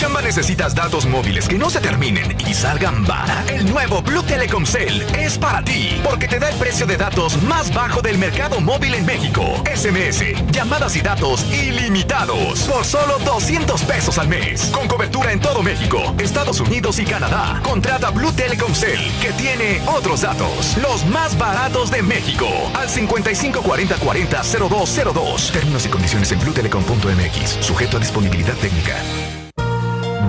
Chamba 0.00 0.22
necesitas 0.22 0.74
datos 0.74 1.04
móviles 1.04 1.46
que 1.46 1.58
no 1.58 1.68
se 1.68 1.78
terminen 1.78 2.34
y 2.48 2.54
salgan 2.54 3.04
vara. 3.04 3.44
El 3.48 3.70
nuevo 3.70 4.00
Blue 4.00 4.22
Telecom 4.22 4.64
Cell 4.64 5.02
es 5.18 5.36
para 5.36 5.62
ti, 5.62 6.00
porque 6.02 6.26
te 6.26 6.38
da 6.38 6.48
el 6.48 6.56
precio 6.56 6.86
de 6.86 6.96
datos 6.96 7.42
más 7.42 7.70
bajo 7.74 8.00
del 8.00 8.16
mercado 8.16 8.62
móvil 8.62 8.94
en 8.94 9.04
México. 9.04 9.62
SMS, 9.66 10.22
llamadas 10.52 10.96
y 10.96 11.02
datos 11.02 11.44
ilimitados 11.52 12.60
por 12.60 12.86
solo 12.86 13.18
200 13.26 13.82
pesos 13.82 14.16
al 14.16 14.28
mes. 14.28 14.70
Con 14.72 14.88
cobertura 14.88 15.32
en 15.32 15.40
todo 15.40 15.62
México, 15.62 16.14
Estados 16.18 16.60
Unidos 16.60 16.98
y 16.98 17.04
Canadá. 17.04 17.60
Contrata 17.62 18.08
Blue 18.08 18.32
Telecom 18.32 18.74
Cell, 18.74 19.00
que 19.20 19.34
tiene 19.34 19.82
otros 19.86 20.22
datos, 20.22 20.78
los 20.78 21.04
más 21.04 21.36
baratos 21.36 21.90
de 21.90 22.00
México. 22.00 22.48
Al 22.72 22.88
55 22.88 23.60
40 23.60 23.96
40 23.96 24.42
0202. 24.42 25.52
Términos 25.52 25.84
y 25.84 25.90
condiciones 25.90 26.32
en 26.32 26.40
bluetelecom.mx. 26.40 27.58
Sujeto 27.60 27.98
a 27.98 28.00
disponibilidad 28.00 28.54
técnica. 28.54 28.96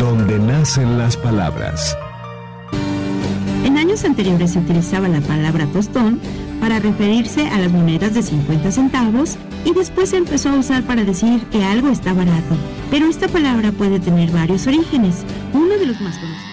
Donde 0.01 0.39
nacen 0.39 0.97
las 0.97 1.15
palabras. 1.15 1.95
En 3.63 3.77
años 3.77 4.03
anteriores 4.03 4.53
se 4.53 4.57
utilizaba 4.57 5.07
la 5.07 5.21
palabra 5.21 5.67
tostón 5.67 6.19
para 6.59 6.79
referirse 6.79 7.47
a 7.47 7.59
las 7.59 7.71
monedas 7.71 8.15
de 8.15 8.23
50 8.23 8.71
centavos 8.71 9.37
y 9.63 9.75
después 9.75 10.09
se 10.09 10.17
empezó 10.17 10.49
a 10.49 10.55
usar 10.55 10.81
para 10.87 11.03
decir 11.03 11.43
que 11.51 11.63
algo 11.63 11.89
está 11.89 12.13
barato. 12.13 12.55
Pero 12.89 13.05
esta 13.05 13.27
palabra 13.27 13.71
puede 13.73 13.99
tener 13.99 14.31
varios 14.31 14.65
orígenes. 14.65 15.17
Uno 15.53 15.77
de 15.77 15.85
los 15.85 16.01
más 16.01 16.17
conocidos. 16.17 16.51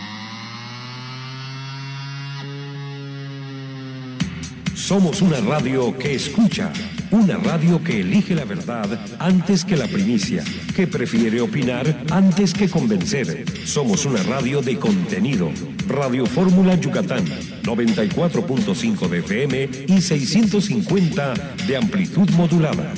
Somos 4.75 5.23
una 5.23 5.41
radio 5.41 5.97
que 5.97 6.17
escucha 6.17 6.71
una 7.11 7.37
radio 7.37 7.83
que 7.83 8.01
elige 8.01 8.35
la 8.35 8.45
verdad 8.45 8.87
antes 9.19 9.65
que 9.65 9.77
la 9.77 9.87
primicia, 9.87 10.43
que 10.75 10.87
prefiere 10.87 11.41
opinar 11.41 12.05
antes 12.11 12.53
que 12.53 12.69
convencer. 12.69 13.45
Somos 13.65 14.05
una 14.05 14.23
radio 14.23 14.61
de 14.61 14.79
contenido. 14.79 15.51
Radio 15.87 16.27
Fórmula 16.27 16.75
Yucatán, 16.75 17.25
94.5 17.63 19.09
de 19.09 19.19
FM 19.19 19.71
y 19.89 20.01
650 20.01 21.35
de 21.67 21.77
amplitud 21.77 22.29
modulada. 22.31 22.93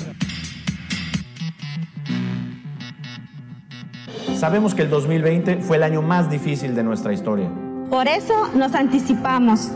Sabemos 4.36 4.74
que 4.74 4.82
el 4.82 4.90
2020 4.90 5.58
fue 5.58 5.76
el 5.76 5.82
año 5.82 6.02
más 6.02 6.30
difícil 6.30 6.74
de 6.74 6.82
nuestra 6.82 7.12
historia. 7.12 7.50
Por 7.90 8.08
eso 8.08 8.48
nos 8.54 8.74
anticipamos 8.74 9.70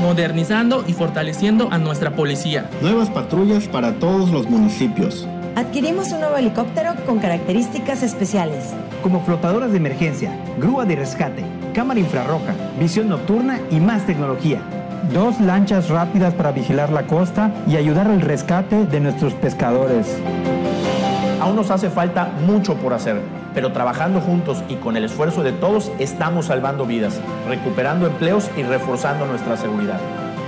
modernizando 0.00 0.84
y 0.86 0.92
fortaleciendo 0.92 1.68
a 1.70 1.78
nuestra 1.78 2.12
policía. 2.12 2.68
Nuevas 2.80 3.10
patrullas 3.10 3.68
para 3.68 3.92
todos 3.92 4.30
los 4.30 4.48
municipios. 4.48 5.26
Adquirimos 5.56 6.12
un 6.12 6.20
nuevo 6.20 6.36
helicóptero 6.36 6.94
con 7.04 7.18
características 7.18 8.02
especiales. 8.02 8.72
Como 9.02 9.24
flotadoras 9.24 9.72
de 9.72 9.78
emergencia, 9.78 10.32
grúa 10.58 10.84
de 10.84 10.96
rescate, 10.96 11.44
cámara 11.74 12.00
infrarroja, 12.00 12.54
visión 12.78 13.08
nocturna 13.08 13.60
y 13.70 13.80
más 13.80 14.06
tecnología. 14.06 14.60
Dos 15.12 15.40
lanchas 15.40 15.88
rápidas 15.88 16.34
para 16.34 16.52
vigilar 16.52 16.90
la 16.90 17.06
costa 17.06 17.52
y 17.66 17.76
ayudar 17.76 18.08
al 18.08 18.20
rescate 18.20 18.86
de 18.86 19.00
nuestros 19.00 19.34
pescadores. 19.34 20.06
Aún 21.40 21.56
nos 21.56 21.70
hace 21.70 21.90
falta 21.90 22.30
mucho 22.46 22.74
por 22.76 22.92
hacer 22.92 23.20
pero 23.58 23.72
trabajando 23.72 24.20
juntos 24.20 24.62
y 24.68 24.76
con 24.76 24.96
el 24.96 25.02
esfuerzo 25.02 25.42
de 25.42 25.50
todos 25.50 25.90
estamos 25.98 26.46
salvando 26.46 26.86
vidas, 26.86 27.18
recuperando 27.48 28.06
empleos 28.06 28.48
y 28.56 28.62
reforzando 28.62 29.26
nuestra 29.26 29.56
seguridad. 29.56 29.98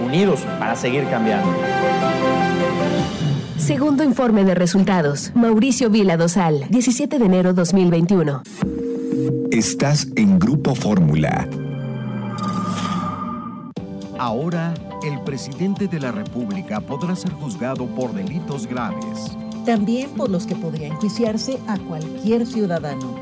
Unidos 0.00 0.42
para 0.60 0.76
seguir 0.76 1.08
cambiando. 1.10 1.48
Segundo 3.58 4.04
informe 4.04 4.44
de 4.44 4.54
resultados. 4.54 5.32
Mauricio 5.34 5.90
Vila 5.90 6.16
Dosal, 6.16 6.66
17 6.68 7.18
de 7.18 7.24
enero 7.24 7.52
2021. 7.52 8.44
Estás 9.50 10.06
en 10.14 10.38
Grupo 10.38 10.76
Fórmula. 10.76 11.48
Ahora, 14.20 14.72
el 15.02 15.20
presidente 15.24 15.88
de 15.88 15.98
la 15.98 16.12
República 16.12 16.80
podrá 16.80 17.16
ser 17.16 17.32
juzgado 17.32 17.86
por 17.86 18.12
delitos 18.14 18.68
graves 18.68 19.36
también 19.64 20.10
por 20.10 20.30
los 20.30 20.46
que 20.46 20.56
podría 20.56 20.88
enjuiciarse 20.88 21.58
a 21.66 21.78
cualquier 21.78 22.46
ciudadano. 22.46 23.16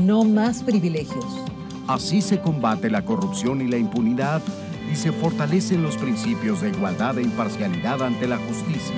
No 0.00 0.24
más 0.24 0.62
privilegios. 0.62 1.24
Así 1.88 2.22
se 2.22 2.40
combate 2.40 2.90
la 2.90 3.04
corrupción 3.04 3.60
y 3.60 3.66
la 3.66 3.76
impunidad 3.76 4.42
y 4.92 4.96
se 4.96 5.12
fortalecen 5.12 5.82
los 5.82 5.96
principios 5.96 6.60
de 6.60 6.70
igualdad 6.70 7.18
e 7.18 7.22
imparcialidad 7.22 8.02
ante 8.02 8.26
la 8.26 8.38
justicia. 8.38 8.96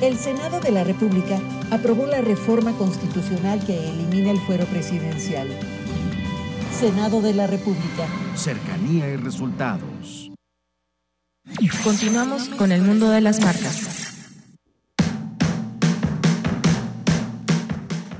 El 0.00 0.16
Senado 0.16 0.60
de 0.60 0.70
la 0.70 0.84
República 0.84 1.40
aprobó 1.70 2.06
la 2.06 2.20
reforma 2.20 2.72
constitucional 2.72 3.64
que 3.64 3.90
elimina 3.90 4.30
el 4.30 4.38
fuero 4.40 4.64
presidencial. 4.66 5.48
Senado 6.78 7.20
de 7.20 7.34
la 7.34 7.46
República. 7.46 8.06
Cercanía 8.36 9.08
y 9.08 9.16
resultados. 9.16 10.30
Continuamos 11.82 12.48
con 12.50 12.70
el 12.72 12.82
mundo 12.82 13.10
de 13.10 13.20
las 13.20 13.40
marcas. 13.40 14.17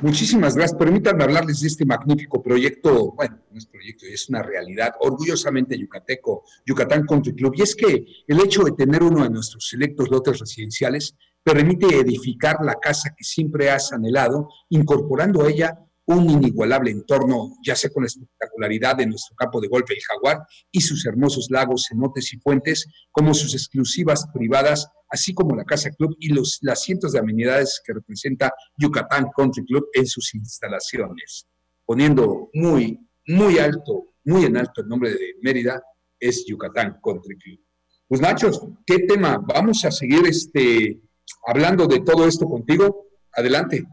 Muchísimas 0.01 0.55
gracias. 0.55 0.79
Permítanme 0.79 1.25
hablarles 1.25 1.61
de 1.61 1.67
este 1.67 1.85
magnífico 1.85 2.41
proyecto, 2.41 3.13
bueno, 3.17 3.41
no 3.51 3.59
es 3.59 3.67
proyecto, 3.67 4.07
es 4.07 4.29
una 4.29 4.45
realidad, 4.45 4.93
orgullosamente 5.01 5.77
yucateco, 5.77 6.45
Yucatán 6.65 7.05
Country 7.05 7.35
Club. 7.35 7.55
Y 7.57 7.63
es 7.63 7.75
que 7.75 8.07
el 8.29 8.41
hecho 8.41 8.63
de 8.63 8.73
tener 8.73 9.03
uno 9.03 9.25
de 9.25 9.31
nuestros 9.31 9.69
selectos 9.69 10.09
lotes 10.09 10.39
residenciales 10.39 11.17
permite 11.43 11.87
edificar 11.99 12.59
la 12.65 12.75
casa 12.75 13.13
que 13.17 13.25
siempre 13.25 13.71
has 13.71 13.93
anhelado, 13.93 14.49
incorporando 14.69 15.43
a 15.43 15.51
ella 15.51 15.79
un 16.09 16.31
inigualable 16.31 16.91
entorno, 16.91 17.53
ya 17.63 17.77
sea 17.77 17.91
con 17.91 18.03
la 18.03 18.07
espectacularidad 18.07 18.97
de 18.97 19.07
nuestro 19.07 19.37
campo 19.37 19.61
de 19.61 19.69
golf 19.69 19.91
El 19.91 19.99
Jaguar 20.01 20.39
y 20.71 20.81
sus 20.81 21.05
hermosos 21.05 21.49
lagos, 21.51 21.87
cenotes 21.89 22.33
y 22.33 22.39
fuentes, 22.39 22.87
como 23.11 23.35
sus 23.35 23.53
exclusivas 23.53 24.27
privadas, 24.33 24.89
así 25.11 25.35
como 25.35 25.55
la 25.55 25.65
Casa 25.65 25.91
Club 25.91 26.17
y 26.19 26.31
los, 26.31 26.59
las 26.63 26.83
cientos 26.83 27.13
de 27.13 27.19
amenidades 27.19 27.83
que 27.85 27.93
representa 27.93 28.53
Yucatán 28.79 29.27
Country 29.37 29.67
Club 29.67 29.89
en 29.93 30.07
sus 30.07 30.35
instalaciones. 30.35 31.47
Poniendo 31.85 32.49
muy, 32.55 32.99
muy 33.27 33.59
alto, 33.59 34.07
muy 34.25 34.47
en 34.47 34.57
alto 34.57 34.81
el 34.81 34.89
nombre 34.89 35.11
de 35.11 35.35
Mérida, 35.43 35.83
es 36.19 36.47
Yucatán 36.47 37.01
Country 37.05 37.37
Club. 37.37 37.61
Pues 38.09 38.23
Nachos, 38.23 38.67
¿qué 38.87 39.01
tema? 39.01 39.45
Vamos 39.47 39.85
a 39.85 39.91
seguir 39.91 40.27
este, 40.27 41.03
hablando 41.47 41.87
de 41.87 42.01
todo 42.01 42.27
esto 42.27 42.47
contigo. 42.47 43.09
Adelante. 43.31 43.85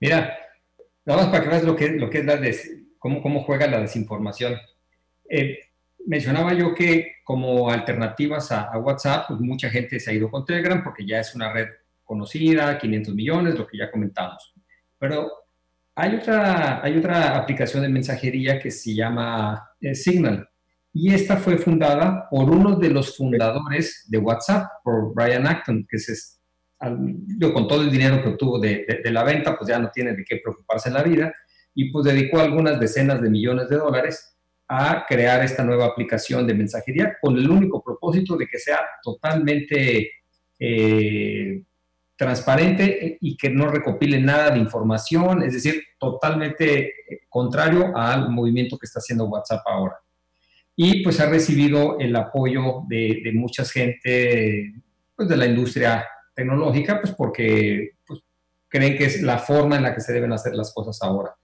Mira, 0.00 0.36
Nada 1.04 1.22
más 1.22 1.30
para 1.30 1.42
que 1.42 1.50
veas 1.50 1.64
lo 1.64 1.76
que, 1.76 1.88
lo 1.90 2.08
que 2.08 2.18
es 2.18 2.24
la 2.24 2.40
cómo, 2.98 3.20
cómo 3.20 3.42
juega 3.42 3.66
la 3.66 3.80
desinformación. 3.80 4.56
Eh, 5.28 5.58
mencionaba 6.06 6.52
yo 6.54 6.74
que 6.74 7.16
como 7.24 7.70
alternativas 7.70 8.52
a, 8.52 8.76
WhatsApp, 8.78 9.26
pues 9.28 9.40
mucha 9.40 9.70
gente 9.70 9.98
se 9.98 10.10
ha 10.10 10.14
ido 10.14 10.30
con 10.30 10.44
Telegram 10.44 10.82
porque 10.82 11.06
ya 11.06 11.20
es 11.20 11.34
una 11.34 11.52
red 11.52 11.68
conocida, 12.04 12.78
500 12.78 13.14
millones, 13.14 13.54
lo 13.58 13.66
que 13.66 13.78
ya 13.78 13.90
comentamos. 13.90 14.54
Pero 14.98 15.30
hay 15.94 16.14
otra, 16.14 16.82
hay 16.82 16.96
otra 16.96 17.36
aplicación 17.36 17.82
de 17.82 17.88
mensajería 17.88 18.58
que 18.58 18.70
se 18.70 18.94
llama 18.94 19.70
eh, 19.80 19.94
Signal. 19.94 20.48
Y 20.92 21.14
esta 21.14 21.38
fue 21.38 21.56
fundada 21.56 22.28
por 22.28 22.50
uno 22.50 22.76
de 22.76 22.90
los 22.90 23.16
fundadores 23.16 24.04
de 24.08 24.18
WhatsApp, 24.18 24.66
por 24.84 25.14
Brian 25.14 25.46
Acton, 25.46 25.86
que 25.88 25.96
es 25.96 26.41
con 27.52 27.68
todo 27.68 27.82
el 27.82 27.90
dinero 27.90 28.22
que 28.22 28.30
obtuvo 28.30 28.58
de, 28.58 29.00
la 29.04 29.22
venta, 29.22 29.56
pues 29.56 29.68
ya 29.68 29.78
no 29.78 29.90
tiene 29.90 30.14
de 30.14 30.24
qué 30.24 30.38
preocuparse 30.42 30.88
en 30.88 30.94
la 30.94 31.02
vida 31.02 31.34
y 31.74 31.90
pues 31.90 32.04
dedicó 32.04 32.40
algunas 32.40 32.78
decenas 32.80 33.22
de 33.22 33.30
millones 33.30 33.68
de 33.68 33.76
dólares 33.76 34.36
a 34.68 35.04
crear 35.06 35.44
esta 35.44 35.64
nueva 35.64 35.86
aplicación 35.86 36.46
de 36.46 36.54
mensajería 36.54 37.16
con 37.20 37.36
el 37.36 37.48
único 37.48 37.82
propósito 37.82 38.36
de 38.36 38.46
que 38.46 38.58
sea 38.58 38.80
totalmente 39.02 40.10
eh, 40.58 41.62
transparente 42.16 43.18
y 43.20 43.36
que 43.36 43.50
no 43.50 43.68
recopile 43.68 44.20
nada 44.20 44.50
de 44.50 44.58
información, 44.58 45.42
es 45.42 45.54
decir, 45.54 45.82
totalmente 45.98 46.92
contrario 47.28 47.96
al 47.96 48.30
movimiento 48.30 48.78
que 48.78 48.86
está 48.86 48.98
haciendo 48.98 49.26
WhatsApp 49.26 49.62
ahora. 49.66 49.96
Y 50.74 51.02
pues 51.02 51.20
ha 51.20 51.28
recibido 51.28 51.98
el 51.98 52.14
apoyo 52.16 52.82
de, 52.88 53.20
de 53.22 53.32
mucha 53.32 53.64
gente 53.64 54.72
pues, 55.14 55.28
de 55.28 55.36
la 55.36 55.46
industria 55.46 56.04
tecnológica, 56.42 57.00
pues 57.00 57.14
porque 57.14 57.92
pues, 58.06 58.20
creen 58.68 58.96
que 58.96 59.04
es 59.04 59.22
la 59.22 59.38
forma 59.38 59.76
en 59.76 59.82
la 59.82 59.94
que 59.94 60.00
se 60.00 60.12
deben 60.12 60.32
hacer 60.32 60.54
las 60.54 60.72
cosas 60.72 60.98
ahora. 61.02 61.34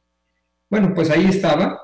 Bueno, 0.68 0.92
pues 0.94 1.10
ahí 1.10 1.26
estaba. 1.26 1.80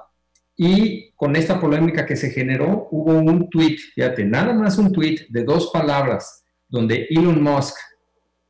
Y 0.57 1.13
con 1.17 1.35
esta 1.35 1.61
polémica 1.61 2.07
que 2.07 2.17
se 2.17 2.31
generó, 2.31 2.89
hubo 2.91 3.13
un 3.13 3.51
tweet, 3.51 3.77
fíjate, 3.95 4.25
nada 4.25 4.53
más 4.53 4.79
un 4.79 4.93
tweet 4.93 5.27
de 5.29 5.43
dos 5.43 5.71
palabras, 5.73 6.45
donde 6.69 7.07
Elon 7.11 7.43
Musk, 7.43 7.75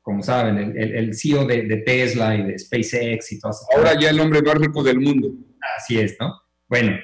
como 0.02 0.22
saben, 0.22 0.58
el, 0.58 0.94
el, 0.94 1.14
CEO 1.14 1.46
de, 1.46 1.62
de, 1.62 1.78
Tesla 1.78 2.36
y 2.36 2.42
de 2.42 2.58
SpaceX 2.58 3.32
y 3.32 3.38
todas 3.38 3.66
Ahora 3.74 3.98
ya 3.98 4.10
el 4.10 4.20
hombre 4.20 4.42
más 4.42 4.56
rico 4.56 4.82
del 4.82 5.00
mundo. 5.00 5.30
Así 5.78 5.98
es, 5.98 6.16
¿no? 6.20 6.42
Bueno, 6.68 6.98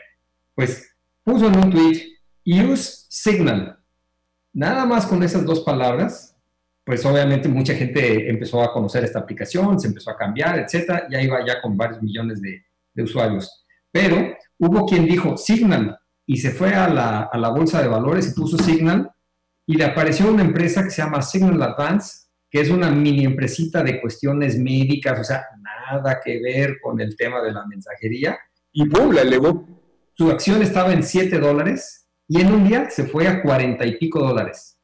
pues 0.55 0.95
puso 1.25 1.47
en 1.47 1.57
un 1.57 1.71
tweet, 1.71 2.03
use 2.45 3.07
Signal. 3.09 3.79
Nada 4.53 4.85
más 4.85 5.07
con 5.07 5.23
esas 5.23 5.47
dos 5.47 5.61
palabras, 5.61 6.30
pues 6.91 7.07
obviamente 7.07 7.49
mucha 7.49 7.73
gente 7.73 8.29
empezó 8.29 8.61
a 8.61 8.73
conocer 8.73 9.05
esta 9.05 9.21
aplicación, 9.21 9.79
se 9.79 9.87
empezó 9.87 10.11
a 10.11 10.17
cambiar, 10.17 10.59
etcétera, 10.59 11.07
ya 11.09 11.23
iba 11.23 11.39
ya 11.47 11.63
con 11.63 11.77
varios 11.77 12.03
millones 12.03 12.43
de, 12.43 12.65
usuarios. 13.01 13.65
Pero 13.93 14.35
hubo 14.59 14.85
quien 14.87 15.07
dijo 15.07 15.37
Signal 15.37 15.97
y 16.27 16.39
se 16.39 16.51
fue 16.51 16.75
a 16.75 16.89
la, 16.89 17.31
a 17.33 17.39
la, 17.39 17.51
bolsa 17.51 17.81
de 17.81 17.87
valores 17.87 18.29
y 18.29 18.35
puso 18.35 18.59
Signal 18.59 19.09
y 19.67 19.77
le 19.77 19.85
apareció 19.85 20.29
una 20.33 20.43
empresa 20.43 20.83
que 20.83 20.91
se 20.91 21.01
llama 21.01 21.23
Signal 21.23 21.63
Advance, 21.63 22.27
que 22.51 22.61
es 22.61 22.71
una 22.71 22.91
mini 22.91 23.25
empresita 23.25 23.85
de 23.85 24.01
cuestiones 24.01 24.59
médicas, 24.59 25.21
o 25.21 25.23
sea, 25.23 25.45
nada 25.63 26.19
que 26.23 26.43
ver 26.43 26.81
con 26.83 27.01
el 27.01 27.17
tema 27.17 27.41
de 27.41 27.53
la 27.53 27.65
mensajería. 27.67 28.37
Y 28.73 28.89
boom, 28.89 29.15
la 29.15 29.23
elevó. 29.23 29.65
Su 30.15 30.29
acción 30.29 30.61
estaba 30.61 30.93
en 30.93 31.05
7 31.05 31.39
dólares 31.39 32.09
y 32.27 32.41
en 32.41 32.53
un 32.53 32.67
día 32.67 32.91
se 32.91 33.05
fue 33.05 33.29
a 33.29 33.43
40 33.43 33.87
y 33.87 33.97
pico 33.97 34.19
dólares. 34.19 34.80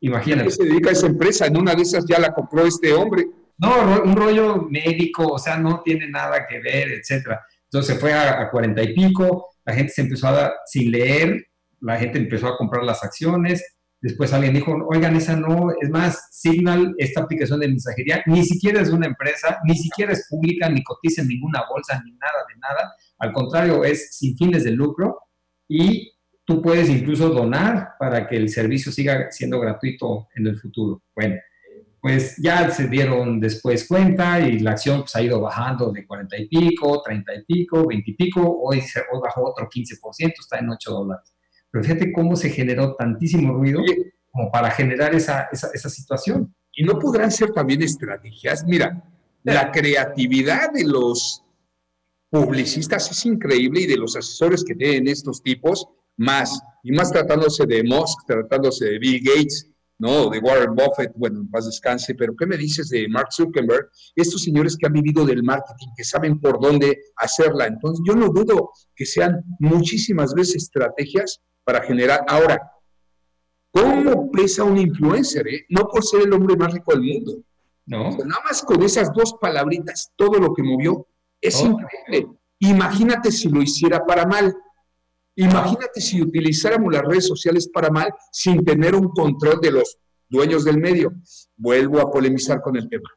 Imagínate. 0.00 0.44
qué 0.44 0.50
se 0.50 0.64
dedica 0.64 0.90
a 0.90 0.92
esa 0.92 1.06
empresa? 1.06 1.46
En 1.46 1.56
una 1.56 1.74
de 1.74 1.82
esas 1.82 2.04
ya 2.06 2.18
la 2.18 2.32
compró 2.32 2.66
este 2.66 2.92
hombre. 2.92 3.26
No, 3.58 4.02
un 4.02 4.16
rollo 4.16 4.62
médico, 4.70 5.26
o 5.26 5.38
sea, 5.38 5.58
no 5.58 5.82
tiene 5.82 6.08
nada 6.08 6.46
que 6.48 6.60
ver, 6.60 6.90
etcétera. 6.92 7.40
Entonces 7.64 7.94
se 7.94 8.00
fue 8.00 8.12
a, 8.12 8.50
cuarenta 8.50 8.82
y 8.82 8.94
pico, 8.94 9.48
la 9.64 9.74
gente 9.74 9.92
se 9.92 10.02
empezó 10.02 10.28
a 10.28 10.32
dar, 10.32 10.52
sin 10.66 10.90
leer, 10.90 11.46
la 11.80 11.98
gente 11.98 12.18
empezó 12.18 12.48
a 12.48 12.56
comprar 12.56 12.82
las 12.84 13.04
acciones, 13.04 13.62
después 14.00 14.32
alguien 14.32 14.54
dijo, 14.54 14.74
oigan, 14.88 15.14
esa 15.14 15.36
no, 15.36 15.70
es 15.80 15.88
más, 15.90 16.28
Signal, 16.32 16.94
esta 16.98 17.20
aplicación 17.20 17.60
de 17.60 17.68
mensajería, 17.68 18.24
ni 18.26 18.44
siquiera 18.44 18.80
es 18.80 18.88
una 18.88 19.06
empresa, 19.06 19.58
ni 19.64 19.76
siquiera 19.76 20.12
es 20.12 20.26
pública, 20.28 20.68
ni 20.68 20.82
cotiza 20.82 21.22
en 21.22 21.28
ninguna 21.28 21.62
bolsa, 21.70 22.02
ni 22.04 22.12
nada 22.12 22.44
de 22.48 22.58
nada, 22.58 22.92
al 23.18 23.32
contrario, 23.32 23.84
es 23.84 24.16
sin 24.16 24.36
fines 24.36 24.64
de 24.64 24.72
lucro 24.72 25.18
y 25.68 26.10
Tú 26.50 26.60
puedes 26.60 26.88
incluso 26.88 27.28
donar 27.28 27.90
para 27.96 28.26
que 28.26 28.34
el 28.34 28.48
servicio 28.48 28.90
siga 28.90 29.30
siendo 29.30 29.60
gratuito 29.60 30.26
en 30.34 30.48
el 30.48 30.58
futuro. 30.58 31.04
Bueno, 31.14 31.36
pues 32.00 32.38
ya 32.38 32.68
se 32.72 32.88
dieron 32.88 33.38
después 33.38 33.86
cuenta 33.86 34.40
y 34.40 34.58
la 34.58 34.72
acción 34.72 35.02
pues, 35.02 35.14
ha 35.14 35.22
ido 35.22 35.40
bajando 35.40 35.92
de 35.92 36.04
40 36.04 36.36
y 36.38 36.48
pico, 36.48 37.00
30 37.02 37.34
y 37.36 37.44
pico, 37.44 37.86
20 37.86 38.10
y 38.10 38.14
pico, 38.14 38.40
hoy, 38.64 38.80
hoy 38.80 39.20
bajó 39.22 39.48
otro 39.48 39.68
15%, 39.68 40.32
está 40.40 40.58
en 40.58 40.70
8 40.70 40.90
dólares. 40.90 41.32
Pero 41.70 41.84
fíjate 41.84 42.12
cómo 42.12 42.34
se 42.34 42.50
generó 42.50 42.96
tantísimo 42.96 43.52
ruido 43.52 43.80
como 44.32 44.50
para 44.50 44.72
generar 44.72 45.14
esa, 45.14 45.48
esa, 45.52 45.70
esa 45.72 45.88
situación. 45.88 46.52
Y 46.72 46.82
no 46.82 46.98
podrán 46.98 47.30
ser 47.30 47.52
también 47.52 47.80
estrategias. 47.82 48.64
Mira, 48.64 49.04
la 49.44 49.70
creatividad 49.70 50.72
de 50.72 50.82
los 50.82 51.44
publicistas 52.28 53.08
es 53.08 53.24
increíble 53.24 53.82
y 53.82 53.86
de 53.86 53.98
los 53.98 54.16
asesores 54.16 54.64
que 54.64 54.74
tienen 54.74 55.06
estos 55.06 55.44
tipos 55.44 55.86
más, 56.20 56.60
y 56.82 56.92
más 56.92 57.10
tratándose 57.10 57.64
de 57.66 57.82
Musk, 57.82 58.26
tratándose 58.26 58.84
de 58.84 58.98
Bill 58.98 59.22
Gates, 59.24 59.70
¿no? 59.98 60.28
De 60.28 60.38
Warren 60.38 60.74
Buffett, 60.74 61.12
bueno, 61.16 61.40
en 61.40 61.50
paz 61.50 61.66
descanse, 61.66 62.14
pero 62.14 62.34
¿qué 62.36 62.46
me 62.46 62.58
dices 62.58 62.90
de 62.90 63.08
Mark 63.08 63.28
Zuckerberg? 63.32 63.88
Estos 64.14 64.42
señores 64.42 64.76
que 64.76 64.86
han 64.86 64.92
vivido 64.92 65.24
del 65.24 65.42
marketing, 65.42 65.88
que 65.96 66.04
saben 66.04 66.38
por 66.38 66.60
dónde 66.60 66.98
hacerla. 67.16 67.66
Entonces, 67.66 68.04
yo 68.06 68.14
no 68.14 68.28
dudo 68.28 68.70
que 68.94 69.06
sean 69.06 69.42
muchísimas 69.58 70.34
veces 70.34 70.56
estrategias 70.56 71.40
para 71.64 71.82
generar. 71.82 72.20
Ahora, 72.28 72.70
¿cómo 73.72 74.30
pesa 74.30 74.64
un 74.64 74.76
influencer? 74.76 75.48
Eh? 75.48 75.64
No 75.70 75.88
por 75.88 76.04
ser 76.04 76.22
el 76.22 76.32
hombre 76.34 76.56
más 76.56 76.72
rico 76.72 76.92
del 76.92 77.02
mundo. 77.02 77.42
No. 77.86 78.10
nada 78.10 78.42
más 78.44 78.62
con 78.62 78.82
esas 78.82 79.12
dos 79.12 79.34
palabritas, 79.40 80.12
todo 80.16 80.38
lo 80.38 80.54
que 80.54 80.62
movió 80.62 81.08
es 81.40 81.60
increíble. 81.60 82.28
Imagínate 82.60 83.32
si 83.32 83.48
lo 83.48 83.62
hiciera 83.62 84.04
para 84.04 84.26
mal. 84.26 84.54
Imagínate 85.40 86.00
si 86.00 86.20
utilizáramos 86.20 86.92
las 86.92 87.02
redes 87.02 87.26
sociales 87.26 87.68
para 87.72 87.88
mal 87.90 88.12
sin 88.30 88.62
tener 88.64 88.94
un 88.94 89.08
control 89.08 89.58
de 89.60 89.72
los 89.72 89.98
dueños 90.28 90.64
del 90.64 90.78
medio. 90.78 91.12
Vuelvo 91.56 91.98
a 92.00 92.10
polemizar 92.10 92.60
con 92.60 92.76
el 92.76 92.88
tema. 92.88 93.08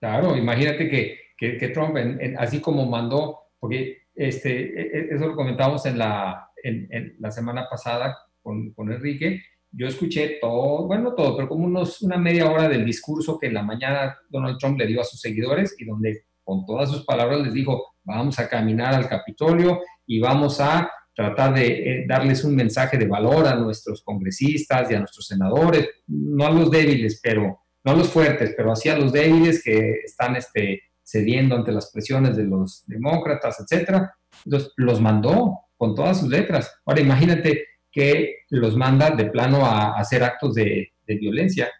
Claro, 0.00 0.36
imagínate 0.36 0.88
que, 0.88 1.18
que, 1.36 1.68
Trump, 1.70 1.96
así 2.38 2.60
como 2.60 2.86
mandó, 2.86 3.38
porque 3.58 4.04
este, 4.14 4.50
e, 4.50 4.98
e, 4.98 5.14
eso 5.14 5.26
lo 5.26 5.34
comentamos 5.34 5.84
en 5.86 5.98
la, 5.98 6.48
en, 6.62 7.16
la 7.18 7.30
semana 7.30 7.66
pasada 7.68 8.16
con, 8.40 8.72
con, 8.72 8.92
Enrique, 8.92 9.42
yo 9.72 9.88
escuché 9.88 10.38
todo, 10.40 10.86
bueno, 10.86 11.14
todo, 11.14 11.36
pero 11.36 11.48
como 11.48 11.64
unos, 11.64 12.02
una 12.02 12.16
media 12.16 12.48
hora 12.50 12.68
del 12.68 12.84
discurso 12.84 13.38
que 13.38 13.48
en 13.48 13.54
la 13.54 13.62
mañana 13.62 14.16
Donald 14.28 14.58
Trump 14.58 14.78
le 14.78 14.86
dio 14.86 15.00
a 15.00 15.04
sus 15.04 15.20
seguidores 15.20 15.74
y 15.78 15.84
donde 15.84 16.26
con 16.44 16.64
todas 16.64 16.90
sus 16.90 17.04
palabras 17.04 17.40
les 17.40 17.54
dijo, 17.54 17.94
vamos 18.04 18.38
a 18.38 18.48
caminar 18.48 18.94
al 18.94 19.08
Capitolio 19.08 19.80
y 20.06 20.20
vamos 20.20 20.60
a 20.60 20.90
tratar 21.14 21.54
de 21.54 21.66
eh, 21.66 22.04
darles 22.08 22.44
un 22.44 22.56
mensaje 22.56 22.98
de 22.98 23.06
valor 23.06 23.46
a 23.46 23.54
nuestros 23.54 24.02
congresistas 24.02 24.90
y 24.90 24.94
a 24.94 24.98
nuestros 24.98 25.26
senadores, 25.26 25.88
no 26.06 26.46
a 26.46 26.50
los 26.50 26.70
débiles, 26.70 27.20
pero 27.22 27.60
no 27.84 27.92
a 27.92 27.94
los 27.94 28.08
fuertes, 28.08 28.54
pero 28.56 28.72
así 28.72 28.88
a 28.88 28.98
los 28.98 29.12
débiles 29.12 29.62
que 29.62 30.00
están 30.04 30.36
este, 30.36 30.82
cediendo 31.02 31.54
ante 31.54 31.72
las 31.72 31.90
presiones 31.92 32.36
de 32.36 32.44
los 32.44 32.84
demócratas, 32.86 33.60
etcétera. 33.60 34.14
Entonces, 34.44 34.72
los 34.76 35.00
mandó 35.00 35.60
con 35.76 35.94
todas 35.94 36.20
sus 36.20 36.28
letras. 36.28 36.80
Ahora, 36.84 37.00
imagínate 37.00 37.66
que 37.92 38.38
los 38.50 38.76
manda 38.76 39.10
de 39.10 39.26
plano 39.26 39.64
a, 39.64 39.96
hacer 39.98 40.24
actos 40.24 40.54
de, 40.54 40.92
de, 41.06 41.14
violencia, 41.16 41.70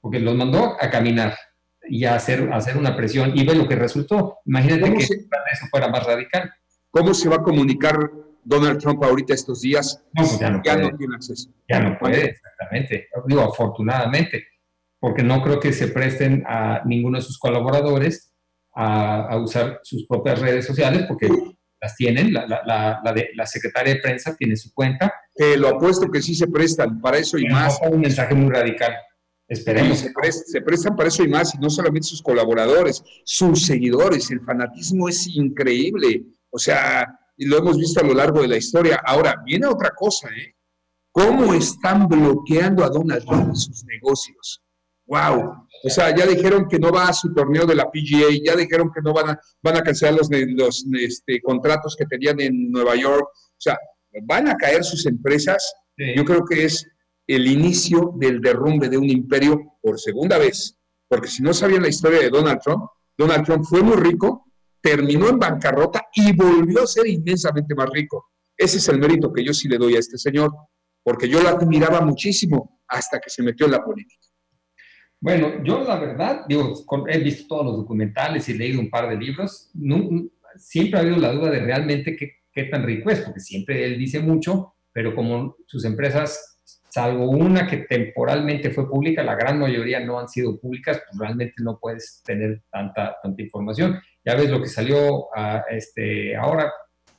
porque 0.00 0.20
los 0.20 0.34
mandó 0.34 0.76
a 0.78 0.90
caminar. 0.90 1.34
y 1.88 2.04
hacer, 2.04 2.52
hacer 2.52 2.76
una 2.76 2.94
presión 2.94 3.32
y 3.34 3.44
ve 3.44 3.54
lo 3.54 3.66
que 3.66 3.76
resultó. 3.76 4.38
Imagínate 4.44 4.92
que 4.92 5.02
eso 5.04 5.66
fuera 5.70 5.88
más 5.88 6.04
radical. 6.04 6.52
¿Cómo 6.90 7.14
se 7.14 7.28
va 7.28 7.36
a 7.36 7.42
comunicar 7.42 7.96
Donald 8.50 8.80
Trump 8.80 9.02
ahorita 9.02 9.32
estos 9.32 9.60
días? 9.60 10.02
No, 10.12 10.24
pues 10.24 10.38
ya 10.40 10.50
no, 10.50 10.60
tiene 10.60 11.14
acceso. 11.14 11.50
Ya 11.68 11.80
no 11.80 11.96
puede, 11.98 12.30
exactamente. 12.30 13.08
Digo, 13.26 13.42
afortunadamente, 13.42 14.44
porque 14.98 15.22
no 15.22 15.40
creo 15.40 15.60
que 15.60 15.72
se 15.72 15.88
presten 15.88 16.42
a 16.46 16.82
ninguno 16.84 17.18
de 17.18 17.24
sus 17.24 17.38
colaboradores 17.38 18.34
a, 18.74 19.36
usar 19.38 19.80
sus 19.84 20.04
propias 20.06 20.40
redes 20.40 20.66
sociales, 20.66 21.04
porque 21.06 21.28
las 21.80 21.94
tienen, 21.96 22.32
la, 22.32 22.46
la, 22.46 23.00
la, 23.02 23.12
de, 23.12 23.30
la 23.34 23.46
secretaria 23.46 23.94
de 23.94 24.00
prensa 24.00 24.36
tiene 24.36 24.56
su 24.56 24.74
cuenta. 24.74 25.14
Eh, 25.36 25.56
lo 25.56 25.68
apuesto 25.68 26.10
que 26.10 26.20
sí 26.20 26.34
se 26.34 26.48
prestan 26.48 27.00
para 27.00 27.18
eso 27.18 27.38
y 27.38 27.46
más. 27.46 27.78
Un 27.88 28.00
mensaje 28.00 28.34
muy 28.34 28.52
radical. 28.52 28.94
Esperemos. 29.48 29.98
se, 29.98 30.12
se, 30.32 30.60
prestan 30.60 30.96
para 30.96 31.08
eso 31.08 31.22
y 31.22 31.28
más, 31.28 31.54
y 31.54 31.58
no 31.58 31.70
solamente 31.70 32.08
sus 32.08 32.22
colaboradores, 32.22 33.02
sus 33.24 33.64
seguidores. 33.64 34.30
El 34.30 34.40
fanatismo 34.40 35.08
es 35.08 35.28
increíble. 35.28 36.24
O 36.50 36.58
sea, 36.58 37.19
y 37.40 37.46
lo 37.46 37.56
hemos 37.56 37.78
visto 37.78 38.00
a 38.00 38.04
lo 38.04 38.12
largo 38.12 38.42
de 38.42 38.48
la 38.48 38.58
historia. 38.58 39.00
Ahora, 39.02 39.42
viene 39.46 39.66
otra 39.66 39.92
cosa, 39.96 40.28
¿eh? 40.28 40.54
¿Cómo 41.10 41.54
están 41.54 42.06
bloqueando 42.06 42.84
a 42.84 42.90
Donald 42.90 43.24
Trump 43.24 43.48
en 43.48 43.56
sus 43.56 43.82
negocios? 43.86 44.62
¡Wow! 45.06 45.66
O 45.82 45.88
sea, 45.88 46.14
ya 46.14 46.26
dijeron 46.26 46.68
que 46.68 46.78
no 46.78 46.92
va 46.92 47.08
a 47.08 47.14
su 47.14 47.32
torneo 47.32 47.64
de 47.64 47.74
la 47.74 47.90
PGA, 47.90 48.28
ya 48.44 48.54
dijeron 48.54 48.90
que 48.94 49.00
no 49.00 49.14
van 49.14 49.30
a, 49.30 49.40
van 49.62 49.78
a 49.78 49.80
cancelar 49.80 50.16
los, 50.16 50.28
los 50.30 50.84
este, 51.00 51.40
contratos 51.40 51.96
que 51.98 52.04
tenían 52.04 52.38
en 52.40 52.70
Nueva 52.70 52.94
York. 52.94 53.26
O 53.32 53.56
sea, 53.56 53.78
van 54.24 54.46
a 54.48 54.56
caer 54.56 54.84
sus 54.84 55.06
empresas. 55.06 55.72
Yo 55.96 56.26
creo 56.26 56.44
que 56.44 56.66
es 56.66 56.86
el 57.26 57.46
inicio 57.46 58.12
del 58.18 58.42
derrumbe 58.42 58.90
de 58.90 58.98
un 58.98 59.08
imperio 59.08 59.78
por 59.80 59.98
segunda 59.98 60.36
vez. 60.36 60.76
Porque 61.08 61.28
si 61.28 61.42
no 61.42 61.54
sabían 61.54 61.82
la 61.82 61.88
historia 61.88 62.20
de 62.20 62.28
Donald 62.28 62.60
Trump, 62.62 62.84
Donald 63.16 63.46
Trump 63.46 63.64
fue 63.64 63.82
muy 63.82 63.96
rico, 63.96 64.49
terminó 64.80 65.28
en 65.28 65.38
bancarrota 65.38 66.06
y 66.14 66.34
volvió 66.34 66.82
a 66.82 66.86
ser 66.86 67.06
inmensamente 67.06 67.74
más 67.74 67.88
rico. 67.90 68.30
Ese 68.56 68.78
es 68.78 68.88
el 68.88 68.98
mérito 68.98 69.32
que 69.32 69.44
yo 69.44 69.54
sí 69.54 69.68
le 69.68 69.78
doy 69.78 69.96
a 69.96 70.00
este 70.00 70.18
señor, 70.18 70.52
porque 71.02 71.28
yo 71.28 71.42
lo 71.42 71.48
admiraba 71.48 72.00
muchísimo 72.02 72.80
hasta 72.88 73.18
que 73.20 73.30
se 73.30 73.42
metió 73.42 73.66
en 73.66 73.72
la 73.72 73.82
política. 73.82 74.26
Bueno, 75.20 75.62
yo 75.64 75.84
la 75.84 75.98
verdad, 75.98 76.44
digo, 76.48 76.74
he 77.08 77.18
visto 77.18 77.46
todos 77.46 77.66
los 77.66 77.76
documentales 77.76 78.48
y 78.48 78.54
leído 78.54 78.80
un 78.80 78.88
par 78.88 79.08
de 79.08 79.16
libros, 79.16 79.70
siempre 80.56 80.98
ha 80.98 81.02
habido 81.02 81.18
la 81.18 81.32
duda 81.32 81.50
de 81.50 81.60
realmente 81.60 82.16
qué, 82.16 82.32
qué 82.52 82.64
tan 82.64 82.84
rico 82.84 83.10
es, 83.10 83.20
porque 83.20 83.40
siempre 83.40 83.84
él 83.84 83.98
dice 83.98 84.20
mucho, 84.20 84.74
pero 84.92 85.14
como 85.14 85.56
sus 85.66 85.84
empresas, 85.84 86.60
salvo 86.88 87.30
una 87.30 87.66
que 87.66 87.78
temporalmente 87.78 88.70
fue 88.70 88.88
pública, 88.88 89.22
la 89.22 89.36
gran 89.36 89.58
mayoría 89.58 90.00
no 90.00 90.18
han 90.18 90.28
sido 90.28 90.58
públicas, 90.58 91.02
pues 91.06 91.18
realmente 91.18 91.54
no 91.62 91.78
puedes 91.78 92.22
tener 92.24 92.62
tanta, 92.70 93.16
tanta 93.22 93.42
información. 93.42 94.00
Ya 94.24 94.34
ves 94.34 94.50
lo 94.50 94.60
que 94.60 94.68
salió 94.68 95.28
a, 95.36 95.64
este, 95.70 96.36
ahora 96.36 96.72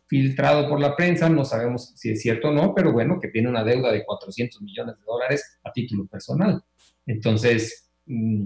filtrado 0.07 0.67
por 0.67 0.79
la 0.79 0.95
prensa, 0.95 1.29
no 1.29 1.45
sabemos 1.45 1.93
si 1.95 2.11
es 2.11 2.21
cierto 2.21 2.49
o 2.49 2.51
no, 2.51 2.75
pero 2.75 2.91
bueno, 2.91 3.19
que 3.19 3.29
tiene 3.29 3.49
una 3.49 3.63
deuda 3.63 3.91
de 3.91 4.03
400 4.03 4.61
millones 4.61 4.97
de 4.97 5.05
dólares 5.05 5.59
a 5.63 5.71
título 5.71 6.05
personal. 6.07 6.61
Entonces, 7.05 7.91
Mm, 8.11 8.45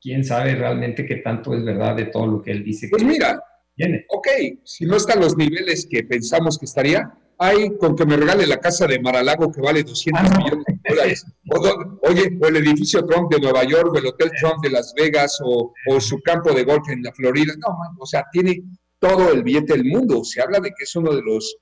quién 0.00 0.24
sabe 0.24 0.54
realmente 0.54 1.06
qué 1.06 1.16
tanto 1.16 1.54
es 1.54 1.64
verdad 1.64 1.96
de 1.96 2.06
todo 2.06 2.26
lo 2.26 2.42
que 2.42 2.52
él 2.52 2.64
dice. 2.64 2.88
Pues 2.88 3.02
mira, 3.02 3.42
viene. 3.76 4.04
ok, 4.08 4.28
si 4.64 4.84
no 4.84 4.96
están 4.96 5.20
los 5.20 5.36
niveles 5.36 5.86
que 5.90 6.04
pensamos 6.04 6.58
que 6.58 6.66
estaría, 6.66 7.10
hay 7.38 7.76
con 7.76 7.94
que 7.94 8.04
me 8.04 8.16
regale 8.16 8.46
la 8.46 8.58
casa 8.58 8.86
de 8.86 9.00
Maralago 9.00 9.50
que 9.52 9.60
vale 9.60 9.84
200 9.84 10.22
ah, 10.24 10.38
millones 10.38 10.64
de 10.66 10.80
dólares. 10.88 11.26
oye, 12.02 12.38
o 12.40 12.46
el 12.46 12.56
edificio 12.56 13.06
Trump 13.06 13.32
de 13.32 13.40
Nueva 13.40 13.62
York, 13.64 13.92
o 13.94 13.98
el 13.98 14.06
Hotel 14.06 14.30
Trump 14.40 14.62
de 14.62 14.70
Las 14.70 14.92
Vegas, 14.94 15.38
o, 15.44 15.72
su 16.00 16.20
campo 16.20 16.52
de 16.52 16.64
golf 16.64 16.88
en 16.88 17.02
la 17.02 17.12
Florida. 17.12 17.54
No, 17.58 17.76
o 17.98 18.06
sea, 18.06 18.24
tiene 18.32 18.62
todo 18.98 19.32
el 19.32 19.44
billete 19.44 19.74
del 19.74 19.84
mundo. 19.84 20.24
Se 20.24 20.42
habla 20.42 20.58
de 20.58 20.70
que 20.70 20.82
es 20.82 20.96
uno 20.96 21.14
de 21.14 21.22
los, 21.22 21.56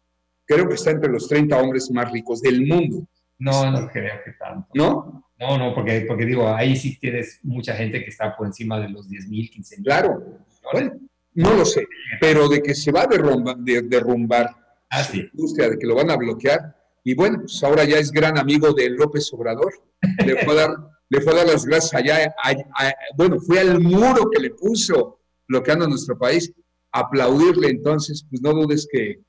creo 0.46 0.66
que 0.66 0.74
está 0.74 0.90
entre 0.90 1.12
los 1.12 1.28
30 1.28 1.58
hombres 1.58 1.90
más 1.90 2.10
ricos 2.10 2.40
del 2.40 2.66
mundo. 2.66 3.06
No, 3.38 3.70
no 3.70 3.88
creo 3.88 4.14
que 4.24 4.32
tanto. 4.32 4.68
¿No? 4.74 5.24
No, 5.38 5.58
no, 5.58 5.74
porque, 5.74 6.06
porque 6.08 6.24
digo, 6.24 6.48
ahí 6.48 6.74
sí 6.74 6.98
tienes 6.98 7.40
mucha 7.42 7.74
gente 7.74 8.02
que 8.02 8.08
está 8.08 8.34
por 8.34 8.46
encima 8.46 8.80
de 8.80 8.88
los 8.88 9.06
10 9.08 9.28
mil, 9.28 9.50
15 9.50 9.76
mil. 9.76 9.84
Claro, 9.84 10.24
no 11.34 11.54
lo 11.54 11.66
sé, 11.66 11.86
pero 12.18 12.48
de 12.48 12.62
que 12.62 12.74
se 12.74 12.90
va 12.90 13.02
a 13.02 13.06
derrumbar, 13.06 13.56
de, 13.58 13.82
derrumbar 13.82 14.65
ah, 14.90 15.04
sí. 15.04 15.28
industria, 15.32 15.70
de 15.70 15.78
que 15.78 15.86
lo 15.86 15.94
van 15.94 16.10
a 16.10 16.16
bloquear, 16.16 16.76
y 17.04 17.14
bueno, 17.14 17.40
pues 17.40 17.62
ahora 17.62 17.84
ya 17.84 17.98
es 17.98 18.10
gran 18.10 18.36
amigo 18.38 18.72
de 18.72 18.90
López 18.90 19.32
Obrador, 19.32 19.72
le 20.24 20.44
fue 20.44 20.54
a 20.54 20.56
dar, 20.56 20.70
le 21.08 21.20
fue 21.20 21.32
a 21.32 21.36
dar 21.36 21.46
las 21.46 21.64
gracias 21.64 21.94
allá, 21.94 22.34
bueno, 23.16 23.38
fue 23.40 23.60
al 23.60 23.80
muro 23.80 24.28
que 24.30 24.42
le 24.42 24.50
puso 24.50 25.20
bloqueando 25.48 25.86
nuestro 25.86 26.18
país, 26.18 26.52
aplaudirle 26.92 27.68
entonces, 27.68 28.26
pues 28.28 28.42
no 28.42 28.52
dudes 28.52 28.88
que 28.90 29.20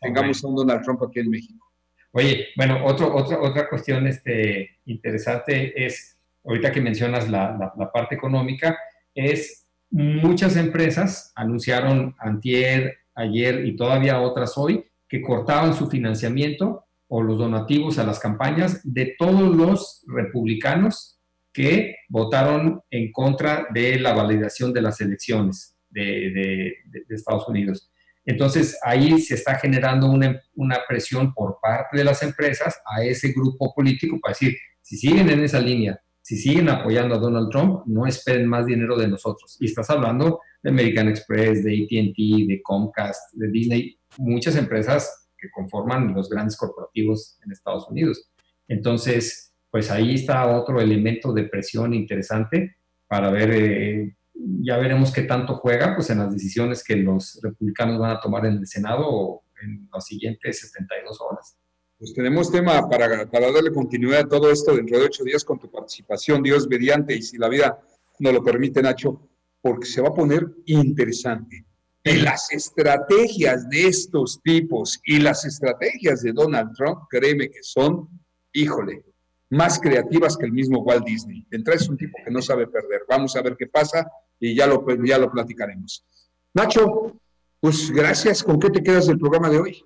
tengamos 0.00 0.42
a 0.42 0.48
un 0.48 0.56
Donald 0.56 0.82
Trump 0.82 1.02
aquí 1.02 1.20
en 1.20 1.30
México. 1.30 1.64
Oye, 2.12 2.48
bueno, 2.56 2.84
otro, 2.84 3.14
otra, 3.14 3.40
otra 3.40 3.68
cuestión 3.68 4.06
este, 4.06 4.78
interesante 4.86 5.84
es, 5.84 6.18
ahorita 6.44 6.72
que 6.72 6.80
mencionas 6.80 7.28
la, 7.30 7.72
la, 7.76 7.92
parte 7.92 8.14
económica, 8.14 8.78
es 9.14 9.66
muchas 9.90 10.56
empresas 10.56 11.32
anunciaron 11.34 12.14
antier, 12.18 12.96
ayer 13.16 13.64
y 13.64 13.74
todavía 13.74 14.20
otras 14.20 14.56
hoy 14.56 14.84
que 15.08 15.22
cortaban 15.22 15.74
su 15.74 15.88
financiamiento 15.88 16.84
o 17.08 17.22
los 17.22 17.38
donativos 17.38 17.98
a 17.98 18.04
las 18.04 18.18
campañas 18.18 18.80
de 18.84 19.14
todos 19.18 19.54
los 19.54 20.04
republicanos 20.06 21.18
que 21.52 21.96
votaron 22.08 22.82
en 22.90 23.10
contra 23.12 23.66
de 23.72 23.98
la 23.98 24.12
validación 24.12 24.72
de 24.72 24.82
las 24.82 25.00
elecciones 25.00 25.76
de, 25.88 26.74
Estados 27.08 27.48
Unidos. 27.48 27.90
Entonces, 28.24 28.78
ahí 28.82 29.18
se 29.20 29.34
está 29.34 29.54
generando 29.58 30.10
una, 30.10 30.78
presión 30.86 31.32
por 31.32 31.58
parte 31.62 31.96
de 31.96 32.04
las 32.04 32.22
empresas 32.22 32.78
a 32.84 33.02
ese 33.04 33.32
grupo 33.32 33.72
político 33.74 34.18
para 34.20 34.32
decir, 34.32 34.56
si 34.82 34.96
siguen 34.96 35.30
en 35.30 35.44
esa 35.44 35.60
línea, 35.60 35.98
si 36.20 36.36
siguen 36.36 36.68
apoyando 36.68 37.14
a 37.14 37.18
Donald 37.18 37.50
Trump, 37.50 37.84
no 37.86 38.06
esperen 38.06 38.46
más 38.46 38.66
dinero 38.66 38.96
de 38.98 39.08
nosotros. 39.08 39.56
Y 39.60 39.66
estás 39.66 39.88
hablando 39.90 40.40
de 40.66 40.70
American 40.70 41.08
Express, 41.08 41.62
de 41.62 41.84
ATT, 41.84 42.48
de 42.48 42.60
Comcast, 42.60 43.32
de 43.34 43.48
Disney, 43.48 44.00
muchas 44.18 44.56
empresas 44.56 45.28
que 45.38 45.48
conforman 45.50 46.12
los 46.12 46.28
grandes 46.28 46.56
corporativos 46.56 47.38
en 47.44 47.52
Estados 47.52 47.88
Unidos. 47.88 48.32
Entonces, 48.66 49.54
pues 49.70 49.92
ahí 49.92 50.16
está 50.16 50.44
otro 50.58 50.80
elemento 50.80 51.32
de 51.32 51.44
presión 51.44 51.94
interesante 51.94 52.78
para 53.06 53.30
ver 53.30 53.50
eh, 53.52 54.16
ya 54.34 54.76
veremos 54.78 55.12
qué 55.12 55.22
tanto 55.22 55.54
juega 55.54 55.94
pues, 55.94 56.10
en 56.10 56.18
las 56.18 56.32
decisiones 56.32 56.82
que 56.82 56.96
los 56.96 57.38
republicanos 57.40 58.00
van 58.00 58.16
a 58.16 58.20
tomar 58.20 58.44
en 58.46 58.54
el 58.54 58.66
Senado 58.66 59.42
en 59.62 59.88
las 59.92 60.04
siguientes 60.04 60.58
72 60.60 61.20
horas. 61.20 61.56
Pues 61.96 62.12
tenemos 62.12 62.50
tema 62.50 62.88
para, 62.88 63.24
para 63.30 63.52
darle 63.52 63.72
continuidad 63.72 64.22
a 64.22 64.28
todo 64.28 64.50
esto 64.50 64.74
dentro 64.74 64.98
de 64.98 65.06
ocho 65.06 65.22
días 65.22 65.44
con 65.44 65.60
tu 65.60 65.70
participación, 65.70 66.42
Dios 66.42 66.66
mediante, 66.68 67.14
y 67.14 67.22
si 67.22 67.38
la 67.38 67.48
vida 67.48 67.78
nos 68.18 68.32
lo 68.34 68.42
permite, 68.42 68.82
Nacho, 68.82 69.30
porque 69.66 69.86
se 69.86 70.00
va 70.00 70.08
a 70.08 70.14
poner 70.14 70.46
interesante. 70.66 71.66
Y 72.04 72.18
las 72.18 72.52
estrategias 72.52 73.68
de 73.68 73.88
estos 73.88 74.40
tipos 74.44 75.00
y 75.04 75.18
las 75.18 75.44
estrategias 75.44 76.22
de 76.22 76.32
Donald 76.32 76.72
Trump, 76.76 77.00
créeme 77.10 77.50
que 77.50 77.58
son, 77.62 78.08
híjole, 78.52 79.04
más 79.50 79.80
creativas 79.80 80.36
que 80.36 80.46
el 80.46 80.52
mismo 80.52 80.82
Walt 80.82 81.04
Disney. 81.04 81.44
Entra 81.50 81.74
es 81.74 81.88
un 81.88 81.96
tipo 81.96 82.16
que 82.24 82.30
no 82.30 82.40
sabe 82.40 82.68
perder. 82.68 83.02
Vamos 83.08 83.34
a 83.34 83.42
ver 83.42 83.56
qué 83.58 83.66
pasa 83.66 84.08
y 84.38 84.54
ya 84.54 84.68
lo, 84.68 84.86
ya 85.04 85.18
lo 85.18 85.32
platicaremos. 85.32 86.06
Nacho, 86.54 87.18
pues 87.58 87.90
gracias. 87.90 88.44
¿Con 88.44 88.60
qué 88.60 88.70
te 88.70 88.84
quedas 88.84 89.08
del 89.08 89.18
programa 89.18 89.50
de 89.50 89.58
hoy? 89.58 89.84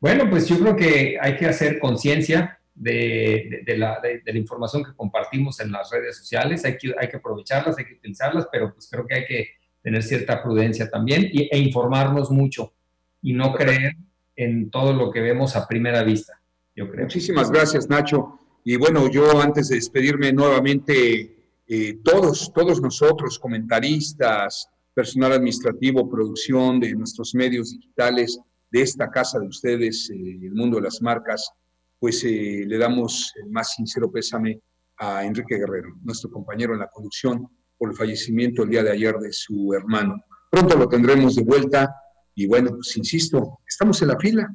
Bueno, 0.00 0.28
pues 0.28 0.48
yo 0.48 0.58
creo 0.58 0.74
que 0.74 1.16
hay 1.20 1.36
que 1.36 1.46
hacer 1.46 1.78
conciencia 1.78 2.55
de, 2.76 3.64
la, 3.76 4.00
información 4.34 4.84
que 4.84 4.94
compartimos 4.94 5.58
en 5.60 5.72
las 5.72 5.90
redes 5.90 6.16
sociales. 6.18 6.64
Hay 6.64 6.76
que, 6.76 6.94
hay 6.98 7.08
que 7.08 7.16
aprovecharlas, 7.16 7.78
hay 7.78 7.86
que 7.86 7.94
utilizarlas, 7.94 8.46
pero 8.52 8.72
pues 8.72 8.88
creo 8.90 9.06
que 9.06 9.14
hay 9.14 9.26
que 9.26 9.48
tener 9.82 10.02
cierta 10.02 10.42
prudencia 10.42 10.90
también 10.90 11.30
e 11.32 11.58
informarnos 11.58 12.30
mucho 12.30 12.74
y 13.22 13.32
no 13.32 13.54
creer 13.54 13.94
en 14.36 14.70
todo 14.70 14.92
lo 14.92 15.10
que 15.10 15.20
vemos 15.20 15.56
a 15.56 15.66
primera 15.66 16.02
vista. 16.02 16.40
Yo 16.74 16.90
creo. 16.90 17.04
Muchísimas 17.04 17.50
gracias, 17.50 17.88
Nacho. 17.88 18.38
Y 18.64 18.76
bueno, 18.76 19.10
yo 19.10 19.40
antes 19.40 19.68
de 19.68 19.76
despedirme 19.76 20.32
nuevamente 20.32 21.36
eh, 21.68 21.98
todos, 22.04 22.52
todos 22.52 22.80
nosotros, 22.82 23.38
comentaristas, 23.38 24.68
personal 24.92 25.32
administrativo, 25.32 26.08
producción 26.08 26.80
de 26.80 26.94
nuestros 26.94 27.34
medios 27.34 27.72
digitales, 27.72 28.38
de 28.70 28.82
esta 28.82 29.10
casa 29.10 29.38
de 29.38 29.46
ustedes, 29.46 30.10
eh, 30.10 30.38
el 30.42 30.52
mundo 30.52 30.76
de 30.76 30.82
las 30.82 31.00
marcas, 31.00 31.50
pues 31.98 32.22
eh, 32.24 32.64
le 32.66 32.78
damos 32.78 33.32
el 33.42 33.50
más 33.50 33.72
sincero 33.72 34.10
pésame 34.10 34.60
a 34.98 35.24
Enrique 35.24 35.56
Guerrero, 35.56 35.90
nuestro 36.02 36.30
compañero 36.30 36.72
en 36.72 36.80
la 36.80 36.88
conducción, 36.88 37.46
por 37.78 37.90
el 37.90 37.96
fallecimiento 37.96 38.62
el 38.62 38.70
día 38.70 38.82
de 38.82 38.92
ayer 38.92 39.14
de 39.16 39.32
su 39.32 39.72
hermano. 39.74 40.16
Pronto 40.50 40.76
lo 40.76 40.88
tendremos 40.88 41.36
de 41.36 41.44
vuelta 41.44 41.94
y 42.34 42.46
bueno, 42.46 42.70
pues 42.70 42.96
insisto, 42.96 43.60
estamos 43.66 44.00
en 44.02 44.08
la 44.08 44.18
fila, 44.18 44.48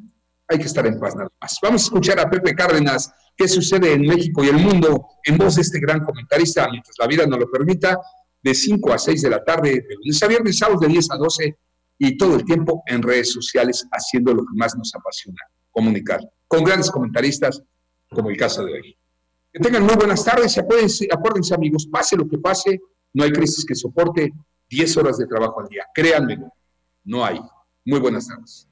hay 0.47 0.57
que 0.57 0.65
estar 0.65 0.85
en 0.85 0.99
paz 0.99 1.15
nada 1.15 1.29
más. 1.41 1.57
Vamos 1.61 1.83
a 1.83 1.85
escuchar 1.85 2.19
a 2.19 2.29
Pepe 2.29 2.53
Cárdenas 2.53 3.11
qué 3.37 3.47
sucede 3.47 3.93
en 3.93 4.01
México 4.01 4.43
y 4.43 4.49
el 4.49 4.57
mundo 4.57 5.07
en 5.23 5.37
voz 5.37 5.55
de 5.55 5.61
este 5.61 5.79
gran 5.79 6.03
comentarista, 6.03 6.67
mientras 6.69 6.95
la 6.99 7.07
vida 7.07 7.25
nos 7.25 7.39
lo 7.39 7.49
permita. 7.49 7.97
de 8.43 8.55
5 8.55 8.91
a 8.91 8.97
6 8.97 9.21
de 9.21 9.29
la 9.29 9.43
tarde, 9.43 9.69
de 9.69 9.95
lunes 9.97 10.23
a 10.23 10.27
viernes, 10.27 10.57
sábados 10.57 10.81
de 10.81 10.87
10 10.87 11.11
a 11.11 11.17
12 11.17 11.57
y 11.99 12.17
todo 12.17 12.35
el 12.35 12.43
tiempo 12.43 12.81
en 12.87 13.03
redes 13.03 13.31
sociales 13.31 13.85
haciendo 13.91 14.33
lo 14.33 14.41
que 14.41 14.55
más 14.55 14.75
nos 14.75 14.91
apasiona, 14.95 15.37
comunicar, 15.69 16.19
con 16.51 16.65
grandes 16.65 16.91
comentaristas 16.91 17.63
como 18.09 18.29
el 18.29 18.35
caso 18.35 18.65
de 18.65 18.73
hoy. 18.73 18.97
Que 19.53 19.59
tengan 19.59 19.83
muy 19.83 19.95
buenas 19.95 20.25
tardes 20.25 20.57
y 20.57 20.59
acuérdense, 20.59 21.07
acuérdense 21.09 21.55
amigos, 21.55 21.87
pase 21.87 22.17
lo 22.17 22.27
que 22.27 22.37
pase, 22.37 22.81
no 23.13 23.23
hay 23.23 23.31
crisis 23.31 23.65
que 23.65 23.73
soporte 23.73 24.33
10 24.69 24.97
horas 24.97 25.17
de 25.17 25.27
trabajo 25.27 25.61
al 25.61 25.69
día. 25.69 25.85
Créanme, 25.93 26.39
no 27.05 27.23
hay. 27.23 27.39
Muy 27.85 28.01
buenas 28.01 28.27
tardes. 28.27 28.67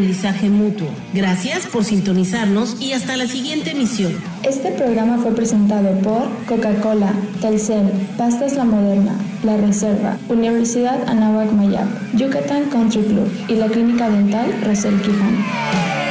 Mutuo. 0.00 0.88
Gracias 1.12 1.66
por 1.66 1.84
sintonizarnos 1.84 2.80
y 2.80 2.92
hasta 2.92 3.16
la 3.16 3.26
siguiente 3.26 3.70
emisión. 3.70 4.12
Este 4.42 4.70
programa 4.72 5.18
fue 5.18 5.34
presentado 5.34 5.96
por 6.00 6.28
Coca-Cola, 6.46 7.12
Telcel, 7.40 7.90
Pastas 8.16 8.54
La 8.54 8.64
Moderna, 8.64 9.14
La 9.44 9.56
Reserva, 9.56 10.18
Universidad 10.28 11.08
Anáhuac 11.08 11.52
Mayab, 11.52 11.86
Yucatán 12.14 12.64
Country 12.70 13.02
Club 13.02 13.30
y 13.48 13.54
la 13.54 13.66
Clínica 13.68 14.08
Dental 14.10 14.46
Rosel 14.64 15.00
Quijano. 15.00 16.03